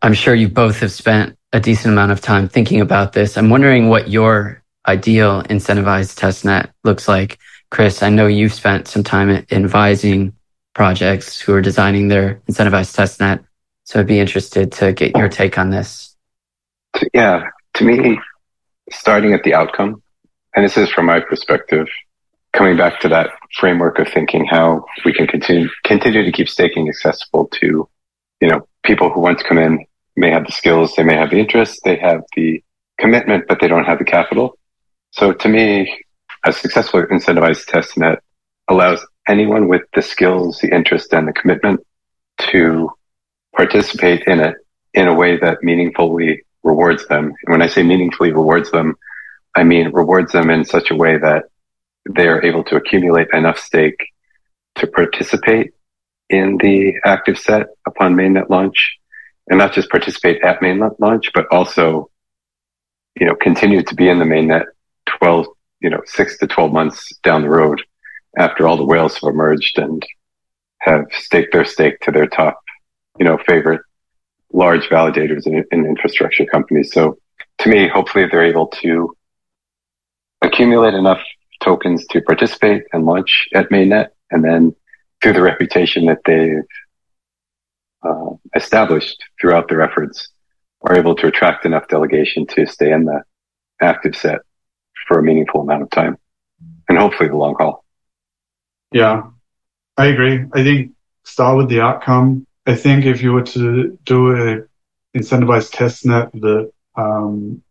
I'm 0.00 0.14
sure 0.14 0.34
you 0.34 0.48
both 0.48 0.80
have 0.80 0.90
spent 0.90 1.38
a 1.52 1.60
decent 1.60 1.92
amount 1.92 2.12
of 2.12 2.20
time 2.20 2.48
thinking 2.48 2.80
about 2.80 3.12
this. 3.12 3.36
I'm 3.36 3.50
wondering 3.50 3.88
what 3.88 4.08
your 4.08 4.61
ideal 4.86 5.42
incentivized 5.44 6.18
testnet 6.18 6.70
looks 6.84 7.08
like. 7.08 7.38
Chris, 7.70 8.02
I 8.02 8.10
know 8.10 8.26
you've 8.26 8.52
spent 8.52 8.88
some 8.88 9.02
time 9.02 9.46
advising 9.50 10.34
projects 10.74 11.40
who 11.40 11.54
are 11.54 11.60
designing 11.60 12.08
their 12.08 12.42
incentivized 12.48 12.96
testnet. 12.96 13.44
So 13.84 14.00
I'd 14.00 14.06
be 14.06 14.20
interested 14.20 14.72
to 14.72 14.92
get 14.92 15.16
your 15.16 15.28
take 15.28 15.58
on 15.58 15.70
this. 15.70 16.16
Yeah, 17.12 17.48
to 17.74 17.84
me, 17.84 18.18
starting 18.90 19.32
at 19.32 19.42
the 19.42 19.54
outcome, 19.54 20.02
and 20.54 20.64
this 20.64 20.76
is 20.76 20.90
from 20.90 21.06
my 21.06 21.20
perspective, 21.20 21.88
coming 22.52 22.76
back 22.76 23.00
to 23.00 23.08
that 23.08 23.30
framework 23.58 23.98
of 23.98 24.08
thinking 24.08 24.44
how 24.44 24.84
we 25.04 25.12
can 25.12 25.26
continue 25.26 25.68
continue 25.84 26.22
to 26.24 26.32
keep 26.32 26.48
staking 26.48 26.88
accessible 26.88 27.46
to 27.46 27.88
you 28.40 28.48
know 28.48 28.66
people 28.82 29.10
who 29.10 29.20
want 29.20 29.38
to 29.38 29.44
come 29.44 29.58
in 29.58 29.84
may 30.16 30.30
have 30.30 30.44
the 30.44 30.52
skills, 30.52 30.94
they 30.94 31.02
may 31.02 31.16
have 31.16 31.30
the 31.30 31.38
interest, 31.38 31.80
they 31.84 31.96
have 31.96 32.22
the 32.36 32.62
commitment, 32.98 33.44
but 33.48 33.60
they 33.60 33.68
don't 33.68 33.84
have 33.84 33.98
the 33.98 34.04
capital. 34.04 34.58
So 35.12 35.32
to 35.32 35.48
me, 35.48 36.04
a 36.44 36.52
successful 36.52 37.02
incentivized 37.02 37.66
testnet 37.66 38.18
allows 38.68 39.06
anyone 39.28 39.68
with 39.68 39.82
the 39.94 40.02
skills, 40.02 40.58
the 40.58 40.74
interest, 40.74 41.12
and 41.12 41.28
the 41.28 41.32
commitment 41.32 41.80
to 42.50 42.90
participate 43.54 44.22
in 44.26 44.40
it 44.40 44.56
in 44.94 45.08
a 45.08 45.14
way 45.14 45.38
that 45.38 45.62
meaningfully 45.62 46.42
rewards 46.62 47.06
them. 47.08 47.26
And 47.26 47.52
when 47.52 47.62
I 47.62 47.66
say 47.66 47.82
meaningfully 47.82 48.32
rewards 48.32 48.70
them, 48.70 48.96
I 49.54 49.64
mean 49.64 49.92
rewards 49.92 50.32
them 50.32 50.48
in 50.48 50.64
such 50.64 50.90
a 50.90 50.96
way 50.96 51.18
that 51.18 51.44
they 52.08 52.26
are 52.26 52.42
able 52.42 52.64
to 52.64 52.76
accumulate 52.76 53.28
enough 53.34 53.58
stake 53.58 54.00
to 54.76 54.86
participate 54.86 55.72
in 56.30 56.56
the 56.56 56.94
active 57.04 57.38
set 57.38 57.66
upon 57.86 58.14
mainnet 58.14 58.48
launch 58.48 58.96
and 59.48 59.58
not 59.58 59.74
just 59.74 59.90
participate 59.90 60.42
at 60.42 60.60
mainnet 60.60 60.98
launch, 60.98 61.30
but 61.34 61.46
also, 61.50 62.10
you 63.20 63.26
know, 63.26 63.34
continue 63.34 63.82
to 63.82 63.94
be 63.94 64.08
in 64.08 64.18
the 64.18 64.24
mainnet 64.24 64.64
12, 65.18 65.46
you 65.80 65.90
know, 65.90 66.00
six 66.06 66.38
to 66.38 66.46
12 66.46 66.72
months 66.72 67.12
down 67.22 67.42
the 67.42 67.48
road 67.48 67.82
after 68.36 68.66
all 68.66 68.76
the 68.76 68.84
whales 68.84 69.14
have 69.18 69.32
emerged 69.32 69.78
and 69.78 70.04
have 70.80 71.04
staked 71.10 71.52
their 71.52 71.64
stake 71.64 72.00
to 72.00 72.10
their 72.10 72.26
top, 72.26 72.58
you 73.18 73.24
know, 73.24 73.38
favorite 73.46 73.80
large 74.52 74.88
validators 74.88 75.46
and, 75.46 75.86
infrastructure 75.86 76.44
companies. 76.46 76.92
So 76.92 77.18
to 77.58 77.68
me, 77.68 77.88
hopefully 77.88 78.26
they're 78.30 78.44
able 78.44 78.66
to 78.82 79.16
accumulate 80.42 80.94
enough 80.94 81.20
tokens 81.62 82.04
to 82.08 82.20
participate 82.22 82.82
and 82.92 83.04
launch 83.04 83.48
at 83.54 83.70
mainnet. 83.70 84.08
And 84.30 84.44
then 84.44 84.74
through 85.22 85.34
the 85.34 85.42
reputation 85.42 86.06
that 86.06 86.18
they've 86.24 86.64
uh, 88.02 88.34
established 88.56 89.22
throughout 89.40 89.68
their 89.68 89.82
efforts, 89.82 90.28
are 90.82 90.96
able 90.96 91.14
to 91.14 91.28
attract 91.28 91.64
enough 91.64 91.86
delegation 91.86 92.44
to 92.44 92.66
stay 92.66 92.90
in 92.90 93.04
the 93.04 93.22
active 93.80 94.16
set 94.16 94.40
for 95.06 95.18
a 95.18 95.22
meaningful 95.22 95.60
amount 95.62 95.82
of 95.82 95.90
time 95.90 96.18
and 96.88 96.98
hopefully 96.98 97.28
the 97.28 97.36
long 97.36 97.54
haul. 97.58 97.84
Yeah, 98.92 99.22
I 99.96 100.06
agree. 100.06 100.44
I 100.52 100.62
think 100.62 100.92
start 101.24 101.56
with 101.56 101.68
the 101.68 101.80
outcome. 101.80 102.46
I 102.66 102.74
think 102.74 103.06
if 103.06 103.22
you 103.22 103.32
were 103.32 103.42
to 103.42 103.98
do 104.04 104.36
a 104.36 105.18
incentivized 105.18 105.72
test 105.72 106.06
net 106.06 106.30
that 106.32 106.72
um, 106.96 107.62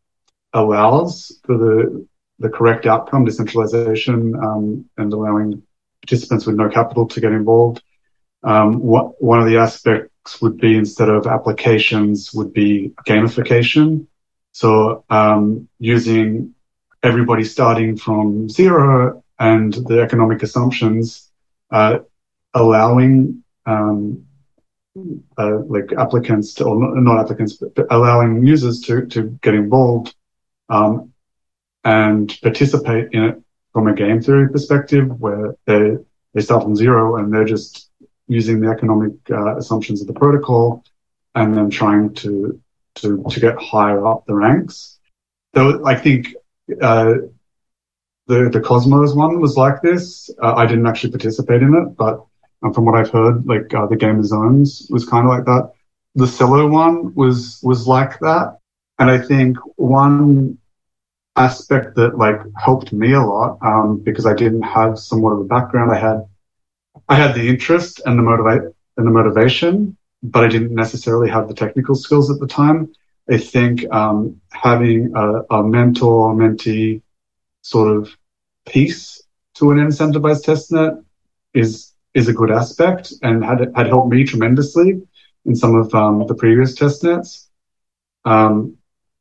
allows 0.53 1.39
for 1.45 1.57
the 1.57 2.07
the 2.39 2.49
correct 2.49 2.88
outcome, 2.88 3.23
decentralization, 3.23 4.36
um, 4.36 4.89
and 4.97 5.13
allowing 5.13 5.61
participants 6.01 6.47
with 6.47 6.55
no 6.55 6.67
capital 6.69 7.07
to 7.07 7.21
get 7.21 7.32
involved. 7.32 7.84
Um, 8.43 8.79
what, 8.79 9.21
one 9.21 9.39
of 9.39 9.45
the 9.45 9.57
aspects 9.57 10.41
would 10.41 10.57
be 10.57 10.75
instead 10.75 11.09
of 11.09 11.27
applications 11.27 12.34
would 12.34 12.51
be 12.51 12.93
gamification. 13.07 14.07
So 14.53 15.05
um, 15.11 15.69
using 15.77 16.55
everybody 17.04 17.43
starting 17.43 17.97
from 17.97 18.49
zero 18.49 19.24
and 19.39 19.74
the 19.74 20.02
economic 20.02 20.43
assumptions, 20.43 21.30
uh, 21.72 21.99
allowing 22.54 23.43
um, 23.66 24.26
uh, 25.38 25.58
like 25.60 25.91
applicants 25.97 26.54
to, 26.56 26.66
or 26.66 27.02
not, 27.02 27.20
applicants, 27.20 27.54
but, 27.54 27.88
allowing 27.89 28.45
users 28.45 28.82
to 28.82 29.06
to 29.08 29.38
get 29.41 29.54
involved 29.54 30.14
um, 30.70 31.14
and 31.84 32.38
participate 32.41 33.10
in 33.14 33.24
it 33.24 33.41
from 33.74 33.88
a 33.88 33.93
game 33.93 34.22
theory 34.22 34.49
perspective, 34.49 35.20
where 35.20 35.56
they 35.66 35.97
they 36.34 36.41
start 36.41 36.64
from 36.64 36.76
zero 36.76 37.18
and 37.18 37.34
they're 37.34 37.45
just 37.45 37.89
using 38.28 38.60
the 38.60 38.70
economic 38.70 39.14
uh, 39.30 39.58
assumptions 39.58 40.02
of 40.02 40.08
the 40.08 40.14
protocol 40.14 40.84
and 41.36 41.56
then 41.56 41.70
trying 41.70 42.14
to 42.14 42.60
to 42.95 43.24
to 43.30 43.39
get 43.39 43.58
higher 43.58 44.06
up 44.06 44.26
the 44.26 44.36
ranks. 44.36 44.99
Though 45.54 45.86
I 45.86 45.95
think 45.95 46.36
uh, 46.82 47.13
the 48.28 48.49
the 48.49 48.61
Cosmos 48.61 49.13
one 49.13 49.39
was 49.39 49.57
like 49.57 49.82
this. 49.82 50.30
Uh, 50.41 50.55
I 50.55 50.65
didn't 50.65 50.88
actually 50.88 51.11
participate 51.11 51.61
in 51.61 51.74
it, 51.74 51.97
but 51.97 52.26
um, 52.63 52.74
from 52.74 52.86
what 52.86 52.95
I've 52.95 53.09
heard, 53.09 53.45
like 53.45 53.74
uh, 53.74 53.88
the 53.88 53.95
Game 53.95 54.19
of 54.19 54.26
Zones 54.26 54.88
was 54.89 55.05
kind 55.05 55.26
of 55.26 55.30
like 55.30 55.45
that. 55.45 55.72
The 56.15 56.26
Celo 56.26 56.69
one 56.69 57.13
was 57.15 57.59
was 57.63 57.88
like 57.88 58.19
that, 58.19 58.59
and 58.99 59.09
I 59.09 59.17
think 59.17 59.57
one 59.76 60.57
aspect 61.36 61.95
that 61.95 62.17
like 62.17 62.39
helped 62.57 62.91
me 62.91 63.13
a 63.13 63.22
lot 63.22 63.57
um, 63.61 63.99
because 63.99 64.26
I 64.26 64.34
didn't 64.34 64.63
have 64.63 64.99
somewhat 64.99 65.32
of 65.32 65.39
a 65.39 65.45
background. 65.45 65.91
I 65.91 65.97
had 65.97 66.26
I 67.09 67.15
had 67.15 67.36
the 67.36 67.47
interest 67.47 68.01
and 68.05 68.17
the 68.17 68.24
motivate 68.24 68.74
and 68.97 69.07
the 69.07 69.11
motivation, 69.11 69.97
but 70.24 70.43
I 70.43 70.47
didn't 70.47 70.76
necessarily 70.76 71.30
have 71.30 71.47
the 71.47 71.53
technical 71.53 71.95
skills 71.95 72.30
at 72.30 72.39
the 72.39 72.47
time. 72.47 72.93
I 73.32 73.38
think 73.38 73.89
um, 73.93 74.41
having 74.51 75.13
a, 75.15 75.43
a 75.49 75.63
mentor 75.63 76.34
mentee 76.36 77.01
sort 77.61 77.95
of 77.95 78.09
piece 78.65 79.23
to 79.55 79.71
an 79.71 79.77
incentivized 79.77 80.45
testnet 80.45 81.03
is 81.53 81.93
is 82.13 82.27
a 82.27 82.34
good 82.34 82.51
aspect 82.51 83.13
and 83.21 83.43
had 83.43 83.71
had 83.75 83.88
helped 83.88 84.09
me 84.09 84.25
tremendously 84.25 85.01
in 85.45 85.55
some 85.55 85.75
of 85.75 85.93
um, 85.95 86.27
the 86.27 86.36
previous 86.36 86.77
testnets. 86.77 87.47
Um, 88.25 88.77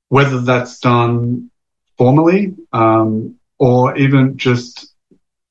whether 0.09 0.41
that's 0.41 0.81
done 0.81 1.51
formally, 1.97 2.55
um, 2.73 3.37
or 3.59 3.97
even 3.97 4.37
just 4.37 4.93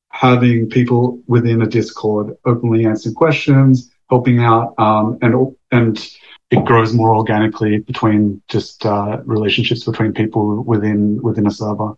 having 0.10 0.70
people 0.70 1.22
within 1.28 1.62
a 1.62 1.68
Discord 1.68 2.36
openly 2.43 2.86
answering 2.86 3.16
questions, 3.16 3.89
helping 4.10 4.39
out, 4.39 4.74
um, 4.78 5.18
and 5.22 5.55
and 5.72 6.10
it 6.52 6.66
grows 6.66 6.93
more 6.93 7.16
organically 7.16 7.80
between 7.80 8.41
just 8.47 8.86
uh, 8.86 9.22
relationships 9.26 9.84
between 9.84 10.14
people 10.14 10.64
within 10.64 11.22
within 11.22 11.47
a 11.47 11.52
server. 11.52 11.93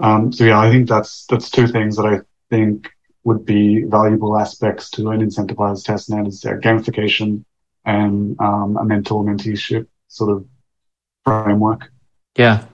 Um, 0.00 0.32
so 0.32 0.44
yeah, 0.44 0.58
I 0.58 0.70
think 0.70 0.88
that's 0.88 1.26
that's 1.26 1.50
two 1.50 1.66
things 1.66 1.96
that 1.96 2.06
I 2.06 2.20
think 2.50 2.90
would 3.24 3.44
be 3.46 3.82
valuable 3.84 4.38
aspects 4.38 4.90
to 4.90 5.10
an 5.10 5.20
incentivized 5.20 5.86
testnet 5.86 6.28
is 6.28 6.40
their 6.40 6.60
gamification 6.60 7.44
and 7.84 8.38
um, 8.40 8.76
a 8.76 8.84
mentor 8.84 9.24
menteeship 9.24 9.86
sort 10.08 10.30
of 10.30 10.46
framework. 11.24 11.90
Yeah, 12.36 12.64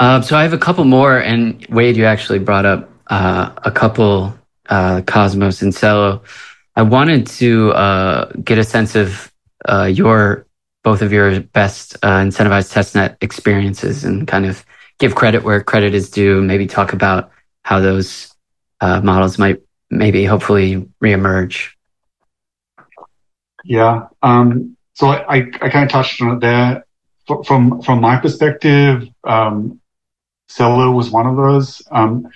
uh, 0.00 0.22
so 0.22 0.34
I 0.34 0.42
have 0.42 0.54
a 0.54 0.58
couple 0.58 0.84
more, 0.84 1.18
and 1.18 1.64
Wade, 1.68 1.94
you 1.94 2.06
actually 2.06 2.38
brought 2.38 2.64
up 2.64 2.90
uh, 3.08 3.52
a 3.64 3.70
couple, 3.70 4.34
uh, 4.70 5.02
Cosmos 5.06 5.60
and 5.60 5.74
Celo. 5.74 6.22
I 6.74 6.80
wanted 6.80 7.26
to 7.26 7.72
uh, 7.72 8.32
get 8.42 8.56
a 8.56 8.64
sense 8.64 8.96
of 8.96 9.29
uh, 9.68 9.84
your 9.84 10.46
both 10.82 11.02
of 11.02 11.12
your 11.12 11.40
best 11.40 11.96
uh, 12.02 12.18
incentivized 12.20 12.72
testnet 12.72 13.16
experiences, 13.20 14.04
and 14.04 14.26
kind 14.26 14.46
of 14.46 14.64
give 14.98 15.14
credit 15.14 15.42
where 15.42 15.62
credit 15.62 15.94
is 15.94 16.10
due. 16.10 16.40
Maybe 16.40 16.66
talk 16.66 16.92
about 16.92 17.30
how 17.62 17.80
those 17.80 18.34
models 18.80 19.38
might 19.38 19.60
maybe 19.90 20.24
hopefully 20.24 20.88
reemerge. 21.02 21.72
Yeah. 23.64 24.08
Um, 24.22 24.76
so 24.94 25.08
I, 25.08 25.36
I, 25.36 25.36
I, 25.60 25.68
kind 25.68 25.84
of 25.84 25.90
touched 25.90 26.22
on 26.22 26.36
it 26.36 26.40
there. 26.40 26.84
From 27.44 27.80
from 27.82 28.00
my 28.00 28.16
perspective, 28.16 29.08
um, 29.24 29.80
Celo 30.50 30.94
was 30.94 31.10
one 31.10 31.26
of 31.26 31.36
those. 31.36 31.82
Um, 31.90 32.28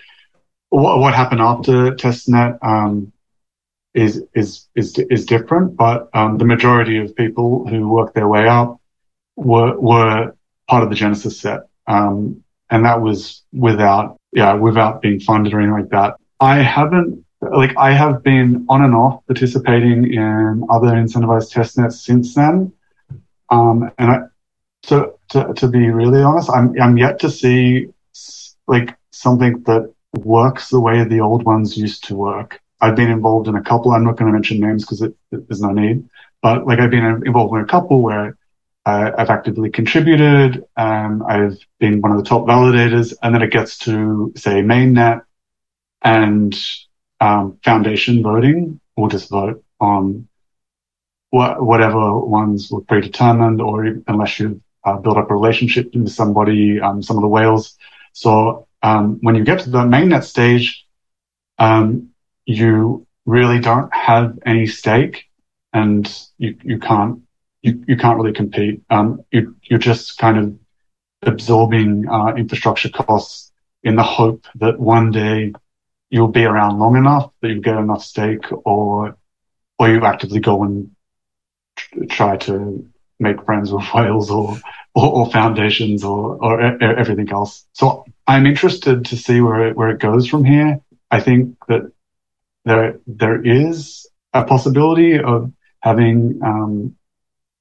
what, 0.68 0.98
what, 0.98 1.14
happened 1.14 1.40
after 1.40 1.92
testnet 1.92 2.58
um, 2.62 3.12
is 3.95 4.22
is 4.34 4.68
is 4.74 4.99
is 4.99 5.24
different, 5.24 5.76
but 5.76 6.09
um, 6.14 6.38
the 6.38 6.45
majority 6.45 6.99
of 6.99 7.14
people 7.14 7.66
who 7.66 7.88
worked 7.88 8.14
their 8.14 8.28
way 8.28 8.49
up 8.49 8.80
were 9.36 9.78
were 9.78 10.34
part 10.68 10.82
of 10.82 10.90
the 10.90 10.97
Genesis 10.97 11.40
set, 11.40 11.61
um, 11.86 12.42
and 12.70 12.84
that 12.84 13.01
was 13.01 13.42
without 13.53 14.18
yeah 14.32 14.55
without 14.55 15.01
being 15.01 15.20
funded 15.20 15.55
or 15.55 15.61
anything 15.61 15.80
like 15.80 15.90
that. 15.90 16.16
I 16.40 16.57
haven't 16.57 17.24
like 17.40 17.76
I 17.76 17.92
have 17.92 18.22
been 18.22 18.66
on 18.68 18.82
and 18.82 18.95
off 18.95 19.24
participating 19.26 20.12
in 20.12 20.66
other 20.68 20.88
incentivized 20.88 21.53
testnets 21.53 21.95
since 21.95 22.34
then, 22.34 22.72
um, 23.51 23.92
and 23.99 24.11
I, 24.11 24.18
to, 24.88 25.12
to 25.30 25.55
to 25.55 25.68
be 25.68 25.88
really 25.90 26.22
honest, 26.22 26.51
I'm 26.51 26.74
I'm 26.80 26.99
yet 26.99 27.20
to 27.20 27.30
see 27.30 27.88
like 28.66 28.97
something 29.12 29.62
that 29.62 29.92
works 30.14 30.68
the 30.68 30.80
way 30.80 31.05
the 31.05 31.20
old 31.20 31.45
ones 31.45 31.76
used 31.76 32.05
to 32.05 32.16
work. 32.16 32.61
I've 32.80 32.96
been 32.96 33.10
involved 33.10 33.48
in 33.48 33.54
a 33.54 33.62
couple. 33.62 33.92
I'm 33.92 34.04
not 34.04 34.16
going 34.16 34.26
to 34.26 34.32
mention 34.32 34.60
names 34.60 34.84
because 34.84 35.00
there's 35.30 35.60
no 35.60 35.70
need, 35.70 36.08
but 36.42 36.66
like 36.66 36.78
I've 36.80 36.90
been 36.90 37.22
involved 37.24 37.54
in 37.54 37.60
a 37.60 37.66
couple 37.66 38.00
where 38.00 38.36
uh, 38.84 39.12
I've 39.16 39.30
actively 39.30 39.70
contributed. 39.70 40.64
Um, 40.76 41.24
I've 41.26 41.58
been 41.78 42.00
one 42.00 42.12
of 42.12 42.18
the 42.18 42.24
top 42.24 42.46
validators, 42.46 43.14
and 43.22 43.34
then 43.34 43.42
it 43.42 43.50
gets 43.50 43.78
to 43.78 44.32
say 44.36 44.62
mainnet 44.62 45.22
and 46.02 46.54
um, 47.20 47.58
foundation 47.64 48.22
voting. 48.22 48.80
We'll 48.96 49.08
just 49.08 49.30
vote 49.30 49.64
on 49.80 50.28
wh- 51.30 51.60
whatever 51.60 52.18
ones 52.18 52.70
were 52.70 52.82
predetermined, 52.82 53.60
or 53.60 53.86
unless 54.06 54.38
you've 54.38 54.60
uh, 54.84 54.98
built 54.98 55.16
up 55.16 55.30
a 55.30 55.34
relationship 55.34 55.94
with 55.94 56.10
somebody, 56.10 56.80
um, 56.80 57.02
some 57.02 57.16
of 57.16 57.22
the 57.22 57.28
whales 57.28 57.78
so 58.14 58.68
um, 58.82 59.18
when 59.20 59.34
you 59.34 59.44
get 59.44 59.60
to 59.60 59.70
the 59.70 59.78
mainnet 59.78 60.22
stage, 60.22 60.86
um, 61.58 62.10
you 62.47 63.07
really 63.26 63.59
don't 63.59 63.92
have 63.95 64.38
any 64.45 64.66
stake 64.66 65.24
and 65.72 66.11
you, 66.38 66.57
you 66.62 66.78
can't, 66.78 67.22
you, 67.62 67.82
you 67.86 67.97
can't 67.97 68.18
really 68.18 68.32
compete. 68.32 68.82
Um, 68.90 69.24
you, 69.30 69.57
you're 69.62 69.78
just 69.78 70.18
kind 70.18 70.38
of 70.38 70.59
absorbing, 71.22 72.09
uh, 72.09 72.34
infrastructure 72.34 72.90
costs 72.90 73.51
in 73.82 73.97
the 73.97 74.03
hope 74.03 74.47
that 74.57 74.78
one 74.78 75.11
day 75.11 75.53
you'll 76.11 76.28
be 76.28 76.45
around 76.45 76.78
long 76.78 76.97
enough 76.97 77.30
that 77.40 77.49
you 77.49 77.61
get 77.61 77.76
enough 77.76 78.05
stake 78.05 78.45
or, 78.64 79.16
or 79.78 79.88
you 79.88 80.05
actively 80.05 80.40
go 80.40 80.62
and 80.62 80.90
try 82.09 82.36
to 82.36 82.88
make 83.18 83.42
friends 83.45 83.72
with 83.72 83.84
whales 83.95 84.30
or, 84.30 84.59
or, 84.95 85.12
or 85.12 85.30
foundations 85.30 86.05
or, 86.05 86.36
or 86.36 86.61
everything 86.82 87.30
else. 87.30 87.66
So 87.72 88.05
I'm 88.26 88.47
interested 88.47 89.07
to 89.07 89.16
see 89.16 89.40
where 89.40 89.68
it, 89.68 89.76
where 89.76 89.90
it 89.90 89.99
goes 89.99 90.28
from 90.28 90.45
here. 90.45 90.80
I 91.11 91.20
think 91.20 91.57
that 91.68 91.90
there, 92.64 93.00
there 93.06 93.44
is 93.44 94.08
a 94.32 94.44
possibility 94.44 95.18
of 95.18 95.52
having, 95.80 96.40
um, 96.42 96.96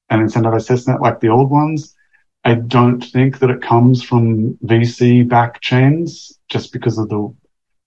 an 0.10 0.20
incentivized 0.20 0.70
testnet 0.70 1.02
like 1.02 1.20
the 1.20 1.30
old 1.30 1.50
ones. 1.50 1.96
I 2.44 2.56
don't 2.56 3.02
think 3.02 3.40
that 3.40 3.50
it 3.50 3.62
comes 3.62 4.04
from 4.04 4.56
VC 4.58 5.28
back 5.28 5.62
chains 5.62 6.38
just 6.50 6.74
because 6.74 6.98
of 6.98 7.10
the, 7.10 7.34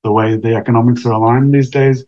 the 0.02 0.12
way 0.12 0.36
the 0.36 0.54
economics 0.54 1.04
are 1.06 1.12
aligned 1.12 1.54
these 1.54 1.70
days. 1.70 2.04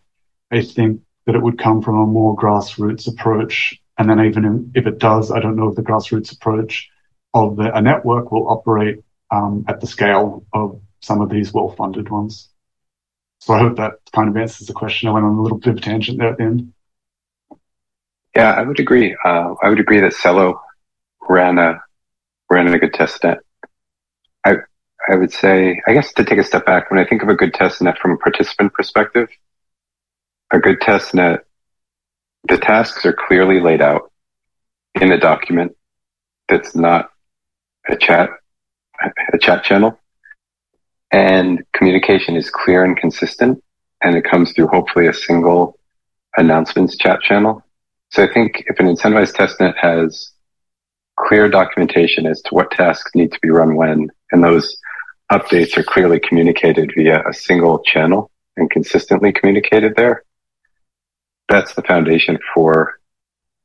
I 0.51 0.63
think 0.63 1.03
that 1.27 1.35
it 1.35 1.43
would 1.43 1.59
come 1.59 1.83
from 1.83 1.99
a 1.99 2.07
more 2.07 2.37
grassroots 2.37 3.07
approach 3.07 3.79
and 3.99 4.09
then 4.09 4.21
even 4.21 4.71
if 4.75 4.87
it 4.87 4.99
does, 4.99 5.33
I 5.33 5.41
don't 5.41 5.57
know 5.57 5.69
if 5.69 5.75
the 5.75 5.83
grassroots 5.83 6.33
approach 6.33 6.89
of 7.35 7.57
the, 7.57 7.77
a 7.77 7.83
network 7.83 8.31
will 8.31 8.49
operate 8.49 9.03
um, 9.31 9.65
at 9.69 9.81
the 9.81 9.89
scale 9.89 10.47
of 10.53 10.81
some 11.01 11.21
of 11.21 11.29
these 11.29 11.53
well-funded 11.53 12.09
ones. 12.09 12.49
So 13.41 13.55
I 13.55 13.61
hope 13.61 13.77
that 13.77 13.95
kind 14.15 14.29
of 14.29 14.37
answers 14.37 14.67
the 14.67 14.73
question. 14.73 15.09
I 15.09 15.13
went 15.13 15.25
on 15.25 15.37
a 15.37 15.43
little 15.43 15.59
bit 15.59 15.71
of 15.71 15.77
a 15.77 15.81
tangent 15.81 16.19
there 16.19 16.29
at 16.29 16.39
the 16.39 16.45
end. 16.45 16.73
Yeah, 18.35 18.53
I 18.53 18.63
would 18.63 18.81
agree. 18.81 19.17
Uh, 19.25 19.55
I 19.63 19.69
would 19.69 19.81
agree 19.81 20.01
that 20.01 20.13
Celo 20.13 20.61
ran 21.29 21.59
a 21.59 21.81
ran 22.51 22.69
a 22.69 22.79
good 22.79 22.95
test 22.95 23.23
net. 23.25 23.39
I 24.45 24.57
I 25.09 25.17
would 25.17 25.33
say, 25.33 25.81
I 25.87 25.95
guess 25.95 26.13
to 26.15 26.25
take 26.25 26.39
a 26.39 26.45
step 26.45 26.67
back, 26.67 26.91
when 26.91 27.01
I 27.01 27.07
think 27.07 27.23
of 27.23 27.29
a 27.29 27.35
good 27.35 27.55
test 27.55 27.81
net 27.81 27.99
from 27.99 28.13
a 28.13 28.17
participant 28.17 28.75
perspective, 28.75 29.29
a 30.53 30.59
good 30.59 30.81
test 30.81 31.15
net 31.15 31.45
the 32.49 32.59
tasks 32.59 33.05
are 33.05 33.13
clearly 33.13 33.61
laid 33.61 33.83
out 33.83 34.11
in 35.01 35.13
a 35.13 35.19
document 35.19 35.77
that's 36.49 36.75
not 36.75 37.11
a 37.89 37.97
chat, 37.97 38.31
a 39.33 39.39
chat 39.39 39.65
channel. 39.65 39.99
And 41.11 41.63
communication 41.73 42.37
is 42.37 42.51
clear 42.51 42.85
and 42.85 42.97
consistent 42.97 43.63
and 44.03 44.17
it 44.17 44.25
comes 44.25 44.53
through 44.53 44.69
hopefully 44.69 45.07
a 45.07 45.13
single 45.13 45.79
announcements 46.37 46.97
chat 46.97 47.21
channel. 47.21 47.65
So 48.11 48.23
I 48.23 48.33
think 48.33 48.65
if 48.67 48.79
an 48.79 48.87
incentivized 48.87 49.35
testnet 49.35 49.77
has 49.77 50.33
clear 51.17 51.49
documentation 51.49 52.27
as 52.27 52.41
to 52.43 52.55
what 52.55 52.71
tasks 52.71 53.11
need 53.15 53.33
to 53.33 53.41
be 53.41 53.51
run 53.51 53.75
when, 53.75 54.09
and 54.31 54.43
those 54.43 54.77
updates 55.33 55.77
are 55.77 55.83
clearly 55.83 56.21
communicated 56.21 56.93
via 56.97 57.23
a 57.29 57.35
single 57.35 57.81
channel 57.81 58.31
and 58.57 58.71
consistently 58.71 59.33
communicated 59.33 59.95
there, 59.97 60.23
that's 61.49 61.75
the 61.75 61.83
foundation 61.83 62.39
for 62.55 62.99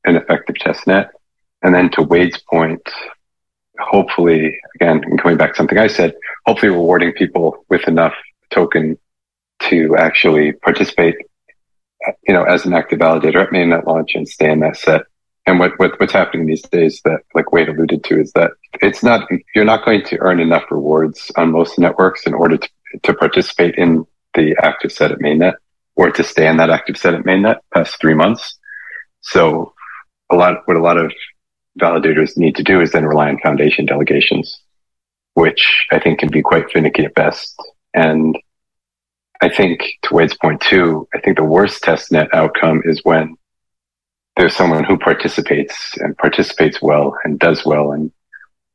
an 0.06 0.16
effective 0.16 0.56
test 0.56 0.88
net. 0.88 1.12
And 1.62 1.74
then 1.74 1.90
to 1.92 2.02
Wade's 2.02 2.42
point, 2.50 2.82
hopefully, 3.80 4.60
again, 4.76 5.02
coming 5.18 5.38
back 5.38 5.52
to 5.52 5.58
something 5.58 5.78
I 5.78 5.88
said, 5.88 6.14
hopefully 6.46 6.72
rewarding 6.72 7.14
people 7.14 7.66
with 7.70 7.88
enough 7.88 8.14
token 8.50 8.98
to 9.70 9.96
actually 9.98 10.52
participate, 10.52 11.16
you 12.28 12.34
know, 12.34 12.44
as 12.44 12.66
an 12.66 12.74
active 12.74 13.00
validator 13.00 13.44
at 13.44 13.50
mainnet 13.50 13.86
launch 13.86 14.16
and 14.16 14.28
stay 14.28 14.52
in 14.52 14.60
that 14.60 14.78
set. 14.78 15.04
And 15.46 15.60
what, 15.60 15.78
what, 15.78 16.00
what's 16.00 16.14
happening 16.14 16.46
these 16.46 16.62
days 16.64 17.02
that, 17.04 17.20
like 17.34 17.52
Wade 17.52 17.70
alluded 17.70 18.04
to, 18.06 18.20
is 18.20 18.32
that 18.34 18.52
it's 18.82 19.04
not, 19.04 19.28
you're 19.54 19.66
not 19.66 19.84
going 19.84 20.04
to 20.06 20.20
earn 20.20 20.40
enough 20.40 20.64
rewards 20.72 21.32
on 21.36 21.52
most 21.52 21.78
networks 21.78 22.26
in 22.26 22.34
order 22.34 22.58
to, 22.58 22.70
to 23.04 23.14
participate 23.14 23.76
in 23.76 24.06
the 24.36 24.56
active 24.62 24.92
set 24.92 25.12
at 25.12 25.20
mainnet 25.20 25.56
or 25.96 26.12
to 26.12 26.24
stay 26.24 26.48
in 26.48 26.58
that 26.58 26.70
active 26.70 26.98
set 26.98 27.14
at 27.14 27.24
mainnet 27.24 27.58
past 27.74 28.00
three 28.00 28.14
months. 28.14 28.58
So 29.22 29.74
a 30.32 30.36
lot, 30.36 30.66
what 30.66 30.78
a 30.78 30.82
lot 30.82 30.98
of 30.98 31.12
validators 31.80 32.38
need 32.38 32.56
to 32.56 32.64
do 32.64 32.82
is 32.82 32.92
then 32.92 33.06
rely 33.06 33.30
on 33.30 33.40
foundation 33.40 33.86
delegations, 33.86 34.62
which 35.34 35.88
I 35.92 36.00
think 36.00 36.20
can 36.20 36.30
be 36.30 36.42
quite 36.42 36.72
finicky 36.72 37.06
at 37.06 37.16
best. 37.16 37.56
And 37.94 38.38
I 39.42 39.50
think 39.50 39.84
to 40.04 40.14
Wade's 40.14 40.38
point 40.38 40.62
too, 40.62 41.08
I 41.14 41.20
think 41.20 41.38
the 41.38 41.44
worst 41.44 41.82
test 41.84 42.12
net 42.12 42.30
outcome 42.34 42.82
is 42.86 43.02
when 43.04 43.36
there's 44.38 44.56
someone 44.56 44.84
who 44.84 44.98
participates 44.98 45.98
and 45.98 46.18
participates 46.18 46.82
well 46.82 47.16
and 47.24 47.40
does 47.40 47.66
well 47.66 47.92
and, 47.92 48.12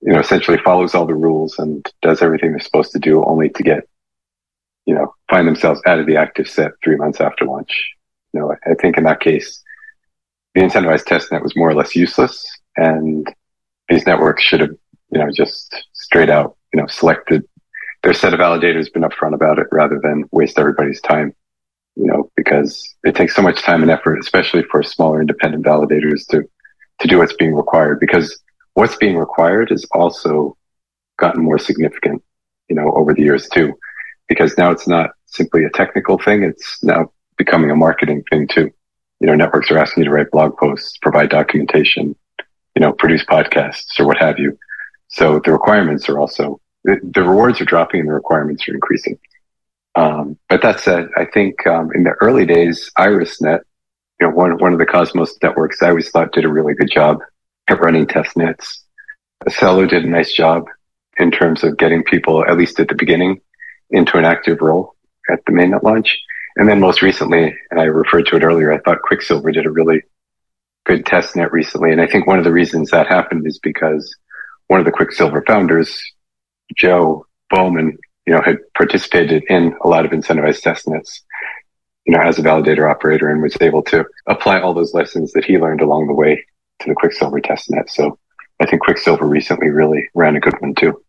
you 0.01 0.13
know, 0.13 0.21
essentially 0.21 0.59
follows 0.59 0.95
all 0.95 1.07
the 1.07 1.15
rules 1.15 1.59
and 1.59 1.85
does 2.03 2.23
everything 2.23 2.51
they're 2.51 2.61
supposed 2.61 2.93
to 2.93 2.99
do 2.99 3.25
only 3.25 3.49
to 3.51 3.63
get 3.63 3.89
you 4.89 4.95
know, 4.95 5.15
find 5.29 5.47
themselves 5.47 5.83
out 5.87 5.99
of 5.99 6.07
the 6.07 6.17
active 6.17 6.49
set 6.49 6.73
three 6.83 6.97
months 6.97 7.21
after 7.21 7.45
launch. 7.45 7.91
You 8.33 8.41
know, 8.41 8.57
I 8.65 8.73
think 8.81 8.97
in 8.97 9.05
that 9.05 9.21
case, 9.21 9.63
the 10.55 10.63
incentivized 10.63 11.05
testnet 11.05 11.43
was 11.43 11.55
more 11.55 11.69
or 11.69 11.75
less 11.75 11.95
useless 11.95 12.43
and 12.75 13.31
these 13.91 14.07
networks 14.07 14.43
should 14.43 14.61
have, 14.61 14.71
you 15.11 15.19
know, 15.19 15.31
just 15.31 15.88
straight 16.09 16.31
out, 16.31 16.57
you 16.73 16.81
know, 16.81 16.87
selected 16.87 17.47
their 18.03 18.15
set 18.15 18.33
of 18.33 18.41
validators, 18.41 18.93
been 18.93 19.03
upfront 19.03 19.35
about 19.35 19.59
it 19.59 19.67
rather 19.71 20.01
than 20.03 20.25
waste 20.31 20.59
everybody's 20.59 21.01
time, 21.03 21.35
you 21.97 22.07
know, 22.07 22.31
because 22.35 22.95
it 23.05 23.15
takes 23.15 23.37
so 23.37 23.43
much 23.43 23.61
time 23.61 23.83
and 23.83 23.91
effort, 23.91 24.19
especially 24.19 24.63
for 24.71 24.83
smaller 24.83 25.21
independent 25.21 25.65
validators 25.65 26.27
to, 26.29 26.49
to 27.01 27.09
do 27.09 27.19
what's 27.19 27.35
being 27.35 27.55
required 27.55 28.01
because 28.01 28.41
what's 28.73 28.97
being 28.97 29.19
required 29.19 29.69
has 29.69 29.85
also 29.93 30.57
gotten 31.19 31.43
more 31.43 31.59
significant, 31.59 32.23
you 32.69 32.77
know, 32.77 32.91
over 32.93 33.13
the 33.13 33.23
years 33.23 33.49
too 33.49 33.75
because 34.29 34.57
now 34.57 34.71
it's 34.71 34.89
not 34.89 35.11
simply 35.27 35.65
a 35.65 35.71
technical 35.71 36.19
thing. 36.19 36.43
It's 36.43 36.83
now 36.83 37.13
becoming 37.37 37.71
a 37.71 37.77
marketing 37.77 38.23
thing 38.31 38.47
too. 38.47 38.71
You 39.21 39.27
know, 39.27 39.35
networks 39.35 39.71
are 39.71 39.79
asking 39.79 40.05
you 40.05 40.11
to 40.11 40.15
write 40.15 40.31
blog 40.31 40.57
posts, 40.57 40.97
provide 40.99 41.31
documentation, 41.31 42.15
you 42.77 42.81
know, 42.81 42.93
produce 42.93 43.25
podcasts 43.25 43.99
or 43.99 44.07
what 44.07 44.19
have 44.19 44.39
you. 44.39 44.57
So 45.09 45.41
the 45.45 45.53
requirements 45.53 46.09
are 46.09 46.19
also, 46.19 46.61
the, 46.85 47.01
rewards 47.23 47.61
are 47.61 47.67
dropping 47.67 48.01
and 48.01 48.09
the 48.09 48.15
requirements 48.15 48.69
are 48.69 48.75
increasing. 48.75 49.19
Um, 49.95 50.39
but 50.49 50.63
that 50.63 50.81
said, 50.81 51.09
I 51.17 51.25
think, 51.25 51.67
um, 51.67 51.91
in 51.95 52.05
the 52.05 52.15
early 52.21 52.47
days, 52.47 52.91
IrisNet, 52.99 53.61
you 54.21 54.27
know, 54.27 54.35
one, 54.35 54.59
one 54.59 54.73
of 54.73 54.79
the 54.79 54.87
Cosmos 54.87 55.37
networks 55.43 55.83
I 55.83 55.89
always 55.89 56.11
thought 56.11 56.33
did 56.33 56.45
a 56.45 56.53
really 56.53 56.75
good 56.75 56.91
job 56.91 57.21
at 57.69 57.81
running 57.81 58.07
test 58.07 58.37
nets. 58.37 58.85
Celo 59.47 59.89
did 59.89 60.05
a 60.05 60.09
nice 60.09 60.33
job 60.33 60.67
in 61.19 61.31
terms 61.31 61.65
of 61.65 61.79
getting 61.79 62.03
people, 62.03 62.45
at 62.45 62.57
least 62.57 62.79
at 62.81 62.89
the 62.89 62.95
beginning, 62.95 63.41
into 63.91 64.19
an 64.19 64.25
active 64.25 64.61
role 64.61 64.95
at 65.31 65.45
the 65.47 65.53
mainnet 65.53 65.83
launch. 65.83 66.19
And 66.57 66.69
then 66.69 66.81
most 66.81 67.03
recently, 67.03 67.55
and 67.71 67.81
I 67.81 67.85
referred 67.85 68.27
to 68.27 68.37
it 68.37 68.43
earlier, 68.43 68.73
I 68.73 68.79
thought 68.79 69.03
Quicksilver 69.03 69.53
did 69.53 69.67
a 69.67 69.71
really 69.71 70.03
good 70.85 71.07
test 71.07 71.37
net 71.37 71.53
recently. 71.53 71.93
And 71.93 72.01
I 72.01 72.07
think 72.07 72.27
one 72.27 72.39
of 72.39 72.45
the 72.45 72.53
reasons 72.53 72.91
that 72.91 73.07
happened 73.07 73.47
is 73.47 73.59
because 73.59 74.15
one 74.69 74.81
of 74.81 74.87
the 74.87 74.93
Quicksilver 74.93 75.43
founders, 75.47 76.01
Joe 76.77 77.27
Bowman, 77.51 77.99
you 78.27 78.35
know, 78.35 78.43
had 78.43 78.59
participated 78.75 79.43
in 79.49 79.75
a 79.83 79.89
lot 79.89 80.05
of 80.05 80.13
incentivized 80.13 80.63
testnets, 80.63 81.21
you 82.05 82.15
know, 82.15 82.23
as 82.23 82.39
a 82.39 82.43
validator 82.43 82.89
operator 82.89 83.29
and 83.29 83.43
was 83.43 83.57
able 83.61 83.83
to 83.85 84.05
apply 84.27 84.61
all 84.61 84.75
those 84.75 84.95
lessons 84.95 85.33
that 85.33 85.45
he 85.45 85.59
learned 85.59 85.81
along 85.81 86.07
the 86.07 86.15
way 86.15 86.45
to 86.81 86.89
the 86.89 86.95
Quicksilver 86.95 87.41
testnet. 87.41 87.89
So 87.91 88.19
I 88.61 88.67
think 88.67 88.83
Quicksilver 88.83 89.27
recently 89.27 89.71
really 89.71 90.09
ran 90.15 90.37
a 90.37 90.41
good 90.41 90.61
one 90.61 90.75
too. 90.75 91.03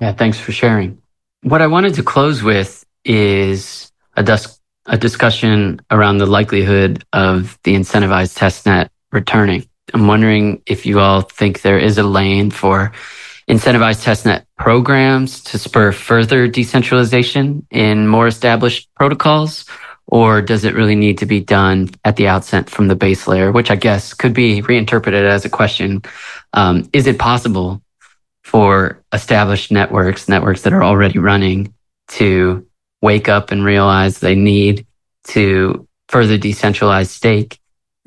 Yeah. 0.00 0.12
Thanks 0.12 0.38
for 0.38 0.52
sharing. 0.52 1.02
What 1.42 1.62
I 1.62 1.66
wanted 1.66 1.94
to 1.94 2.02
close 2.02 2.42
with 2.42 2.84
is 3.04 3.90
a, 4.16 4.40
a 4.86 4.98
discussion 4.98 5.80
around 5.90 6.18
the 6.18 6.26
likelihood 6.26 7.04
of 7.12 7.58
the 7.64 7.74
incentivized 7.74 8.38
testnet 8.38 8.90
returning. 9.10 9.66
I'm 9.92 10.06
wondering 10.06 10.62
if 10.66 10.86
you 10.86 11.00
all 11.00 11.22
think 11.22 11.62
there 11.62 11.78
is 11.78 11.98
a 11.98 12.02
lane 12.02 12.50
for 12.50 12.92
incentivized 13.48 14.04
testnet 14.04 14.44
programs 14.56 15.42
to 15.42 15.58
spur 15.58 15.92
further 15.92 16.46
decentralization 16.48 17.66
in 17.70 18.06
more 18.08 18.26
established 18.26 18.88
protocols? 18.94 19.66
Or 20.06 20.42
does 20.42 20.64
it 20.64 20.74
really 20.74 20.94
need 20.94 21.18
to 21.18 21.26
be 21.26 21.40
done 21.40 21.88
at 22.04 22.16
the 22.16 22.28
outset 22.28 22.68
from 22.68 22.88
the 22.88 22.96
base 22.96 23.26
layer, 23.26 23.50
which 23.50 23.70
I 23.70 23.76
guess 23.76 24.14
could 24.14 24.34
be 24.34 24.60
reinterpreted 24.60 25.24
as 25.24 25.44
a 25.44 25.50
question. 25.50 26.02
Um, 26.52 26.88
is 26.92 27.06
it 27.06 27.18
possible 27.18 27.82
for 28.42 29.02
established 29.12 29.72
networks, 29.72 30.28
networks 30.28 30.62
that 30.62 30.72
are 30.72 30.82
already 30.84 31.18
running 31.18 31.72
to 32.08 32.66
wake 33.00 33.28
up 33.28 33.50
and 33.50 33.64
realize 33.64 34.18
they 34.18 34.34
need 34.34 34.86
to 35.28 35.88
further 36.08 36.36
decentralize 36.36 37.08
stake 37.08 37.58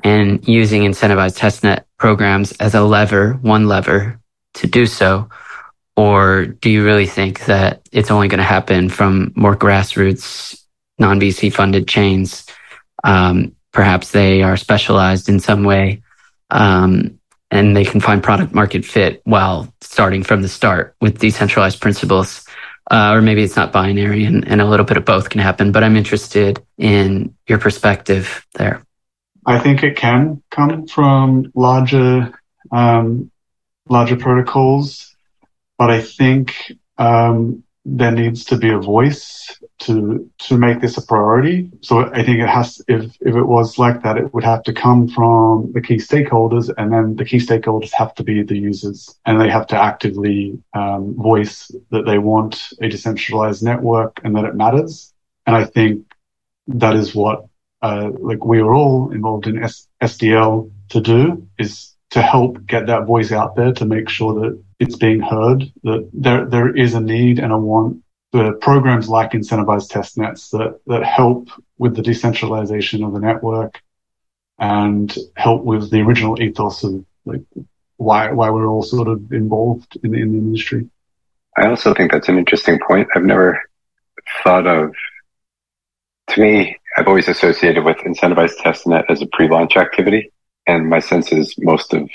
and 0.05 0.47
using 0.47 0.83
incentivized 0.83 1.37
testnet 1.37 1.83
programs 1.97 2.51
as 2.53 2.75
a 2.75 2.83
lever, 2.83 3.33
one 3.41 3.67
lever 3.67 4.21
to 4.53 4.67
do 4.67 4.85
so? 4.85 5.27
Or 5.97 6.45
do 6.45 6.69
you 6.69 6.85
really 6.85 7.07
think 7.07 7.45
that 7.45 7.81
it's 7.91 8.11
only 8.11 8.27
going 8.27 8.37
to 8.37 8.43
happen 8.43 8.87
from 8.89 9.33
more 9.35 9.55
grassroots 9.55 10.61
non 10.99 11.19
VC 11.19 11.51
funded 11.51 11.87
chains. 11.87 12.45
Um, 13.03 13.55
perhaps 13.71 14.11
they 14.11 14.43
are 14.43 14.57
specialized 14.57 15.27
in 15.27 15.39
some 15.39 15.63
way. 15.63 16.03
Um, 16.51 17.19
and 17.51 17.75
they 17.75 17.85
can 17.85 17.99
find 17.99 18.23
product 18.23 18.53
market 18.53 18.85
fit 18.85 19.21
while 19.23 19.73
starting 19.81 20.23
from 20.23 20.41
the 20.41 20.49
start 20.49 20.95
with 21.01 21.19
decentralized 21.19 21.81
principles. 21.81 22.45
Uh, 22.91 23.13
or 23.13 23.21
maybe 23.21 23.41
it's 23.41 23.55
not 23.55 23.71
binary 23.71 24.25
and, 24.25 24.47
and 24.47 24.61
a 24.61 24.65
little 24.65 24.85
bit 24.85 24.97
of 24.97 25.05
both 25.05 25.29
can 25.29 25.41
happen, 25.41 25.71
but 25.71 25.83
I'm 25.83 25.95
interested 25.95 26.63
in 26.77 27.33
your 27.47 27.57
perspective 27.57 28.45
there. 28.53 28.83
I 29.45 29.59
think 29.59 29.83
it 29.83 29.95
can 29.95 30.41
come 30.49 30.87
from 30.87 31.51
larger, 31.55 32.33
um, 32.71 33.31
larger 33.87 34.15
protocols, 34.15 35.15
but 35.77 35.91
I 35.91 36.01
think, 36.01 36.71
um, 36.97 37.63
there 37.85 38.11
needs 38.11 38.45
to 38.45 38.57
be 38.57 38.71
a 38.71 38.79
voice 38.79 39.61
to 39.77 40.29
to 40.39 40.57
make 40.57 40.81
this 40.81 40.97
a 40.97 41.05
priority. 41.05 41.69
So 41.81 41.99
I 41.99 42.23
think 42.23 42.39
it 42.39 42.49
has 42.49 42.81
if 42.87 43.15
if 43.21 43.35
it 43.35 43.43
was 43.43 43.77
like 43.77 44.01
that, 44.01 44.17
it 44.17 44.33
would 44.33 44.43
have 44.43 44.63
to 44.63 44.73
come 44.73 45.07
from 45.07 45.71
the 45.71 45.81
key 45.81 45.97
stakeholders, 45.97 46.73
and 46.75 46.91
then 46.91 47.15
the 47.15 47.25
key 47.25 47.37
stakeholders 47.37 47.91
have 47.93 48.15
to 48.15 48.23
be 48.23 48.41
the 48.41 48.57
users, 48.57 49.15
and 49.25 49.39
they 49.39 49.49
have 49.49 49.67
to 49.67 49.77
actively 49.77 50.59
um, 50.73 51.13
voice 51.15 51.69
that 51.91 52.05
they 52.05 52.17
want 52.17 52.69
a 52.81 52.89
decentralized 52.89 53.63
network 53.63 54.19
and 54.23 54.35
that 54.35 54.45
it 54.45 54.55
matters. 54.55 55.13
And 55.45 55.55
I 55.55 55.65
think 55.65 56.11
that 56.67 56.95
is 56.95 57.13
what 57.13 57.45
uh, 57.86 58.09
like 58.19 58.43
we 58.43 58.59
are 58.59 58.73
all 58.73 59.11
involved 59.11 59.45
in 59.45 59.63
S- 59.63 59.88
SDL 60.01 60.71
to 60.89 61.01
do 61.01 61.47
is 61.59 61.93
to 62.09 62.21
help 62.21 62.65
get 62.65 62.88
that 62.88 63.05
voice 63.05 63.31
out 63.31 63.55
there 63.55 63.73
to 63.73 63.86
make 63.86 64.09
sure 64.09 64.33
that 64.39 64.63
it's 64.79 64.95
being 64.95 65.19
heard, 65.19 65.71
that 65.83 66.09
there, 66.11 66.45
there 66.45 66.75
is 66.75 66.95
a 66.95 66.99
need 66.99 67.38
and 67.38 67.51
a 67.51 67.57
want 67.57 68.03
for 68.31 68.53
programs 68.53 69.07
like 69.07 69.31
incentivized 69.31 69.89
test 69.89 70.17
nets 70.17 70.49
that, 70.49 70.79
that 70.88 71.03
help 71.03 71.49
with 71.77 71.95
the 71.95 72.01
decentralization 72.01 73.03
of 73.03 73.13
the 73.13 73.19
network 73.19 73.79
and 74.57 75.15
help 75.36 75.63
with 75.63 75.91
the 75.91 76.01
original 76.01 76.41
ethos 76.41 76.83
of 76.83 77.05
like 77.25 77.43
why, 77.97 78.31
why 78.31 78.49
we're 78.49 78.67
all 78.67 78.81
sort 78.81 79.07
of 79.07 79.31
involved 79.31 79.95
in, 80.03 80.15
in 80.15 80.31
the 80.31 80.38
industry. 80.39 80.89
I 81.55 81.67
also 81.67 81.93
think 81.93 82.11
that's 82.11 82.29
an 82.29 82.39
interesting 82.39 82.79
point. 82.88 83.09
I've 83.15 83.23
never 83.23 83.61
thought 84.43 84.65
of, 84.65 84.91
to 86.30 86.41
me, 86.41 86.78
I've 86.97 87.07
always 87.07 87.28
associated 87.28 87.84
with 87.84 87.97
incentivized 87.97 88.57
testnet 88.57 89.05
as 89.09 89.21
a 89.21 89.28
pre-launch 89.28 89.78
activity. 89.78 90.32
And 90.67 90.89
my 90.89 90.99
sense 90.99 91.32
is 91.32 91.53
most 91.59 91.93
of 91.93 92.09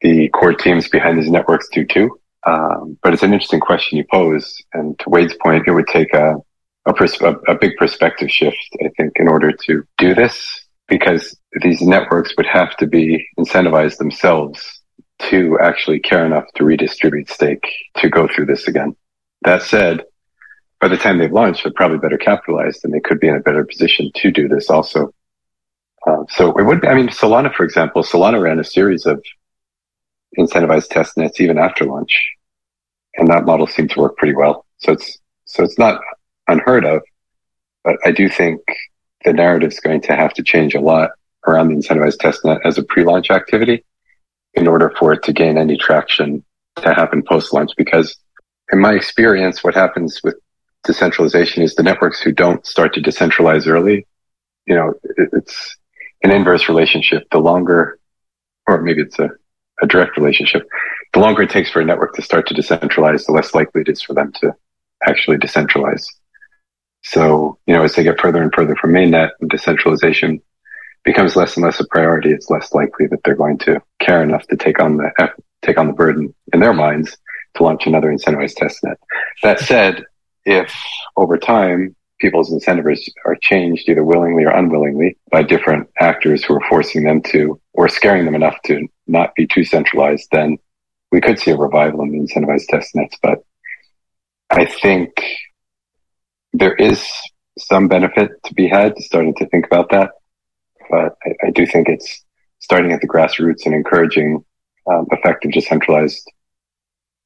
the 0.00 0.28
core 0.30 0.54
teams 0.54 0.88
behind 0.88 1.18
these 1.18 1.30
networks 1.30 1.68
do 1.72 1.84
too. 1.84 2.18
Um, 2.44 2.98
but 3.02 3.12
it's 3.12 3.22
an 3.22 3.32
interesting 3.32 3.60
question 3.60 3.98
you 3.98 4.04
pose. 4.10 4.60
And 4.72 4.98
to 4.98 5.08
Wade's 5.08 5.34
point, 5.42 5.66
it 5.66 5.72
would 5.72 5.86
take 5.86 6.12
a, 6.12 6.34
a, 6.86 6.92
pers- 6.92 7.20
a, 7.20 7.36
a 7.48 7.54
big 7.54 7.76
perspective 7.76 8.30
shift, 8.30 8.76
I 8.84 8.90
think, 8.96 9.12
in 9.16 9.28
order 9.28 9.52
to 9.52 9.84
do 9.98 10.14
this, 10.14 10.66
because 10.88 11.36
these 11.62 11.80
networks 11.80 12.36
would 12.36 12.46
have 12.46 12.76
to 12.78 12.86
be 12.86 13.26
incentivized 13.38 13.98
themselves 13.98 14.80
to 15.30 15.56
actually 15.60 16.00
care 16.00 16.26
enough 16.26 16.44
to 16.56 16.64
redistribute 16.64 17.30
stake 17.30 17.64
to 17.98 18.10
go 18.10 18.26
through 18.26 18.46
this 18.46 18.66
again. 18.66 18.96
That 19.42 19.62
said, 19.62 20.02
by 20.82 20.88
the 20.88 20.96
time 20.96 21.18
they've 21.18 21.32
launched, 21.32 21.62
they're 21.62 21.72
probably 21.72 21.98
better 21.98 22.18
capitalized 22.18 22.84
and 22.84 22.92
they 22.92 22.98
could 22.98 23.20
be 23.20 23.28
in 23.28 23.36
a 23.36 23.40
better 23.40 23.64
position 23.64 24.10
to 24.16 24.32
do 24.32 24.48
this 24.48 24.68
also. 24.68 25.14
Uh, 26.04 26.24
so 26.28 26.58
it 26.58 26.64
would, 26.64 26.80
be, 26.80 26.88
I 26.88 26.94
mean, 26.94 27.06
Solana, 27.06 27.54
for 27.54 27.62
example, 27.62 28.02
Solana 28.02 28.42
ran 28.42 28.58
a 28.58 28.64
series 28.64 29.06
of 29.06 29.22
incentivized 30.36 30.88
test 30.88 31.16
nets 31.16 31.40
even 31.40 31.56
after 31.56 31.84
launch. 31.84 32.32
And 33.14 33.28
that 33.28 33.44
model 33.44 33.68
seemed 33.68 33.90
to 33.90 34.00
work 34.00 34.16
pretty 34.16 34.34
well. 34.34 34.66
So 34.78 34.90
it's, 34.90 35.18
so 35.44 35.62
it's 35.62 35.78
not 35.78 36.00
unheard 36.48 36.84
of, 36.84 37.02
but 37.84 37.96
I 38.04 38.10
do 38.10 38.28
think 38.28 38.60
the 39.24 39.32
narrative 39.32 39.70
is 39.70 39.78
going 39.78 40.00
to 40.00 40.16
have 40.16 40.34
to 40.34 40.42
change 40.42 40.74
a 40.74 40.80
lot 40.80 41.10
around 41.46 41.68
the 41.68 41.76
incentivized 41.76 42.18
test 42.18 42.44
net 42.44 42.58
as 42.64 42.76
a 42.76 42.82
pre-launch 42.82 43.30
activity 43.30 43.84
in 44.54 44.66
order 44.66 44.92
for 44.98 45.12
it 45.12 45.22
to 45.22 45.32
gain 45.32 45.58
any 45.58 45.76
traction 45.76 46.44
to 46.76 46.92
happen 46.92 47.22
post-launch. 47.22 47.70
Because 47.76 48.16
in 48.72 48.80
my 48.80 48.94
experience, 48.94 49.62
what 49.62 49.76
happens 49.76 50.20
with 50.24 50.34
decentralization 50.84 51.62
is 51.62 51.74
the 51.74 51.82
networks 51.82 52.20
who 52.20 52.32
don't 52.32 52.66
start 52.66 52.94
to 52.94 53.00
decentralize 53.00 53.66
early, 53.66 54.06
you 54.66 54.74
know, 54.74 54.94
it, 55.04 55.30
it's 55.32 55.76
an 56.22 56.30
inverse 56.30 56.68
relationship. 56.68 57.24
The 57.30 57.38
longer, 57.38 57.98
or 58.66 58.80
maybe 58.80 59.02
it's 59.02 59.18
a 59.18 59.30
a 59.82 59.86
direct 59.86 60.16
relationship. 60.16 60.66
The 61.12 61.20
longer 61.20 61.42
it 61.42 61.50
takes 61.50 61.70
for 61.70 61.80
a 61.80 61.84
network 61.84 62.14
to 62.14 62.22
start 62.22 62.46
to 62.48 62.54
decentralize, 62.54 63.26
the 63.26 63.32
less 63.32 63.54
likely 63.54 63.82
it 63.82 63.88
is 63.88 64.00
for 64.00 64.14
them 64.14 64.32
to 64.40 64.54
actually 65.06 65.36
decentralize. 65.36 66.04
So, 67.02 67.58
you 67.66 67.74
know, 67.74 67.82
as 67.82 67.94
they 67.94 68.04
get 68.04 68.20
further 68.20 68.42
and 68.42 68.54
further 68.54 68.76
from 68.76 68.92
mainnet 68.92 69.30
and 69.40 69.50
decentralization 69.50 70.40
becomes 71.04 71.34
less 71.34 71.56
and 71.56 71.64
less 71.64 71.80
a 71.80 71.86
priority, 71.88 72.30
it's 72.30 72.48
less 72.48 72.72
likely 72.72 73.08
that 73.08 73.20
they're 73.24 73.34
going 73.34 73.58
to 73.58 73.82
care 74.00 74.22
enough 74.22 74.46
to 74.46 74.56
take 74.56 74.80
on 74.80 74.98
the, 74.98 75.32
take 75.62 75.78
on 75.78 75.88
the 75.88 75.92
burden 75.92 76.32
in 76.52 76.60
their 76.60 76.72
minds 76.72 77.16
to 77.56 77.64
launch 77.64 77.86
another 77.86 78.12
incentivized 78.12 78.54
testnet. 78.54 78.94
That 79.42 79.58
said, 79.58 80.04
if 80.44 80.74
over 81.16 81.38
time 81.38 81.94
people's 82.20 82.52
incentives 82.52 83.10
are 83.26 83.36
changed 83.42 83.88
either 83.88 84.04
willingly 84.04 84.44
or 84.44 84.50
unwillingly 84.50 85.18
by 85.30 85.42
different 85.42 85.88
actors 85.98 86.44
who 86.44 86.54
are 86.54 86.68
forcing 86.68 87.04
them 87.04 87.20
to 87.20 87.60
or 87.72 87.88
scaring 87.88 88.24
them 88.24 88.34
enough 88.34 88.56
to 88.64 88.86
not 89.06 89.34
be 89.34 89.46
too 89.46 89.64
centralized, 89.64 90.28
then 90.30 90.56
we 91.10 91.20
could 91.20 91.38
see 91.38 91.50
a 91.50 91.56
revival 91.56 92.02
in 92.02 92.12
the 92.12 92.18
incentivized 92.18 92.66
test 92.68 92.94
nets. 92.94 93.16
But 93.22 93.40
I 94.50 94.64
think 94.66 95.10
there 96.52 96.74
is 96.74 97.06
some 97.58 97.88
benefit 97.88 98.30
to 98.44 98.54
be 98.54 98.68
had 98.68 98.96
starting 98.98 99.34
to 99.34 99.46
think 99.48 99.66
about 99.66 99.90
that. 99.90 100.12
But 100.90 101.16
I, 101.24 101.48
I 101.48 101.50
do 101.50 101.66
think 101.66 101.88
it's 101.88 102.24
starting 102.60 102.92
at 102.92 103.00
the 103.00 103.08
grassroots 103.08 103.66
and 103.66 103.74
encouraging 103.74 104.44
um, 104.90 105.06
effective 105.10 105.52
decentralized 105.52 106.22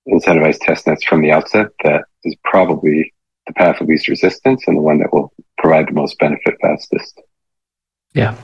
incentivized 0.09 0.61
test 0.61 0.87
nets 0.87 1.05
from 1.05 1.23
the 1.23 1.31
outset 1.31 1.69
that 1.85 2.05
is 2.25 2.37
probably 2.45 3.13
the 3.47 3.53
path 3.55 3.81
of 3.81 3.89
least 3.89 4.09
resistance 4.09 4.65
and 4.67 4.77
the 4.77 4.81
one 4.81 4.99
that 4.99 5.13
will 5.13 5.33
provide 5.59 5.89
the 5.89 5.93
most 5.93 6.19
benefit 6.19 6.55
fastest. 6.61 7.21
Yeah, 8.15 8.37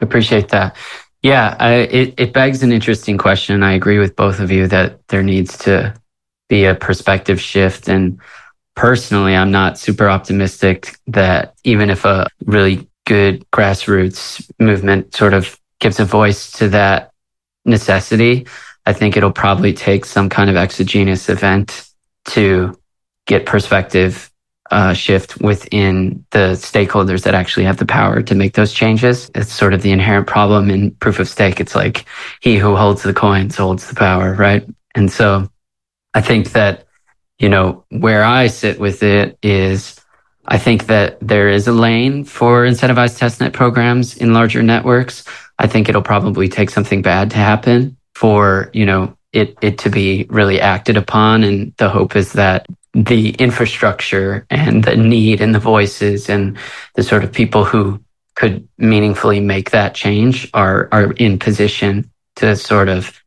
appreciate 0.00 0.48
that. 0.48 0.76
Yeah, 1.22 1.56
I, 1.58 1.74
it, 1.74 2.14
it 2.18 2.32
begs 2.32 2.62
an 2.62 2.72
interesting 2.72 3.18
question. 3.18 3.62
I 3.62 3.72
agree 3.72 3.98
with 3.98 4.14
both 4.14 4.38
of 4.38 4.50
you 4.50 4.68
that 4.68 5.06
there 5.08 5.22
needs 5.22 5.58
to 5.58 5.94
be 6.48 6.64
a 6.64 6.74
perspective 6.74 7.40
shift. 7.40 7.88
And 7.88 8.20
personally, 8.76 9.34
I'm 9.34 9.50
not 9.50 9.78
super 9.78 10.08
optimistic 10.08 10.96
that 11.08 11.54
even 11.64 11.90
if 11.90 12.04
a 12.04 12.28
really 12.44 12.88
good 13.04 13.44
grassroots 13.50 14.48
movement 14.60 15.14
sort 15.14 15.34
of 15.34 15.58
gives 15.80 15.98
a 15.98 16.04
voice 16.04 16.52
to 16.52 16.68
that 16.68 17.12
necessity, 17.64 18.46
I 18.88 18.94
think 18.94 19.18
it'll 19.18 19.32
probably 19.32 19.74
take 19.74 20.06
some 20.06 20.30
kind 20.30 20.48
of 20.48 20.56
exogenous 20.56 21.28
event 21.28 21.90
to 22.28 22.74
get 23.26 23.44
perspective 23.44 24.30
uh, 24.70 24.94
shift 24.94 25.42
within 25.42 26.24
the 26.30 26.56
stakeholders 26.56 27.24
that 27.24 27.34
actually 27.34 27.64
have 27.64 27.76
the 27.76 27.84
power 27.84 28.22
to 28.22 28.34
make 28.34 28.54
those 28.54 28.72
changes. 28.72 29.30
It's 29.34 29.52
sort 29.52 29.74
of 29.74 29.82
the 29.82 29.92
inherent 29.92 30.26
problem 30.26 30.70
in 30.70 30.92
proof 30.92 31.18
of 31.18 31.28
stake. 31.28 31.60
It's 31.60 31.74
like 31.74 32.06
he 32.40 32.56
who 32.56 32.76
holds 32.76 33.02
the 33.02 33.12
coins 33.12 33.56
holds 33.56 33.86
the 33.86 33.94
power, 33.94 34.32
right? 34.32 34.66
And 34.94 35.12
so 35.12 35.50
I 36.14 36.22
think 36.22 36.52
that, 36.52 36.86
you 37.38 37.50
know, 37.50 37.84
where 37.90 38.24
I 38.24 38.46
sit 38.46 38.80
with 38.80 39.02
it 39.02 39.36
is 39.42 40.00
I 40.46 40.56
think 40.56 40.86
that 40.86 41.18
there 41.20 41.50
is 41.50 41.68
a 41.68 41.72
lane 41.72 42.24
for 42.24 42.64
incentivized 42.64 43.18
testnet 43.18 43.52
programs 43.52 44.16
in 44.16 44.32
larger 44.32 44.62
networks. 44.62 45.24
I 45.58 45.66
think 45.66 45.90
it'll 45.90 46.00
probably 46.00 46.48
take 46.48 46.70
something 46.70 47.02
bad 47.02 47.32
to 47.32 47.36
happen 47.36 47.97
for, 48.18 48.68
you 48.72 48.84
know, 48.84 49.16
it, 49.32 49.56
it 49.62 49.78
to 49.78 49.90
be 49.90 50.26
really 50.28 50.60
acted 50.60 50.96
upon. 50.96 51.44
And 51.44 51.72
the 51.76 51.88
hope 51.88 52.16
is 52.16 52.32
that 52.32 52.66
the 52.94 53.30
infrastructure 53.30 54.44
and 54.50 54.82
the 54.82 54.96
need 54.96 55.40
and 55.40 55.54
the 55.54 55.60
voices 55.60 56.28
and 56.28 56.58
the 56.96 57.04
sort 57.04 57.22
of 57.22 57.30
people 57.30 57.64
who 57.64 58.02
could 58.34 58.66
meaningfully 58.76 59.38
make 59.38 59.70
that 59.70 59.94
change 59.94 60.50
are 60.52 60.88
are 60.90 61.12
in 61.12 61.38
position 61.38 62.10
to 62.36 62.56
sort 62.56 62.88
of 62.88 63.22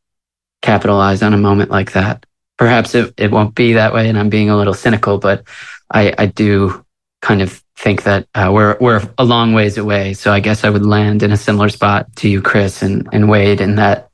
capitalize 0.62 1.24
on 1.24 1.34
a 1.34 1.38
moment 1.38 1.72
like 1.72 1.94
that. 1.94 2.26
Perhaps 2.58 2.94
it, 2.94 3.14
it 3.18 3.32
won't 3.32 3.56
be 3.56 3.74
that 3.74 3.94
way, 3.94 4.10
and 4.10 4.18
I'm 4.18 4.30
being 4.30 4.50
a 4.50 4.58
little 4.58 4.74
cynical, 4.74 5.20
but 5.20 5.44
I, 5.90 6.14
I 6.18 6.26
do 6.26 6.86
kind 7.22 7.42
of 7.42 7.64
think 7.78 8.04
that 8.04 8.28
uh, 8.36 8.52
we're 8.54 8.78
we're 8.80 9.02
a 9.18 9.24
long 9.24 9.54
ways 9.54 9.78
away. 9.78 10.14
So 10.14 10.32
I 10.32 10.40
guess 10.40 10.64
I 10.64 10.70
would 10.70 10.86
land 10.86 11.24
in 11.24 11.32
a 11.32 11.38
similar 11.38 11.70
spot 11.70 12.14
to 12.18 12.30
you, 12.30 12.42
Chris 12.42 12.82
and, 12.82 13.08
and 13.12 13.30
Wade, 13.30 13.62
in 13.62 13.76
that 13.78 14.11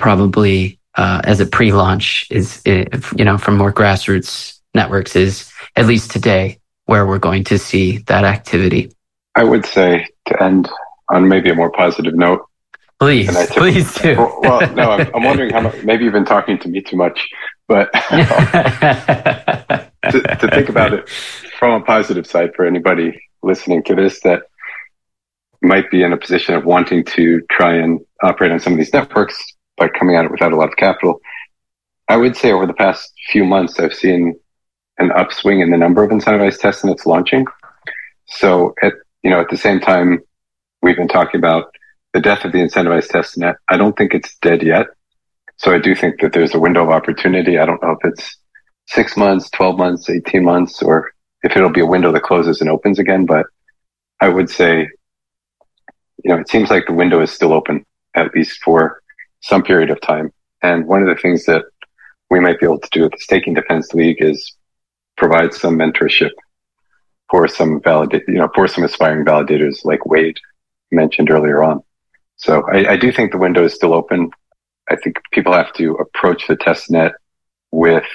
probably 0.00 0.80
uh, 0.96 1.20
as 1.24 1.38
a 1.40 1.46
pre-launch 1.46 2.26
is, 2.30 2.62
you 2.66 3.24
know, 3.24 3.38
from 3.38 3.56
more 3.56 3.72
grassroots 3.72 4.58
networks 4.74 5.14
is, 5.14 5.52
at 5.76 5.86
least 5.86 6.10
today, 6.10 6.58
where 6.86 7.06
we're 7.06 7.18
going 7.18 7.44
to 7.44 7.58
see 7.58 7.98
that 7.98 8.24
activity. 8.24 8.90
I 9.36 9.44
would 9.44 9.64
say 9.64 10.08
to 10.26 10.42
end 10.42 10.68
on 11.08 11.28
maybe 11.28 11.50
a 11.50 11.54
more 11.54 11.70
positive 11.70 12.14
note. 12.14 12.44
Please, 12.98 13.34
please 13.50 13.94
do. 13.94 14.16
well, 14.42 14.60
no, 14.74 14.90
I'm, 14.90 15.10
I'm, 15.14 15.22
wondering 15.22 15.50
how 15.50 15.62
much, 15.62 15.82
maybe 15.84 16.04
you've 16.04 16.12
been 16.12 16.26
talking 16.26 16.58
to 16.58 16.68
me 16.68 16.82
too 16.82 16.96
much, 16.96 17.28
but 17.66 17.90
to, 17.92 19.90
to 20.12 20.50
think 20.50 20.68
about 20.68 20.92
it 20.92 21.08
from 21.58 21.80
a 21.80 21.84
positive 21.84 22.26
side 22.26 22.50
for 22.54 22.66
anybody 22.66 23.18
listening 23.42 23.82
to 23.84 23.94
this 23.94 24.20
that 24.20 24.42
might 25.62 25.90
be 25.90 26.02
in 26.02 26.12
a 26.12 26.16
position 26.16 26.54
of 26.54 26.64
wanting 26.64 27.04
to 27.04 27.40
try 27.50 27.74
and 27.74 28.00
operate 28.22 28.50
on 28.50 28.60
some 28.60 28.74
of 28.74 28.78
these 28.78 28.92
networks, 28.92 29.42
but 29.80 29.94
coming 29.94 30.14
at 30.14 30.26
it 30.26 30.30
without 30.30 30.52
a 30.52 30.56
lot 30.56 30.68
of 30.68 30.76
capital. 30.76 31.20
I 32.06 32.16
would 32.16 32.36
say 32.36 32.52
over 32.52 32.66
the 32.66 32.74
past 32.74 33.12
few 33.32 33.44
months, 33.44 33.80
I've 33.80 33.94
seen 33.94 34.38
an 34.98 35.10
upswing 35.12 35.60
in 35.60 35.70
the 35.70 35.78
number 35.78 36.04
of 36.04 36.10
incentivized 36.10 36.60
test 36.60 36.84
nets 36.84 37.06
launching. 37.06 37.46
So 38.26 38.74
at, 38.82 38.92
you 39.22 39.30
know, 39.30 39.40
at 39.40 39.48
the 39.48 39.56
same 39.56 39.80
time, 39.80 40.20
we've 40.82 40.96
been 40.96 41.08
talking 41.08 41.38
about 41.38 41.74
the 42.12 42.20
death 42.20 42.44
of 42.44 42.52
the 42.52 42.58
incentivized 42.58 43.08
test 43.08 43.38
net. 43.38 43.56
I 43.68 43.78
don't 43.78 43.96
think 43.96 44.12
it's 44.12 44.36
dead 44.36 44.62
yet. 44.62 44.86
So 45.56 45.72
I 45.74 45.78
do 45.78 45.94
think 45.94 46.20
that 46.20 46.32
there's 46.32 46.54
a 46.54 46.60
window 46.60 46.82
of 46.82 46.90
opportunity. 46.90 47.58
I 47.58 47.64
don't 47.64 47.82
know 47.82 47.92
if 47.92 48.04
it's 48.04 48.36
six 48.86 49.16
months, 49.16 49.48
12 49.50 49.78
months, 49.78 50.10
18 50.10 50.44
months, 50.44 50.82
or 50.82 51.10
if 51.42 51.56
it'll 51.56 51.70
be 51.70 51.80
a 51.80 51.86
window 51.86 52.12
that 52.12 52.22
closes 52.22 52.60
and 52.60 52.68
opens 52.68 52.98
again. 52.98 53.24
But 53.24 53.46
I 54.20 54.28
would 54.28 54.50
say, 54.50 54.88
you 56.22 56.34
know, 56.34 56.38
it 56.38 56.50
seems 56.50 56.70
like 56.70 56.86
the 56.86 56.92
window 56.92 57.22
is 57.22 57.30
still 57.30 57.54
open, 57.54 57.86
at 58.14 58.34
least 58.34 58.62
for 58.62 59.00
some 59.40 59.62
period 59.62 59.90
of 59.90 60.00
time. 60.00 60.32
And 60.62 60.86
one 60.86 61.02
of 61.02 61.08
the 61.08 61.20
things 61.20 61.44
that 61.46 61.64
we 62.30 62.40
might 62.40 62.60
be 62.60 62.66
able 62.66 62.78
to 62.78 62.88
do 62.92 63.02
with 63.02 63.12
the 63.12 63.18
Staking 63.18 63.54
Defense 63.54 63.92
League 63.94 64.22
is 64.22 64.56
provide 65.16 65.52
some 65.52 65.76
mentorship 65.76 66.30
for 67.30 67.46
some 67.48 67.80
validate, 67.80 68.22
you 68.26 68.34
know, 68.34 68.50
for 68.54 68.66
some 68.68 68.84
aspiring 68.84 69.24
validators 69.24 69.84
like 69.84 70.04
Wade 70.06 70.38
mentioned 70.90 71.30
earlier 71.30 71.62
on. 71.62 71.82
So 72.36 72.62
I, 72.72 72.92
I 72.92 72.96
do 72.96 73.12
think 73.12 73.32
the 73.32 73.38
window 73.38 73.64
is 73.64 73.74
still 73.74 73.94
open. 73.94 74.30
I 74.88 74.96
think 74.96 75.16
people 75.30 75.52
have 75.52 75.72
to 75.74 75.94
approach 75.94 76.46
the 76.48 76.56
test 76.56 76.90
net 76.90 77.12
with 77.70 78.06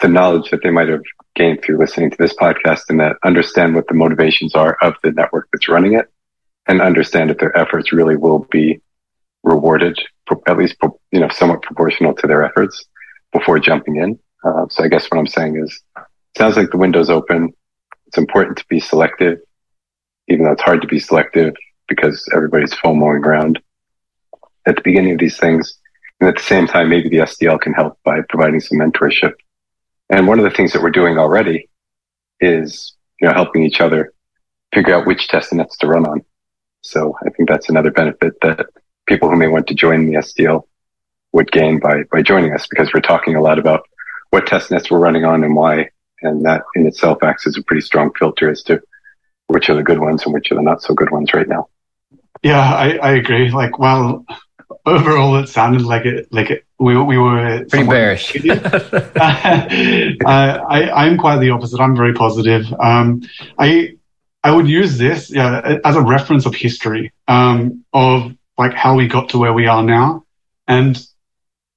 the 0.00 0.08
knowledge 0.08 0.50
that 0.50 0.62
they 0.62 0.70
might 0.70 0.88
have 0.88 1.02
gained 1.34 1.62
through 1.62 1.78
listening 1.78 2.10
to 2.10 2.16
this 2.18 2.34
podcast 2.34 2.82
and 2.88 3.00
that 3.00 3.16
understand 3.24 3.74
what 3.74 3.88
the 3.88 3.94
motivations 3.94 4.54
are 4.54 4.76
of 4.82 4.94
the 5.02 5.10
network 5.10 5.48
that's 5.52 5.68
running 5.68 5.94
it 5.94 6.06
and 6.66 6.80
understand 6.80 7.30
that 7.30 7.38
their 7.38 7.56
efforts 7.56 7.92
really 7.92 8.16
will 8.16 8.40
be 8.50 8.80
rewarded, 9.44 9.96
at 10.48 10.58
least, 10.58 10.76
you 11.12 11.20
know, 11.20 11.28
somewhat 11.28 11.62
proportional 11.62 12.14
to 12.14 12.26
their 12.26 12.42
efforts 12.42 12.84
before 13.32 13.58
jumping 13.58 13.96
in. 13.96 14.18
Uh, 14.42 14.66
so 14.68 14.82
I 14.82 14.88
guess 14.88 15.06
what 15.06 15.18
I'm 15.18 15.26
saying 15.26 15.56
is, 15.56 15.82
sounds 16.36 16.56
like 16.56 16.70
the 16.70 16.78
window's 16.78 17.10
open. 17.10 17.52
It's 18.06 18.18
important 18.18 18.58
to 18.58 18.64
be 18.68 18.80
selective, 18.80 19.38
even 20.28 20.44
though 20.44 20.52
it's 20.52 20.62
hard 20.62 20.82
to 20.82 20.88
be 20.88 20.98
selective 20.98 21.54
because 21.88 22.26
everybody's 22.34 22.74
FOMOing 22.74 23.24
around 23.24 23.60
at 24.66 24.76
the 24.76 24.82
beginning 24.82 25.12
of 25.12 25.18
these 25.18 25.36
things. 25.36 25.78
And 26.20 26.28
at 26.28 26.36
the 26.36 26.42
same 26.42 26.66
time, 26.66 26.88
maybe 26.88 27.08
the 27.08 27.18
SDL 27.18 27.60
can 27.60 27.74
help 27.74 27.98
by 28.04 28.20
providing 28.28 28.60
some 28.60 28.78
mentorship. 28.78 29.32
And 30.10 30.26
one 30.26 30.38
of 30.38 30.44
the 30.44 30.50
things 30.50 30.72
that 30.72 30.82
we're 30.82 30.90
doing 30.90 31.18
already 31.18 31.68
is, 32.40 32.94
you 33.20 33.28
know, 33.28 33.34
helping 33.34 33.62
each 33.62 33.80
other 33.80 34.12
figure 34.74 34.94
out 34.94 35.06
which 35.06 35.28
test 35.28 35.52
nets 35.52 35.76
to 35.78 35.86
run 35.86 36.06
on. 36.06 36.22
So 36.82 37.16
I 37.24 37.30
think 37.30 37.48
that's 37.48 37.68
another 37.68 37.90
benefit 37.90 38.34
that 38.42 38.66
people 39.06 39.28
who 39.28 39.36
may 39.36 39.48
want 39.48 39.66
to 39.68 39.74
join 39.74 40.06
the 40.06 40.14
SDL 40.14 40.64
would 41.32 41.50
gain 41.50 41.80
by, 41.80 42.04
by 42.12 42.22
joining 42.22 42.54
us 42.54 42.66
because 42.66 42.92
we're 42.94 43.00
talking 43.00 43.34
a 43.34 43.42
lot 43.42 43.58
about 43.58 43.88
what 44.30 44.46
test 44.46 44.70
nets 44.70 44.90
we're 44.90 44.98
running 44.98 45.24
on 45.24 45.44
and 45.44 45.54
why. 45.54 45.90
And 46.22 46.44
that 46.44 46.62
in 46.74 46.86
itself 46.86 47.22
acts 47.22 47.46
as 47.46 47.56
a 47.56 47.62
pretty 47.62 47.82
strong 47.82 48.12
filter 48.18 48.50
as 48.50 48.62
to 48.64 48.80
which 49.48 49.68
are 49.68 49.74
the 49.74 49.82
good 49.82 49.98
ones 49.98 50.24
and 50.24 50.32
which 50.32 50.50
are 50.50 50.54
the 50.54 50.62
not 50.62 50.82
so 50.82 50.94
good 50.94 51.10
ones 51.10 51.34
right 51.34 51.48
now. 51.48 51.68
Yeah, 52.42 52.60
I, 52.60 52.96
I 52.96 53.12
agree. 53.12 53.50
Like, 53.50 53.78
well, 53.78 54.24
overall, 54.86 55.36
it 55.36 55.48
sounded 55.48 55.82
like 55.82 56.04
it, 56.04 56.32
like 56.32 56.50
it, 56.50 56.64
we, 56.78 56.96
we 56.96 57.18
were 57.18 57.64
pretty 57.68 57.86
bearish. 57.86 58.36
uh, 58.48 59.08
I, 60.26 60.90
I'm 60.94 61.18
quite 61.18 61.38
the 61.38 61.50
opposite. 61.50 61.80
I'm 61.80 61.96
very 61.96 62.14
positive. 62.14 62.72
Um, 62.78 63.22
I, 63.58 63.96
I 64.42 64.50
would 64.50 64.68
use 64.68 64.98
this 64.98 65.30
yeah, 65.30 65.78
as 65.84 65.96
a 65.96 66.02
reference 66.02 66.46
of 66.46 66.54
history, 66.54 67.12
um, 67.28 67.84
of 67.92 68.32
like 68.56 68.74
how 68.74 68.96
we 68.96 69.08
got 69.08 69.30
to 69.30 69.38
where 69.38 69.52
we 69.52 69.66
are 69.66 69.82
now. 69.82 70.24
And 70.66 71.04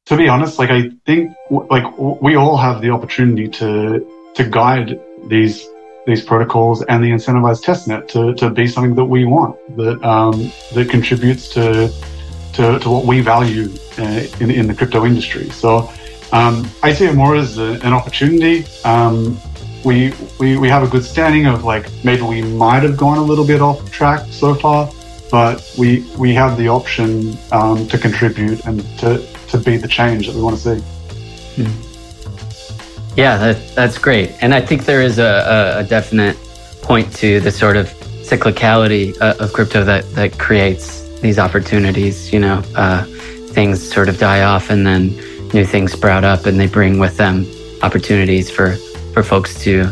to 0.06 0.16
be 0.16 0.28
honest, 0.30 0.60
like 0.60 0.70
I 0.70 0.92
think 1.06 1.36
like 1.50 1.98
we 1.98 2.36
all 2.36 2.58
have 2.58 2.82
the 2.82 2.92
opportunity 2.92 3.48
to 3.50 4.32
to 4.36 4.44
guide 4.44 5.00
these 5.28 5.68
these 6.08 6.24
protocols 6.24 6.82
and 6.84 7.04
the 7.04 7.12
incentivized 7.12 7.64
testnet 7.66 8.08
to, 8.08 8.34
to 8.36 8.50
be 8.50 8.66
something 8.66 8.96
that 8.96 9.04
we 9.04 9.26
want 9.26 9.58
that 9.76 10.02
um, 10.04 10.52
that 10.74 10.90
contributes 10.90 11.50
to, 11.50 11.92
to, 12.54 12.80
to 12.80 12.90
what 12.90 13.06
we 13.06 13.20
value 13.20 13.70
uh, 14.00 14.24
in 14.40 14.50
in 14.50 14.68
the 14.68 14.74
crypto 14.74 15.06
industry. 15.06 15.50
So 15.50 15.92
um, 16.32 16.70
I 16.82 16.94
see 16.94 17.06
it 17.06 17.16
more 17.16 17.36
as 17.36 17.58
a, 17.58 17.74
an 17.84 17.92
opportunity. 17.92 18.66
Um, 18.86 19.38
we, 19.84 20.14
we 20.40 20.58
we 20.58 20.70
have 20.70 20.84
a 20.84 20.88
good 20.88 21.04
standing 21.04 21.46
of 21.46 21.66
like 21.66 21.92
maybe 22.06 22.22
we 22.22 22.42
might 22.42 22.84
have 22.84 22.96
gone 22.96 23.18
a 23.18 23.22
little 23.22 23.46
bit 23.46 23.62
off 23.62 23.92
track 23.92 24.26
so 24.32 24.56
far, 24.56 24.90
but 25.32 25.64
we 25.78 26.06
we 26.18 26.34
have 26.34 26.58
the 26.58 26.68
option 26.68 27.38
um, 27.52 27.88
to 27.88 27.98
contribute 27.98 28.66
and 28.66 28.82
to 29.00 29.26
to 29.50 29.58
be 29.58 29.78
the 29.78 29.88
change 29.88 30.28
that 30.28 30.36
we 30.36 30.42
want 30.42 30.58
to 30.58 30.62
see. 30.62 30.84
Mm. 31.62 31.88
Yeah, 33.18 33.38
that, 33.38 33.76
that's 33.76 33.98
great. 33.98 34.32
And 34.42 34.54
I 34.54 34.62
think 34.62 34.86
there 34.86 35.02
is 35.02 35.18
a, 35.18 35.24
a, 35.24 35.80
a 35.80 35.84
definite 35.84 36.38
point 36.84 37.12
to 37.16 37.40
the 37.40 37.52
sort 37.52 37.76
of 37.76 37.88
cyclicality 38.22 39.20
uh, 39.20 39.36
of 39.40 39.54
crypto 39.54 39.84
that, 39.86 40.08
that 40.14 40.38
creates 40.38 41.02
these 41.20 41.40
opportunities. 41.40 42.32
You 42.32 42.42
know, 42.42 42.62
uh, 42.76 43.06
things 43.50 43.82
sort 43.92 44.08
of 44.08 44.20
die 44.20 44.44
off 44.44 44.70
and 44.70 44.86
then 44.86 45.18
new 45.52 45.66
things 45.66 45.94
sprout 45.94 46.24
up 46.24 46.46
and 46.46 46.60
they 46.60 46.68
bring 46.68 47.00
with 47.00 47.18
them 47.18 47.48
opportunities 47.82 48.52
for, 48.52 48.76
for 49.14 49.24
folks 49.24 49.60
to 49.64 49.92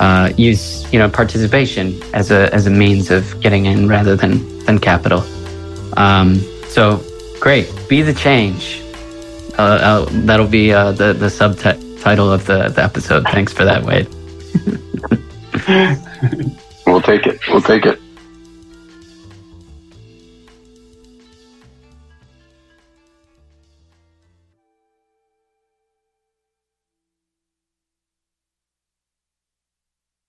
uh, 0.00 0.32
use, 0.36 0.84
you 0.92 0.98
know, 0.98 1.08
participation 1.08 1.98
as 2.12 2.30
a, 2.30 2.52
as 2.54 2.66
a 2.66 2.70
means 2.70 3.10
of 3.10 3.40
getting 3.40 3.64
in 3.64 3.88
rather 3.88 4.16
than, 4.16 4.55
than 4.66 4.78
capital. 4.78 5.24
Um, 5.96 6.36
so 6.68 7.02
great. 7.40 7.72
Be 7.88 8.02
the 8.02 8.14
change. 8.14 8.82
Uh, 9.56 10.04
that'll 10.26 10.46
be 10.46 10.72
uh, 10.72 10.92
the, 10.92 11.12
the 11.12 11.30
subtitle 11.30 12.32
of 12.32 12.46
the, 12.46 12.68
the 12.68 12.82
episode. 12.82 13.24
Thanks 13.24 13.52
for 13.52 13.64
that, 13.64 13.84
Wade. 13.84 14.08
we'll 16.86 17.00
take 17.00 17.26
it. 17.26 17.40
We'll 17.48 17.62
take 17.62 17.86
it. 17.86 18.00